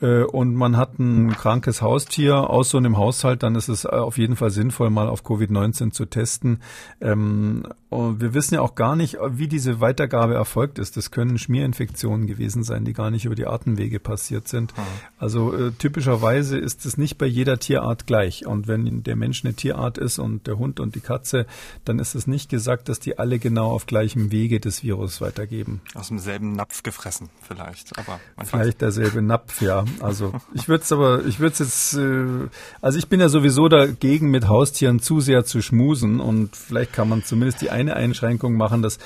Äh, 0.00 0.22
und 0.22 0.54
man 0.54 0.78
hat 0.78 0.98
ein 0.98 1.36
krankes 1.36 1.82
Haustier 1.82 2.48
aus 2.48 2.70
so 2.70 2.78
einem 2.78 2.96
Haushalt, 2.96 3.42
dann 3.42 3.56
ist 3.56 3.68
es 3.68 3.84
auf 3.84 4.16
jeden 4.16 4.36
Fall 4.36 4.50
sinnvoll, 4.50 4.88
mal 4.88 5.08
auf 5.08 5.22
Covid-19 5.22 5.90
zu 5.90 6.06
testen. 6.06 6.62
Ähm, 7.02 7.64
und 7.90 8.20
wir 8.20 8.34
wissen 8.34 8.54
ja 8.54 8.60
auch 8.60 8.74
gar 8.74 8.96
nicht, 8.96 9.16
wie 9.30 9.48
diese 9.48 9.80
Weitergabe 9.80 10.34
erfolgt 10.34 10.78
ist. 10.78 10.96
Das 10.96 11.10
können 11.10 11.38
Schmierinfektionen 11.38 12.26
gewesen 12.26 12.62
sein, 12.62 12.84
die 12.84 12.92
gar 12.92 13.10
nicht 13.10 13.24
über 13.24 13.34
die 13.34 13.46
Atemwege 13.46 13.98
passiert 13.98 14.46
sind. 14.46 14.74
Mhm. 14.78 14.82
Also 15.18 15.54
äh, 15.54 15.72
typischerweise 15.72 16.58
ist 16.58 16.86
es 16.86 16.96
nicht 16.96 17.18
bei 17.18 17.26
jeder 17.26 17.58
Tierart 17.58 18.06
gleich. 18.06 18.46
Und 18.46 18.68
wenn 18.68 19.02
der 19.02 19.16
Mensch 19.16 19.44
eine 19.44 19.54
Tierart 19.54 19.98
ist 19.98 20.18
und 20.18 20.46
der 20.46 20.58
Hund 20.58 20.80
und 20.80 20.94
die 20.94 21.00
Katze, 21.00 21.46
dann 21.84 21.98
ist 21.98 22.14
es 22.14 22.26
nicht 22.26 22.48
gesagt, 22.48 22.88
dass 22.88 23.00
die 23.00 23.18
alle 23.18 23.38
genau 23.38 23.70
auf 23.70 23.86
gleichem 23.86 24.30
Wege 24.30 24.60
des 24.60 24.82
Virus 24.82 25.20
weitergeben. 25.20 25.80
Aus 25.94 26.08
demselben 26.08 26.52
Napf 26.52 26.82
gefressen 26.82 27.28
vielleicht. 27.42 27.98
Aber 27.98 28.20
vielleicht 28.44 28.80
derselbe 28.80 29.22
Napf, 29.22 29.60
ja. 29.60 29.84
Also 30.00 30.32
ich 30.54 30.68
würde 30.68 30.84
es 30.84 30.92
aber, 30.92 31.24
ich 31.26 31.40
würde 31.40 31.52
es 31.52 31.58
jetzt, 31.58 31.94
äh, 31.94 32.48
also 32.80 32.98
ich 32.98 33.08
bin 33.08 33.20
ja 33.20 33.28
sowieso 33.28 33.68
dagegen, 33.68 34.30
mit 34.30 34.48
Haustieren 34.48 35.00
zu 35.00 35.20
sehr 35.20 35.44
zu 35.44 35.62
schmusen 35.62 36.20
und 36.20 36.54
vielleicht 36.54 36.92
kann 36.92 37.08
man 37.08 37.24
zumindest 37.24 37.60
die 37.60 37.70
eine 37.70 37.96
Einschränkung 37.96 38.54
machen, 38.54 38.82
dass 38.82 38.98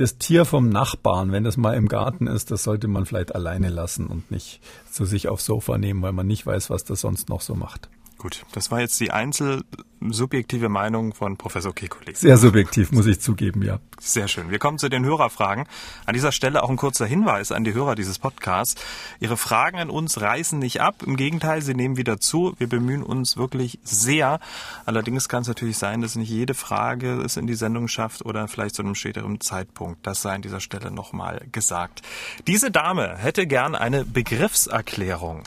das 0.00 0.16
Tier 0.16 0.46
vom 0.46 0.70
Nachbarn, 0.70 1.30
wenn 1.30 1.44
das 1.44 1.58
mal 1.58 1.74
im 1.74 1.86
Garten 1.86 2.26
ist, 2.26 2.50
das 2.50 2.62
sollte 2.62 2.88
man 2.88 3.04
vielleicht 3.04 3.34
alleine 3.34 3.68
lassen 3.68 4.06
und 4.06 4.30
nicht 4.30 4.60
zu 4.90 5.04
sich 5.04 5.28
aufs 5.28 5.44
Sofa 5.44 5.76
nehmen, 5.76 6.00
weil 6.00 6.12
man 6.12 6.26
nicht 6.26 6.46
weiß, 6.46 6.70
was 6.70 6.84
das 6.84 7.02
sonst 7.02 7.28
noch 7.28 7.42
so 7.42 7.54
macht. 7.54 7.90
Gut, 8.20 8.44
das 8.52 8.70
war 8.70 8.80
jetzt 8.80 9.00
die 9.00 9.12
einzelsubjektive 9.12 10.68
Meinung 10.68 11.14
von 11.14 11.38
Professor 11.38 11.72
Kekulé. 11.72 12.14
Sehr 12.14 12.36
subjektiv, 12.36 12.92
muss 12.92 13.06
ich 13.06 13.18
zugeben, 13.18 13.62
ja. 13.62 13.80
Sehr 13.98 14.28
schön. 14.28 14.50
Wir 14.50 14.58
kommen 14.58 14.76
zu 14.76 14.90
den 14.90 15.06
Hörerfragen. 15.06 15.64
An 16.04 16.12
dieser 16.12 16.30
Stelle 16.30 16.62
auch 16.62 16.68
ein 16.68 16.76
kurzer 16.76 17.06
Hinweis 17.06 17.50
an 17.50 17.64
die 17.64 17.72
Hörer 17.72 17.94
dieses 17.94 18.18
Podcasts. 18.18 18.78
Ihre 19.20 19.38
Fragen 19.38 19.78
an 19.78 19.88
uns 19.88 20.20
reißen 20.20 20.58
nicht 20.58 20.82
ab. 20.82 20.96
Im 21.06 21.16
Gegenteil, 21.16 21.62
sie 21.62 21.72
nehmen 21.72 21.96
wieder 21.96 22.20
zu. 22.20 22.54
Wir 22.58 22.68
bemühen 22.68 23.02
uns 23.02 23.38
wirklich 23.38 23.78
sehr. 23.84 24.38
Allerdings 24.84 25.30
kann 25.30 25.40
es 25.40 25.48
natürlich 25.48 25.78
sein, 25.78 26.02
dass 26.02 26.14
nicht 26.14 26.28
jede 26.28 26.52
Frage 26.52 27.22
es 27.22 27.38
in 27.38 27.46
die 27.46 27.54
Sendung 27.54 27.88
schafft 27.88 28.26
oder 28.26 28.48
vielleicht 28.48 28.74
zu 28.74 28.82
einem 28.82 28.96
späteren 28.96 29.40
Zeitpunkt. 29.40 30.06
Das 30.06 30.20
sei 30.20 30.34
an 30.34 30.42
dieser 30.42 30.60
Stelle 30.60 30.90
nochmal 30.90 31.46
gesagt. 31.52 32.02
Diese 32.46 32.70
Dame 32.70 33.16
hätte 33.16 33.46
gern 33.46 33.74
eine 33.74 34.04
Begriffserklärung. 34.04 35.44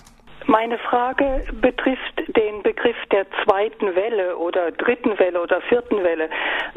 Meine 0.47 0.77
Frage 0.77 1.45
betrifft 1.61 2.23
den 2.35 2.63
Begriff 2.63 2.97
der 3.11 3.25
zweiten 3.43 3.95
Welle 3.95 4.37
oder 4.37 4.71
dritten 4.71 5.17
Welle 5.17 5.41
oder 5.41 5.61
vierten 5.61 6.03
Welle. 6.03 6.29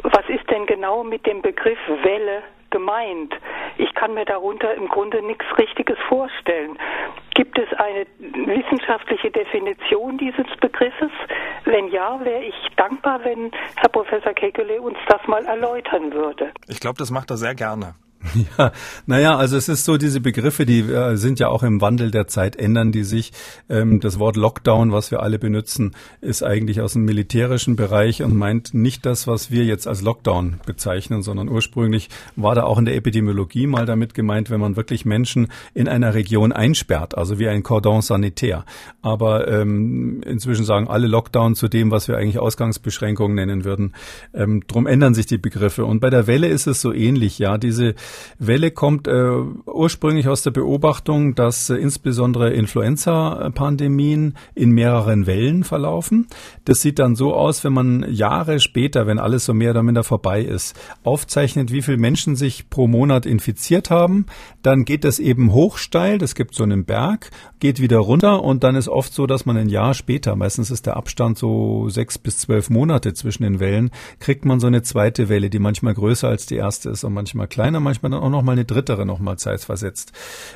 Was 0.02 0.28
ist 0.28 0.48
denn 0.50 0.66
genau 0.66 1.02
mit 1.02 1.26
dem 1.26 1.42
Begriff 1.42 1.78
Welle 2.02 2.42
gemeint? 2.70 3.34
Ich 3.78 3.92
kann 3.94 4.14
mir 4.14 4.24
darunter 4.24 4.74
im 4.74 4.88
Grunde 4.88 5.22
nichts 5.22 5.44
Richtiges 5.58 5.98
vorstellen. 6.08 6.78
Gibt 7.34 7.58
es 7.58 7.68
eine 7.78 8.06
wissenschaftliche 8.46 9.30
Definition 9.30 10.16
dieses 10.16 10.46
Begriffes? 10.60 11.10
Wenn 11.64 11.88
ja, 11.88 12.24
wäre 12.24 12.44
ich 12.44 12.54
dankbar, 12.76 13.24
wenn 13.24 13.50
Herr 13.76 13.88
Professor 13.90 14.32
Kekele 14.32 14.80
uns 14.80 14.98
das 15.08 15.26
mal 15.26 15.44
erläutern 15.44 16.12
würde. 16.12 16.52
Ich 16.68 16.80
glaube, 16.80 16.98
das 16.98 17.10
macht 17.10 17.30
er 17.30 17.36
sehr 17.36 17.54
gerne. 17.54 17.94
Ja, 18.58 18.72
naja, 19.06 19.36
also 19.36 19.56
es 19.56 19.68
ist 19.68 19.84
so, 19.84 19.96
diese 19.96 20.20
Begriffe, 20.20 20.66
die 20.66 20.80
äh, 20.80 21.16
sind 21.16 21.38
ja 21.38 21.48
auch 21.48 21.62
im 21.62 21.80
Wandel 21.80 22.10
der 22.10 22.26
Zeit, 22.26 22.56
ändern 22.56 22.92
die 22.92 23.04
sich. 23.04 23.32
Ähm, 23.68 24.00
das 24.00 24.18
Wort 24.18 24.36
Lockdown, 24.36 24.92
was 24.92 25.10
wir 25.10 25.20
alle 25.20 25.38
benutzen, 25.38 25.94
ist 26.20 26.42
eigentlich 26.42 26.80
aus 26.80 26.94
dem 26.94 27.04
militärischen 27.04 27.76
Bereich 27.76 28.22
und 28.22 28.34
meint 28.34 28.74
nicht 28.74 29.06
das, 29.06 29.26
was 29.26 29.50
wir 29.50 29.64
jetzt 29.64 29.86
als 29.86 30.02
Lockdown 30.02 30.60
bezeichnen, 30.64 31.22
sondern 31.22 31.48
ursprünglich 31.48 32.08
war 32.36 32.54
da 32.54 32.64
auch 32.64 32.78
in 32.78 32.84
der 32.84 32.96
Epidemiologie 32.96 33.66
mal 33.66 33.86
damit 33.86 34.14
gemeint, 34.14 34.50
wenn 34.50 34.60
man 34.60 34.76
wirklich 34.76 35.04
Menschen 35.04 35.48
in 35.74 35.88
einer 35.88 36.14
Region 36.14 36.52
einsperrt, 36.52 37.16
also 37.16 37.38
wie 37.38 37.48
ein 37.48 37.62
Cordon 37.62 38.02
sanitär. 38.02 38.64
Aber 39.02 39.48
ähm, 39.48 40.22
inzwischen 40.24 40.64
sagen 40.64 40.88
alle 40.88 41.06
Lockdown 41.06 41.54
zu 41.54 41.68
dem, 41.68 41.90
was 41.90 42.08
wir 42.08 42.16
eigentlich 42.16 42.38
Ausgangsbeschränkungen 42.38 43.34
nennen 43.34 43.64
würden. 43.64 43.94
Ähm, 44.34 44.62
drum 44.66 44.86
ändern 44.86 45.14
sich 45.14 45.26
die 45.26 45.38
Begriffe. 45.38 45.84
Und 45.84 46.00
bei 46.00 46.10
der 46.10 46.26
Welle 46.26 46.48
ist 46.48 46.66
es 46.66 46.80
so 46.80 46.92
ähnlich, 46.92 47.38
ja, 47.38 47.58
diese 47.58 47.94
Welle 48.38 48.70
kommt 48.70 49.08
äh, 49.08 49.30
ursprünglich 49.66 50.28
aus 50.28 50.42
der 50.42 50.50
Beobachtung, 50.50 51.34
dass 51.34 51.70
äh, 51.70 51.76
insbesondere 51.76 52.52
Influenza-Pandemien 52.52 54.36
in 54.54 54.70
mehreren 54.70 55.26
Wellen 55.26 55.64
verlaufen. 55.64 56.26
Das 56.64 56.82
sieht 56.82 56.98
dann 56.98 57.16
so 57.16 57.34
aus, 57.34 57.64
wenn 57.64 57.72
man 57.72 58.06
Jahre 58.12 58.60
später, 58.60 59.06
wenn 59.06 59.18
alles 59.18 59.44
so 59.44 59.54
mehr 59.54 59.70
oder 59.70 59.82
minder 59.82 60.04
vorbei 60.04 60.42
ist, 60.42 60.76
aufzeichnet, 61.02 61.72
wie 61.72 61.82
viele 61.82 61.98
Menschen 61.98 62.36
sich 62.36 62.70
pro 62.70 62.86
Monat 62.86 63.26
infiziert 63.26 63.90
haben, 63.90 64.26
dann 64.62 64.84
geht 64.84 65.04
das 65.04 65.18
eben 65.18 65.52
hoch 65.52 65.78
steil, 65.78 66.18
das 66.18 66.34
gibt 66.34 66.54
so 66.54 66.62
einen 66.62 66.84
Berg, 66.84 67.30
geht 67.60 67.80
wieder 67.80 67.98
runter 67.98 68.42
und 68.42 68.64
dann 68.64 68.76
ist 68.76 68.88
oft 68.88 69.12
so, 69.12 69.26
dass 69.26 69.46
man 69.46 69.56
ein 69.56 69.68
Jahr 69.68 69.94
später, 69.94 70.36
meistens 70.36 70.70
ist 70.70 70.86
der 70.86 70.96
Abstand 70.96 71.38
so 71.38 71.88
sechs 71.88 72.18
bis 72.18 72.38
zwölf 72.38 72.70
Monate 72.70 73.14
zwischen 73.14 73.44
den 73.44 73.60
Wellen, 73.60 73.90
kriegt 74.20 74.44
man 74.44 74.60
so 74.60 74.66
eine 74.66 74.82
zweite 74.82 75.28
Welle, 75.28 75.50
die 75.50 75.58
manchmal 75.58 75.94
größer 75.94 76.28
als 76.28 76.46
die 76.46 76.56
erste 76.56 76.90
ist 76.90 77.04
und 77.04 77.14
manchmal 77.14 77.48
kleiner, 77.48 77.80
manchmal 77.80 78.10
dann 78.10 78.20
auch 78.20 78.30
noch 78.30 78.42
mal 78.42 78.52
eine 78.52 78.64
drittere 78.64 79.06
noch 79.06 79.18
mal 79.18 79.36
zeitversetzt. 79.36 80.12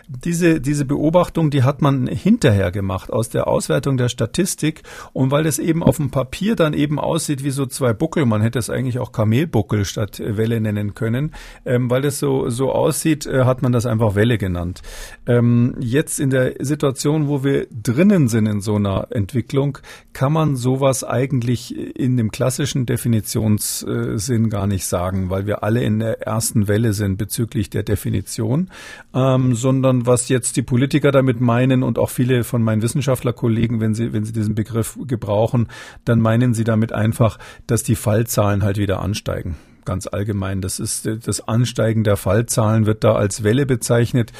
Diese, 0.09 0.61
diese 0.61 0.85
Beobachtung, 0.85 1.51
die 1.51 1.63
hat 1.63 1.81
man 1.81 2.07
hinterher 2.07 2.71
gemacht 2.71 3.13
aus 3.13 3.31
der 3.31 3.49
Auswertung 3.49 3.97
der 3.97 4.09
Statistik 4.09 4.83
und 5.13 5.31
weil 5.31 5.45
das 5.45 5.59
eben 5.59 5.83
auf 5.83 5.97
dem 5.97 6.11
Papier 6.11 6.57
dann 6.57 6.75
eben 6.75 6.99
aussieht 6.99 7.45
wie 7.45 7.51
so 7.51 7.67
zwei 7.67 7.93
Buckel, 7.93 8.27
man 8.27 8.43
hätte 8.43 8.59
es 8.59 8.69
eigentlich 8.69 8.99
auch 8.99 9.13
Kamelbuckel 9.13 9.85
statt 9.85 10.21
Welle 10.25 10.61
nennen 10.61 10.95
können, 10.95 11.33
ähm, 11.65 11.91
weil 11.91 12.03
das 12.03 12.19
so, 12.19 12.51
so 12.51 12.73
aussieht, 12.73 13.27
äh, 13.27 13.45
hat 13.45 13.63
man 13.63 13.73
das 13.73 13.87
einfach 13.87 14.15
Welle 14.15 14.37
genannt. 14.37 14.83
Ähm, 15.27 15.75
jetzt 15.81 16.21
in 16.21 16.31
der 16.31 16.55
Situation, 16.61 16.90
wo 17.29 17.45
wir 17.45 17.67
drinnen 17.71 18.29
sind 18.29 18.47
in 18.47 18.61
so 18.61 18.77
einer 18.77 19.09
Entwicklung, 19.11 19.79
kann 20.13 20.33
man 20.33 20.57
sowas 20.57 21.05
eigentlich 21.05 21.77
in 21.97 22.17
dem 22.17 22.31
klassischen 22.31 22.87
Definitionssinn 22.87 24.51
gar 24.51 24.67
nicht 24.67 24.87
sagen, 24.87 25.31
weil 25.31 25.47
wir 25.47 25.63
alle 25.63 25.83
in 25.83 25.99
der 25.99 26.23
ersten 26.23 26.69
Welle 26.69 26.93
sind 26.93 27.17
bezüglich 27.17 27.71
der 27.71 27.83
Definition, 27.83 28.71
ähm, 29.15 29.55
sondern 29.55 30.07
was 30.07 30.29
jetzt 30.29 30.57
die 30.57 30.63
Politiker 30.63 31.13
damit 31.13 31.41
meinen 31.41 31.83
und 31.83 31.99
auch 31.99 32.11
viele 32.11 32.45
von 32.45 32.63
meinen 32.63 32.83
Wissenschaftlerkollegen, 32.83 33.81
wenn 33.81 33.95
sie, 33.95 34.13
wenn 34.13 34.25
sie 34.25 34.33
diesen 34.33 34.55
Begriff 34.55 34.99
gebrauchen, 35.07 35.69
dann 36.05 36.21
meinen 36.21 36.55
sie 36.55 36.65
damit 36.65 36.93
einfach, 36.93 37.39
dass 37.67 37.83
die 37.83 37.97
Fallzahlen 37.97 38.63
halt 38.63 38.79
wieder 38.79 39.01
ansteigen 39.01 39.57
ganz 39.85 40.07
allgemein. 40.07 40.61
Das 40.61 40.79
ist 40.79 41.09
das 41.25 41.47
Ansteigen 41.47 42.05
der 42.05 42.17
Fallzahlen 42.17 42.87
wird 42.87 43.05
da 43.05 43.15
als 43.15 43.43
Welle 43.43 43.67
bezeichnet. 43.67 44.33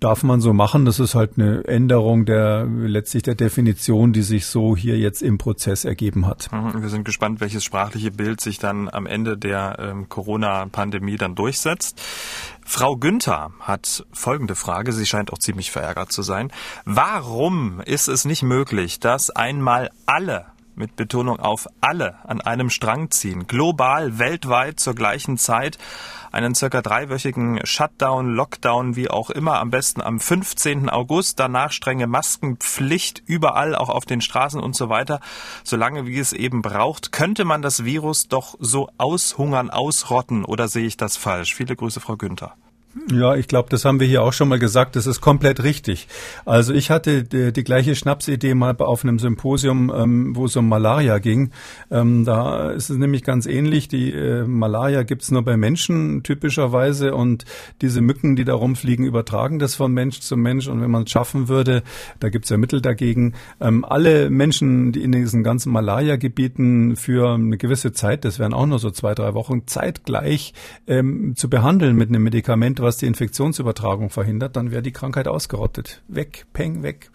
Darf 0.00 0.22
man 0.22 0.40
so 0.40 0.52
machen. 0.52 0.84
Das 0.84 1.00
ist 1.00 1.14
halt 1.14 1.32
eine 1.36 1.64
Änderung 1.64 2.26
der 2.26 2.66
letztlich 2.66 3.22
der 3.22 3.34
Definition, 3.34 4.12
die 4.12 4.22
sich 4.22 4.46
so 4.46 4.76
hier 4.76 4.98
jetzt 4.98 5.22
im 5.22 5.38
Prozess 5.38 5.84
ergeben 5.84 6.26
hat. 6.26 6.50
Mhm, 6.52 6.82
wir 6.82 6.88
sind 6.88 7.04
gespannt, 7.04 7.40
welches 7.40 7.64
sprachliche 7.64 8.10
Bild 8.10 8.40
sich 8.40 8.58
dann 8.58 8.88
am 8.88 9.06
Ende 9.06 9.38
der 9.38 9.78
ähm, 9.78 10.08
Corona-Pandemie 10.08 11.16
dann 11.16 11.34
durchsetzt. 11.34 12.00
Frau 12.64 12.96
Günther 12.96 13.52
hat 13.60 14.04
folgende 14.12 14.54
Frage. 14.54 14.92
Sie 14.92 15.06
scheint 15.06 15.32
auch 15.32 15.38
ziemlich 15.38 15.70
verärgert 15.70 16.12
zu 16.12 16.22
sein. 16.22 16.50
Warum 16.84 17.80
ist 17.80 18.08
es 18.08 18.24
nicht 18.24 18.42
möglich, 18.42 19.00
dass 19.00 19.30
einmal 19.30 19.90
alle 20.04 20.46
mit 20.76 20.96
Betonung 20.96 21.40
auf 21.40 21.66
alle 21.80 22.16
an 22.24 22.40
einem 22.40 22.70
Strang 22.70 23.10
ziehen, 23.10 23.46
global, 23.46 24.18
weltweit 24.18 24.78
zur 24.78 24.94
gleichen 24.94 25.38
Zeit, 25.38 25.78
einen 26.32 26.54
circa 26.54 26.82
dreiwöchigen 26.82 27.60
Shutdown, 27.64 28.34
Lockdown, 28.34 28.94
wie 28.94 29.10
auch 29.10 29.30
immer, 29.30 29.58
am 29.58 29.70
besten 29.70 30.02
am 30.02 30.20
15. 30.20 30.90
August, 30.90 31.40
danach 31.40 31.72
strenge 31.72 32.06
Maskenpflicht 32.06 33.22
überall, 33.26 33.74
auch 33.74 33.88
auf 33.88 34.04
den 34.04 34.20
Straßen 34.20 34.60
und 34.60 34.76
so 34.76 34.88
weiter, 34.88 35.20
solange 35.64 36.06
wie 36.06 36.18
es 36.18 36.32
eben 36.32 36.62
braucht, 36.62 37.12
könnte 37.12 37.44
man 37.44 37.62
das 37.62 37.84
Virus 37.84 38.28
doch 38.28 38.56
so 38.60 38.90
aushungern, 38.98 39.70
ausrotten 39.70 40.44
oder 40.44 40.68
sehe 40.68 40.86
ich 40.86 40.96
das 40.96 41.16
falsch? 41.16 41.54
Viele 41.54 41.74
Grüße, 41.74 42.00
Frau 42.00 42.16
Günther. 42.16 42.54
Ja, 43.12 43.36
ich 43.36 43.46
glaube, 43.46 43.68
das 43.68 43.84
haben 43.84 44.00
wir 44.00 44.06
hier 44.06 44.22
auch 44.22 44.32
schon 44.32 44.48
mal 44.48 44.58
gesagt. 44.58 44.96
Das 44.96 45.06
ist 45.06 45.20
komplett 45.20 45.62
richtig. 45.62 46.08
Also 46.46 46.72
ich 46.72 46.90
hatte 46.90 47.24
die, 47.24 47.52
die 47.52 47.62
gleiche 47.62 47.94
Schnapsidee 47.94 48.54
mal 48.54 48.74
auf 48.78 49.04
einem 49.04 49.18
Symposium, 49.18 49.92
ähm, 49.94 50.34
wo 50.34 50.46
es 50.46 50.56
um 50.56 50.66
Malaria 50.66 51.18
ging. 51.18 51.50
Ähm, 51.90 52.24
da 52.24 52.70
ist 52.70 52.88
es 52.88 52.96
nämlich 52.96 53.22
ganz 53.22 53.44
ähnlich. 53.44 53.88
Die 53.88 54.12
äh, 54.12 54.44
Malaria 54.44 55.02
gibt's 55.02 55.30
nur 55.30 55.42
bei 55.42 55.58
Menschen 55.58 56.22
typischerweise 56.22 57.14
und 57.14 57.44
diese 57.82 58.00
Mücken, 58.00 58.34
die 58.34 58.44
da 58.44 58.54
rumfliegen, 58.54 59.04
übertragen 59.04 59.58
das 59.58 59.74
von 59.74 59.92
Mensch 59.92 60.20
zu 60.20 60.38
Mensch. 60.38 60.66
Und 60.66 60.80
wenn 60.80 60.90
man 60.90 61.02
es 61.02 61.10
schaffen 61.10 61.48
würde, 61.48 61.82
da 62.18 62.30
gibt's 62.30 62.48
ja 62.48 62.56
Mittel 62.56 62.80
dagegen, 62.80 63.34
ähm, 63.60 63.84
alle 63.84 64.30
Menschen, 64.30 64.92
die 64.92 65.02
in 65.02 65.12
diesen 65.12 65.42
ganzen 65.42 65.70
Malaria-Gebieten 65.70 66.96
für 66.96 67.34
eine 67.34 67.58
gewisse 67.58 67.92
Zeit, 67.92 68.24
das 68.24 68.38
wären 68.38 68.54
auch 68.54 68.66
nur 68.66 68.78
so 68.78 68.90
zwei, 68.90 69.14
drei 69.14 69.34
Wochen, 69.34 69.66
zeitgleich 69.66 70.54
ähm, 70.86 71.36
zu 71.36 71.50
behandeln 71.50 71.94
mit 71.94 72.08
einem 72.08 72.22
Medikament, 72.22 72.80
was 72.86 72.96
die 72.96 73.06
Infektionsübertragung 73.06 74.08
verhindert, 74.08 74.56
dann 74.56 74.70
wäre 74.70 74.82
die 74.82 74.92
Krankheit 74.92 75.28
ausgerottet. 75.28 76.02
Weg, 76.08 76.46
peng, 76.52 76.82
weg. 76.82 77.10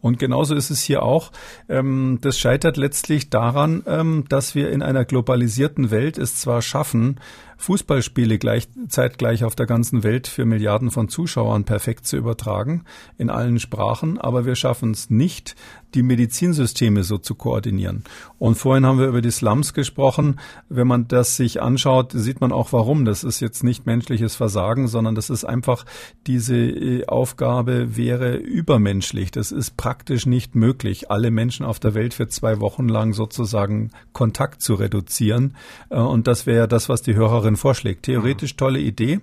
Und 0.00 0.18
genauso 0.18 0.54
ist 0.54 0.70
es 0.70 0.82
hier 0.82 1.02
auch. 1.02 1.32
Ähm, 1.68 2.18
das 2.22 2.38
scheitert 2.38 2.76
letztlich 2.76 3.28
daran, 3.28 3.82
ähm, 3.86 4.24
dass 4.28 4.54
wir 4.54 4.70
in 4.70 4.82
einer 4.82 5.04
globalisierten 5.04 5.90
Welt 5.90 6.16
es 6.16 6.36
zwar 6.36 6.62
schaffen, 6.62 7.20
Fußballspiele 7.56 8.38
gleich, 8.38 8.68
zeitgleich 8.88 9.44
auf 9.44 9.54
der 9.54 9.66
ganzen 9.66 10.02
Welt 10.02 10.26
für 10.26 10.44
Milliarden 10.44 10.90
von 10.90 11.08
Zuschauern 11.08 11.64
perfekt 11.64 12.06
zu 12.06 12.16
übertragen, 12.16 12.84
in 13.18 13.30
allen 13.30 13.58
Sprachen, 13.58 14.18
aber 14.18 14.44
wir 14.44 14.56
schaffen 14.56 14.90
es 14.90 15.10
nicht, 15.10 15.56
die 15.94 16.02
Medizinsysteme 16.02 17.02
so 17.02 17.16
zu 17.18 17.34
koordinieren. 17.34 18.04
Und 18.38 18.56
vorhin 18.56 18.84
haben 18.84 18.98
wir 18.98 19.06
über 19.06 19.22
die 19.22 19.30
Slums 19.30 19.72
gesprochen. 19.72 20.38
Wenn 20.68 20.86
man 20.86 21.08
das 21.08 21.36
sich 21.36 21.62
anschaut, 21.62 22.12
sieht 22.12 22.40
man 22.40 22.52
auch 22.52 22.72
warum. 22.72 23.04
Das 23.04 23.24
ist 23.24 23.40
jetzt 23.40 23.64
nicht 23.64 23.86
menschliches 23.86 24.36
Versagen, 24.36 24.88
sondern 24.88 25.14
das 25.14 25.30
ist 25.30 25.44
einfach, 25.44 25.86
diese 26.26 26.56
äh, 26.56 27.06
Aufgabe 27.06 27.96
wäre 27.96 28.36
übermenschlich. 28.36 29.30
Das 29.30 29.52
ist 29.52 29.76
praktisch 29.76 30.26
nicht 30.26 30.54
möglich, 30.54 31.10
alle 31.10 31.30
Menschen 31.30 31.64
auf 31.64 31.80
der 31.80 31.94
Welt 31.94 32.12
für 32.12 32.28
zwei 32.28 32.60
Wochen 32.60 32.88
lang 32.88 33.14
sozusagen 33.14 33.90
Kontakt 34.12 34.60
zu 34.60 34.74
reduzieren. 34.74 35.56
Äh, 35.88 35.98
und 35.98 36.26
das 36.26 36.46
wäre 36.46 36.68
das, 36.68 36.90
was 36.90 37.00
die 37.00 37.14
Hörerin 37.14 37.45
Hörerin 37.46 37.56
vorschlägt. 37.56 38.04
Theoretisch 38.04 38.54
mhm. 38.54 38.58
tolle 38.58 38.78
Idee. 38.80 39.20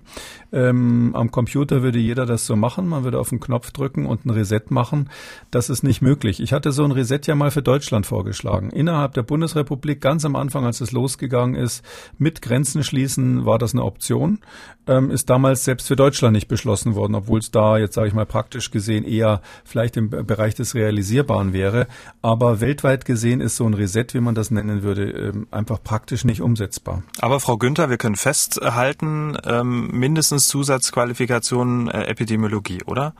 Ähm, 0.52 1.10
am 1.14 1.30
Computer 1.30 1.82
würde 1.82 1.98
jeder 1.98 2.26
das 2.26 2.46
so 2.46 2.56
machen. 2.56 2.88
Man 2.88 3.04
würde 3.04 3.18
auf 3.18 3.28
den 3.28 3.40
Knopf 3.40 3.70
drücken 3.70 4.06
und 4.06 4.24
ein 4.24 4.30
Reset 4.30 4.62
machen. 4.70 5.10
Das 5.50 5.68
ist 5.68 5.82
nicht 5.82 6.00
möglich. 6.00 6.40
Ich 6.40 6.52
hatte 6.52 6.72
so 6.72 6.84
ein 6.84 6.92
Reset 6.92 7.20
ja 7.26 7.34
mal 7.34 7.50
für 7.50 7.62
Deutschland 7.62 8.06
vorgeschlagen. 8.06 8.70
Innerhalb 8.70 9.14
der 9.14 9.22
Bundesrepublik, 9.22 10.00
ganz 10.00 10.24
am 10.24 10.36
Anfang, 10.36 10.64
als 10.64 10.80
es 10.80 10.92
losgegangen 10.92 11.54
ist, 11.54 11.84
mit 12.18 12.40
Grenzen 12.40 12.82
schließen, 12.82 13.44
war 13.44 13.58
das 13.58 13.74
eine 13.74 13.84
Option. 13.84 14.38
Ähm, 14.86 15.10
ist 15.10 15.30
damals 15.30 15.64
selbst 15.64 15.88
für 15.88 15.96
Deutschland 15.96 16.34
nicht 16.34 16.48
beschlossen 16.48 16.94
worden, 16.94 17.14
obwohl 17.14 17.38
es 17.38 17.50
da 17.50 17.78
jetzt, 17.78 17.94
sage 17.94 18.08
ich 18.08 18.14
mal, 18.14 18.26
praktisch 18.26 18.70
gesehen 18.70 19.04
eher 19.04 19.40
vielleicht 19.64 19.96
im 19.96 20.10
Bereich 20.10 20.54
des 20.54 20.74
Realisierbaren 20.74 21.52
wäre. 21.52 21.86
Aber 22.22 22.60
weltweit 22.60 23.04
gesehen 23.04 23.40
ist 23.40 23.56
so 23.56 23.64
ein 23.64 23.74
Reset, 23.74 24.06
wie 24.12 24.20
man 24.20 24.34
das 24.34 24.50
nennen 24.50 24.82
würde, 24.82 25.10
ähm, 25.10 25.46
einfach 25.50 25.82
praktisch 25.82 26.24
nicht 26.24 26.42
umsetzbar. 26.42 27.02
Aber 27.20 27.40
Frau 27.40 27.56
Günther, 27.56 27.88
wir 27.88 27.96
können 27.96 28.13
können 28.14 28.16
festhalten, 28.16 29.36
ähm, 29.44 29.88
mindestens 29.92 30.48
Zusatzqualifikation 30.48 31.88
äh, 31.88 32.04
Epidemiologie, 32.04 32.82
oder? 32.86 33.14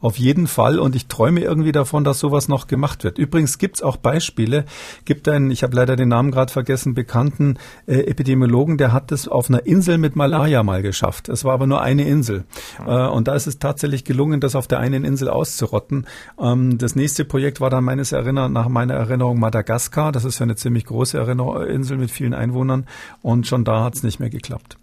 Auf 0.00 0.18
jeden 0.18 0.46
Fall. 0.46 0.78
Und 0.78 0.96
ich 0.96 1.06
träume 1.06 1.40
irgendwie 1.40 1.72
davon, 1.72 2.04
dass 2.04 2.18
sowas 2.18 2.48
noch 2.48 2.66
gemacht 2.66 3.04
wird. 3.04 3.18
Übrigens 3.18 3.58
gibt 3.58 3.76
es 3.76 3.82
auch 3.82 3.96
Beispiele. 3.96 4.64
Gibt 5.04 5.28
einen, 5.28 5.50
ich 5.50 5.62
habe 5.62 5.76
leider 5.76 5.96
den 5.96 6.08
Namen 6.08 6.30
gerade 6.30 6.52
vergessen, 6.52 6.94
bekannten 6.94 7.58
äh, 7.86 8.00
Epidemiologen, 8.00 8.76
der 8.78 8.92
hat 8.92 9.12
es 9.12 9.28
auf 9.28 9.48
einer 9.48 9.66
Insel 9.66 9.98
mit 9.98 10.16
Malaria 10.16 10.62
mal 10.62 10.82
geschafft. 10.82 11.28
Es 11.28 11.44
war 11.44 11.54
aber 11.54 11.66
nur 11.66 11.80
eine 11.80 12.06
Insel. 12.06 12.44
Äh, 12.86 13.06
und 13.06 13.28
da 13.28 13.34
ist 13.34 13.46
es 13.46 13.58
tatsächlich 13.58 14.04
gelungen, 14.04 14.40
das 14.40 14.56
auf 14.56 14.66
der 14.66 14.80
einen 14.80 15.04
Insel 15.04 15.28
auszurotten. 15.28 16.06
Ähm, 16.38 16.78
das 16.78 16.96
nächste 16.96 17.24
Projekt 17.24 17.60
war 17.60 17.70
dann 17.70 17.84
meines 17.84 18.12
Erinnerns, 18.12 18.52
nach 18.52 18.68
meiner 18.68 18.94
Erinnerung 18.94 19.38
Madagaskar. 19.38 20.12
Das 20.12 20.24
ist 20.24 20.38
ja 20.38 20.44
eine 20.44 20.56
ziemlich 20.56 20.84
große 20.84 21.18
Erinner 21.18 21.66
Insel 21.66 21.98
mit 21.98 22.10
vielen 22.10 22.34
Einwohnern. 22.34 22.86
Und 23.22 23.46
schon 23.46 23.64
da 23.64 23.84
hat 23.84 23.94
es 23.94 24.02
nicht 24.02 24.20
mehr 24.20 24.30
geklappt. 24.30 24.76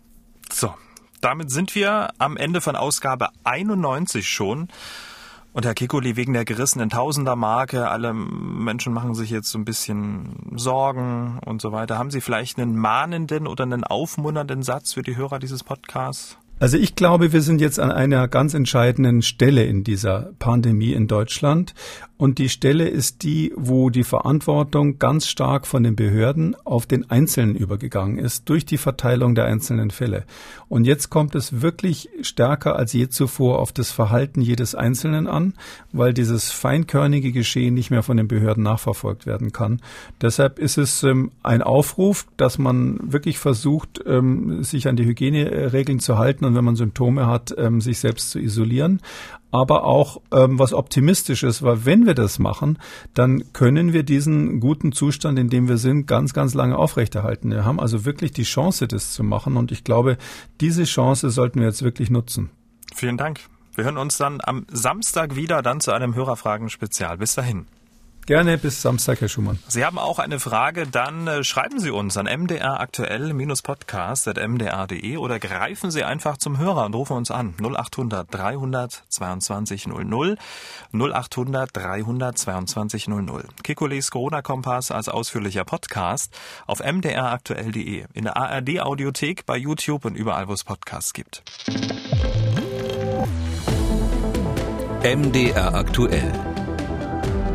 So, 0.52 0.74
damit 1.22 1.52
sind 1.52 1.76
wir 1.76 2.10
am 2.18 2.38
Ende 2.38 2.62
von 2.62 2.76
Ausgabe 2.76 3.30
91 3.44 4.28
schon. 4.28 4.68
Und 5.54 5.66
Herr 5.66 5.74
Kikuli, 5.74 6.16
wegen 6.16 6.34
der 6.34 6.46
gerissenen 6.46 6.90
Tausender-Marke, 6.90 7.90
alle 7.90 8.14
Menschen 8.14 8.94
machen 8.94 9.16
sich 9.16 9.30
jetzt 9.30 9.50
so 9.50 9.60
ein 9.60 9.66
bisschen 9.66 10.54
Sorgen 10.56 11.40
und 11.46 11.62
so 11.62 11.74
weiter. 11.74 11.98
Haben 11.98 12.10
Sie 12.10 12.22
vielleicht 12.22 12.58
einen 12.58 12.78
mahnenden 12.78 13.48
oder 13.48 13.64
einen 13.66 13.84
aufmunternden 13.84 14.64
Satz 14.64 14.94
für 14.94 15.02
die 15.02 15.18
Hörer 15.18 15.40
dieses 15.40 15.64
Podcasts? 15.64 16.38
Also 16.62 16.78
ich 16.78 16.94
glaube, 16.94 17.34
wir 17.34 17.42
sind 17.42 17.60
jetzt 17.60 17.80
an 17.80 17.92
einer 17.92 18.28
ganz 18.28 18.54
entscheidenden 18.54 19.24
Stelle 19.24 19.64
in 19.64 19.84
dieser 19.84 20.34
Pandemie 20.38 20.94
in 20.94 21.08
Deutschland. 21.08 21.74
Und 22.18 22.38
die 22.38 22.50
Stelle 22.50 22.88
ist 22.88 23.24
die, 23.24 23.52
wo 23.56 23.90
die 23.90 24.04
Verantwortung 24.04 25.00
ganz 25.00 25.26
stark 25.26 25.66
von 25.66 25.82
den 25.82 25.96
Behörden 25.96 26.56
auf 26.66 26.86
den 26.86 27.10
Einzelnen 27.10 27.56
übergegangen 27.56 28.20
ist, 28.20 28.48
durch 28.48 28.64
die 28.64 28.78
Verteilung 28.78 29.34
der 29.34 29.46
einzelnen 29.46 29.90
Fälle. 29.90 30.26
Und 30.70 30.86
jetzt 30.86 31.10
kommt 31.10 31.34
es 31.34 31.64
wirklich 31.64 32.10
stärker 32.22 32.76
als 32.76 32.94
je 32.94 33.10
zuvor 33.10 33.58
auf 33.58 33.72
das 33.72 33.90
Verhalten 33.90 34.40
jedes 34.40 34.76
Einzelnen 34.76 35.26
an, 35.26 35.56
weil 35.94 36.14
dieses 36.14 36.52
feinkörnige 36.52 37.32
Geschehen 37.32 37.74
nicht 37.74 37.90
mehr 37.90 38.04
von 38.04 38.18
den 38.18 38.28
Behörden 38.28 38.62
nachverfolgt 38.62 39.26
werden 39.26 39.52
kann. 39.52 39.82
Deshalb 40.22 40.60
ist 40.60 40.78
es 40.78 41.02
ähm, 41.02 41.32
ein 41.42 41.64
Aufruf, 41.64 42.28
dass 42.38 42.60
man 42.60 43.00
wirklich 43.02 43.40
versucht, 43.40 44.00
ähm, 44.06 44.64
sich 44.64 44.88
an 44.88 44.96
die 44.96 45.06
Hygieneregeln 45.06 46.00
zu 46.00 46.20
halten 46.20 46.46
und 46.52 46.58
wenn 46.58 46.66
man 46.66 46.76
Symptome 46.76 47.28
hat, 47.28 47.54
ähm, 47.58 47.82
sich 47.82 48.00
selbst 48.00 48.32
zu 48.32 48.40
isolieren. 48.40 49.02
Aber 49.52 49.84
auch 49.84 50.22
ähm, 50.32 50.60
was 50.60 50.74
optimistisches, 50.74 51.62
weil 51.62 51.86
wenn 51.86 52.06
wir 52.06 52.14
das 52.14 52.40
machen, 52.40 52.78
dann 53.14 53.52
können 53.52 53.92
wir 53.92 54.04
diesen 54.04 54.60
guten 54.62 54.92
Zustand, 54.94 55.38
in 55.38 55.50
dem 55.50 55.68
wir 55.68 55.78
sind, 55.78 56.08
ganz, 56.08 56.34
ganz 56.34 56.54
lange 56.54 56.78
aufrechterhalten. 56.78 57.52
Wir 57.52 57.66
haben 57.66 57.80
also 57.80 58.06
wirklich 58.06 58.32
die 58.32 58.44
Chance, 58.44 58.88
das 58.88 59.12
zu 59.12 59.24
machen. 59.24 59.58
Und 59.58 59.72
ich 59.72 59.84
glaube, 59.84 60.18
diese 60.62 60.86
Chance 60.86 61.30
sollten 61.30 61.60
wir 61.60 61.68
jetzt 61.68 61.84
wirklich 61.84 62.10
nutzen. 62.10 62.50
Vielen 62.96 63.18
Dank. 63.18 63.42
Wir 63.76 63.86
hören 63.86 63.98
uns 63.98 64.18
dann 64.18 64.40
am 64.44 64.66
Samstag 64.72 65.36
wieder, 65.36 65.62
dann 65.62 65.82
zu 65.82 65.92
einem 65.92 66.16
Hörerfragen-Spezial. 66.16 67.18
Bis 67.18 67.36
dahin. 67.36 67.66
Gerne 68.26 68.58
bis 68.58 68.82
Samstag, 68.82 69.22
Herr 69.22 69.30
Schumann. 69.30 69.60
Sie 69.68 69.84
haben 69.84 69.98
auch 69.98 70.20
eine 70.20 70.40
Frage, 70.40 70.86
dann 70.86 71.28
äh, 71.28 71.44
schreiben 71.44 71.80
Sie 71.80 71.90
uns 71.90 72.18
an 72.18 72.28
mdraktuell-podcast.mdr.de 72.28 75.18
oder 75.18 75.40
greifen 75.40 75.90
Sie 75.90 76.04
einfach 76.04 76.38
zum 76.38 76.60
Hörer 76.60 76.86
und 76.86 76.94
rufen 76.94 77.18
uns 77.18 77.32
an 77.32 77.56
0800 77.60 78.32
300 78.34 79.06
22 79.10 79.88
00 79.88 80.38
0800 80.94 81.70
300 81.74 82.38
22 82.38 83.08
00. 83.08 83.44
Kekules 83.64 84.12
Corona-Kompass 84.12 84.92
als 84.92 85.10
ausführlicher 85.10 85.66
Podcast 85.66 86.32
auf 86.68 86.80
mdraktuell.de, 86.80 88.06
in 88.14 88.24
der 88.24 88.38
ARD-Audiothek, 88.38 89.48
bei 89.48 89.58
YouTube 89.58 90.06
und 90.06 90.16
überall, 90.16 90.48
wo 90.48 90.54
es 90.54 90.64
Podcasts 90.64 91.14
gibt. 91.14 91.42
MDR 95.04 95.74
aktuell. 95.74 96.51